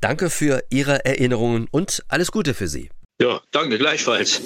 Danke 0.00 0.30
für 0.30 0.62
Ihre 0.70 1.04
Erinnerungen 1.04 1.66
und 1.70 2.04
alles 2.08 2.32
Gute 2.32 2.54
für 2.54 2.68
Sie. 2.68 2.90
Ja, 3.20 3.40
danke 3.52 3.78
gleichfalls. 3.78 4.42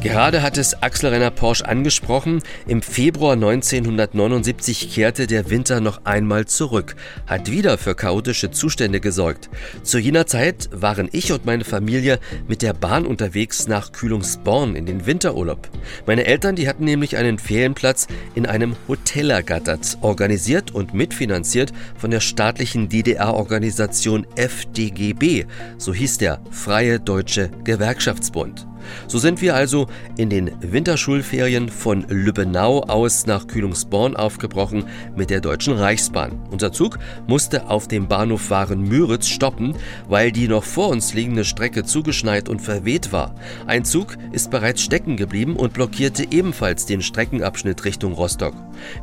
Gerade 0.00 0.42
hat 0.42 0.56
es 0.58 0.80
Axel 0.80 1.10
Renner 1.10 1.32
Porsche 1.32 1.66
angesprochen. 1.66 2.40
Im 2.68 2.82
Februar 2.82 3.32
1979 3.32 4.94
kehrte 4.94 5.26
der 5.26 5.50
Winter 5.50 5.80
noch 5.80 6.04
einmal 6.04 6.46
zurück, 6.46 6.94
hat 7.26 7.50
wieder 7.50 7.78
für 7.78 7.96
chaotische 7.96 8.52
Zustände 8.52 9.00
gesorgt. 9.00 9.50
Zu 9.82 9.98
jener 9.98 10.26
Zeit 10.26 10.70
waren 10.72 11.08
ich 11.10 11.32
und 11.32 11.46
meine 11.46 11.64
Familie 11.64 12.20
mit 12.46 12.62
der 12.62 12.74
Bahn 12.74 13.06
unterwegs 13.06 13.66
nach 13.66 13.90
Kühlungsborn 13.90 14.76
in 14.76 14.86
den 14.86 15.04
Winterurlaub. 15.04 15.68
Meine 16.06 16.26
Eltern, 16.26 16.54
die 16.54 16.68
hatten 16.68 16.84
nämlich 16.84 17.16
einen 17.16 17.40
Ferienplatz 17.40 18.06
in 18.36 18.46
einem 18.46 18.76
Hotel 18.86 19.30
ergattert, 19.30 19.98
organisiert 20.00 20.70
und 20.70 20.94
mitfinanziert 20.94 21.72
von 21.96 22.12
der 22.12 22.20
staatlichen 22.20 22.88
DDR-Organisation 22.88 24.28
FDGB, 24.36 25.46
so 25.76 25.92
hieß 25.92 26.18
der 26.18 26.40
Freie 26.52 27.00
Deutsche 27.00 27.50
Gewerkschaftsbund. 27.64 28.67
So 29.06 29.18
sind 29.18 29.40
wir 29.40 29.54
also 29.54 29.86
in 30.16 30.30
den 30.30 30.50
Winterschulferien 30.60 31.68
von 31.68 32.06
Lübbenau 32.08 32.82
aus 32.82 33.26
nach 33.26 33.46
Kühlungsborn 33.46 34.16
aufgebrochen 34.16 34.84
mit 35.16 35.30
der 35.30 35.40
Deutschen 35.40 35.74
Reichsbahn. 35.74 36.38
Unser 36.50 36.72
Zug 36.72 36.98
musste 37.26 37.68
auf 37.68 37.88
dem 37.88 38.08
Bahnhof 38.08 38.50
Waren-Müritz 38.50 39.28
stoppen, 39.28 39.74
weil 40.08 40.32
die 40.32 40.48
noch 40.48 40.64
vor 40.64 40.88
uns 40.88 41.14
liegende 41.14 41.44
Strecke 41.44 41.84
zugeschneit 41.84 42.48
und 42.48 42.60
verweht 42.60 43.12
war. 43.12 43.34
Ein 43.66 43.84
Zug 43.84 44.16
ist 44.32 44.50
bereits 44.50 44.82
stecken 44.82 45.16
geblieben 45.16 45.56
und 45.56 45.72
blockierte 45.72 46.26
ebenfalls 46.30 46.86
den 46.86 47.02
Streckenabschnitt 47.02 47.84
Richtung 47.84 48.12
Rostock. 48.12 48.54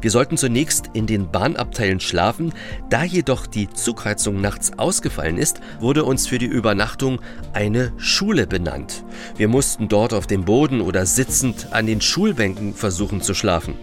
Wir 0.02 0.11
sollten 0.11 0.38
zunächst 0.38 0.89
in 0.93 1.06
den 1.06 1.30
Bahnabteilen 1.30 1.99
schlafen, 1.99 2.53
da 2.89 3.03
jedoch 3.03 3.45
die 3.45 3.69
Zugheizung 3.69 4.39
nachts 4.41 4.77
ausgefallen 4.77 5.38
ist, 5.38 5.60
wurde 5.80 6.06
uns 6.06 6.27
für 6.27 6.38
die 6.38 6.45
Übernachtung 6.45 7.19
eine 7.53 7.91
Schule 7.97 8.47
benannt. 8.47 9.03
Wir 9.38 9.47
mussten 9.47 9.74
mussten 9.76 9.89
dort 9.89 10.14
auf 10.14 10.26
dem 10.26 10.45
Boden 10.45 10.80
oder 10.80 11.06
sitzend 11.06 11.68
an 11.72 11.85
den 11.85 11.99
Schulbänken 11.99 12.73
versuchen 12.73 13.19
zu 13.19 13.34
schlafen. 13.34 13.73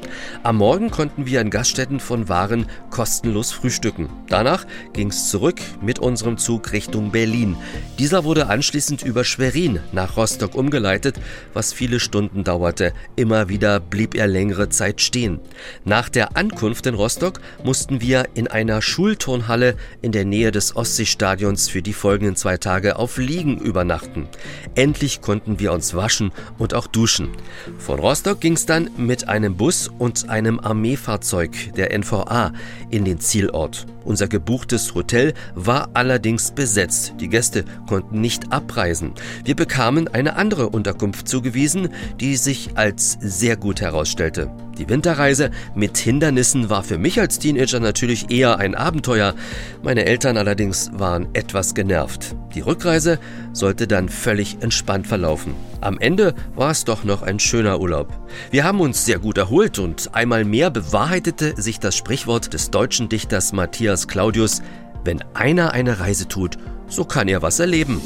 Am 0.42 0.56
Morgen 0.56 0.90
konnten 0.90 1.26
wir 1.26 1.42
in 1.42 1.50
Gaststätten 1.50 2.00
von 2.00 2.30
Waren 2.30 2.64
kostenlos 2.88 3.52
frühstücken. 3.52 4.08
Danach 4.28 4.64
ging 4.94 5.08
es 5.08 5.28
zurück 5.28 5.60
mit 5.82 5.98
unserem 5.98 6.38
Zug 6.38 6.72
Richtung 6.72 7.10
Berlin. 7.10 7.56
Dieser 7.98 8.24
wurde 8.24 8.46
anschließend 8.46 9.02
über 9.02 9.22
Schwerin 9.22 9.80
nach 9.92 10.16
Rostock 10.16 10.54
umgeleitet, 10.54 11.16
was 11.52 11.74
viele 11.74 12.00
Stunden 12.00 12.42
dauerte. 12.42 12.94
Immer 13.14 13.50
wieder 13.50 13.78
blieb 13.78 14.14
er 14.14 14.28
längere 14.28 14.70
Zeit 14.70 15.02
stehen. 15.02 15.40
Nach 15.84 16.08
der 16.08 16.38
Ankunft 16.38 16.86
in 16.86 16.94
Rostock 16.94 17.42
mussten 17.64 18.00
wir 18.00 18.28
in 18.32 18.48
einer 18.48 18.80
Schulturnhalle 18.80 19.76
in 20.00 20.12
der 20.12 20.24
Nähe 20.24 20.52
des 20.52 20.74
Ostseestadions 20.74 21.68
für 21.68 21.82
die 21.82 21.92
folgenden 21.92 22.36
zwei 22.36 22.56
Tage 22.56 22.96
auf 22.96 23.18
Liegen 23.18 23.58
übernachten. 23.58 24.26
Endlich 24.74 25.20
konnten 25.20 25.60
wir 25.60 25.71
uns 25.72 25.94
waschen 25.94 26.32
und 26.58 26.74
auch 26.74 26.86
duschen. 26.86 27.30
Von 27.78 27.98
Rostock 27.98 28.40
ging 28.40 28.54
es 28.54 28.66
dann 28.66 28.90
mit 28.96 29.28
einem 29.28 29.56
Bus 29.56 29.88
und 29.98 30.28
einem 30.28 30.60
Armeefahrzeug 30.60 31.74
der 31.76 31.96
NVA 31.98 32.52
in 32.90 33.04
den 33.04 33.20
Zielort. 33.20 33.86
Unser 34.04 34.28
gebuchtes 34.28 34.94
Hotel 34.94 35.34
war 35.54 35.90
allerdings 35.94 36.50
besetzt. 36.50 37.14
Die 37.20 37.28
Gäste 37.28 37.64
konnten 37.88 38.20
nicht 38.20 38.52
abreisen. 38.52 39.12
Wir 39.44 39.54
bekamen 39.54 40.08
eine 40.08 40.36
andere 40.36 40.68
Unterkunft 40.70 41.28
zugewiesen, 41.28 41.88
die 42.20 42.36
sich 42.36 42.76
als 42.76 43.16
sehr 43.20 43.56
gut 43.56 43.80
herausstellte. 43.80 44.50
Die 44.78 44.88
Winterreise 44.88 45.50
mit 45.74 45.98
Hindernissen 45.98 46.70
war 46.70 46.82
für 46.82 46.98
mich 46.98 47.20
als 47.20 47.38
Teenager 47.38 47.80
natürlich 47.80 48.30
eher 48.30 48.58
ein 48.58 48.74
Abenteuer. 48.74 49.34
Meine 49.82 50.06
Eltern 50.06 50.36
allerdings 50.36 50.90
waren 50.94 51.28
etwas 51.34 51.74
genervt. 51.74 52.34
Die 52.54 52.60
Rückreise 52.60 53.18
sollte 53.52 53.86
dann 53.86 54.08
völlig 54.08 54.58
entspannt 54.60 55.06
verlaufen. 55.06 55.54
Am 55.80 55.98
Ende 55.98 56.34
war 56.54 56.70
es 56.70 56.84
doch 56.84 57.04
noch 57.04 57.22
ein 57.22 57.38
schöner 57.38 57.80
Urlaub. 57.80 58.08
Wir 58.50 58.64
haben 58.64 58.80
uns 58.80 59.04
sehr 59.04 59.18
gut 59.18 59.38
erholt 59.38 59.78
und 59.78 60.14
einmal 60.14 60.44
mehr 60.44 60.70
bewahrheitete 60.70 61.60
sich 61.60 61.78
das 61.78 61.96
Sprichwort 61.96 62.52
des 62.52 62.70
deutschen 62.70 63.08
Dichters 63.08 63.52
Matthias 63.52 64.08
Claudius, 64.08 64.62
wenn 65.04 65.22
einer 65.34 65.72
eine 65.72 66.00
Reise 66.00 66.28
tut, 66.28 66.56
so 66.86 67.04
kann 67.04 67.28
er 67.28 67.42
was 67.42 67.58
erleben. 67.58 68.00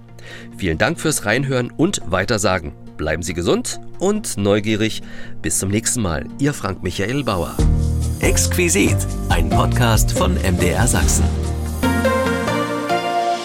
Vielen 0.57 0.79
Dank 0.79 0.99
fürs 0.99 1.27
Reinhören 1.27 1.71
und 1.71 2.01
Weitersagen. 2.07 2.73
Bleiben 2.97 3.23
Sie 3.23 3.35
gesund 3.35 3.83
und 3.99 4.39
neugierig. 4.39 5.03
Bis 5.43 5.59
zum 5.59 5.69
nächsten 5.69 6.01
Mal. 6.01 6.25
Ihr 6.39 6.55
Frank 6.55 6.83
Michael 6.83 7.23
Bauer. 7.23 7.55
Exquisit, 8.21 8.97
ein 9.31 9.49
Podcast 9.49 10.13
von 10.13 10.35
MDR 10.35 10.87
Sachsen. 10.87 11.25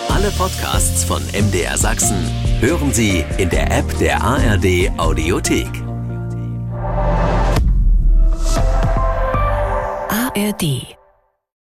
Alle 0.10 0.30
Podcasts 0.32 1.04
von 1.04 1.22
MDR 1.28 1.78
Sachsen 1.78 2.18
hören 2.60 2.92
Sie 2.94 3.24
in 3.38 3.50
der 3.50 3.72
App 3.72 3.86
der 4.00 4.22
ARD 4.22 4.92
Audiothek. 4.98 5.70
ARD 10.10 10.95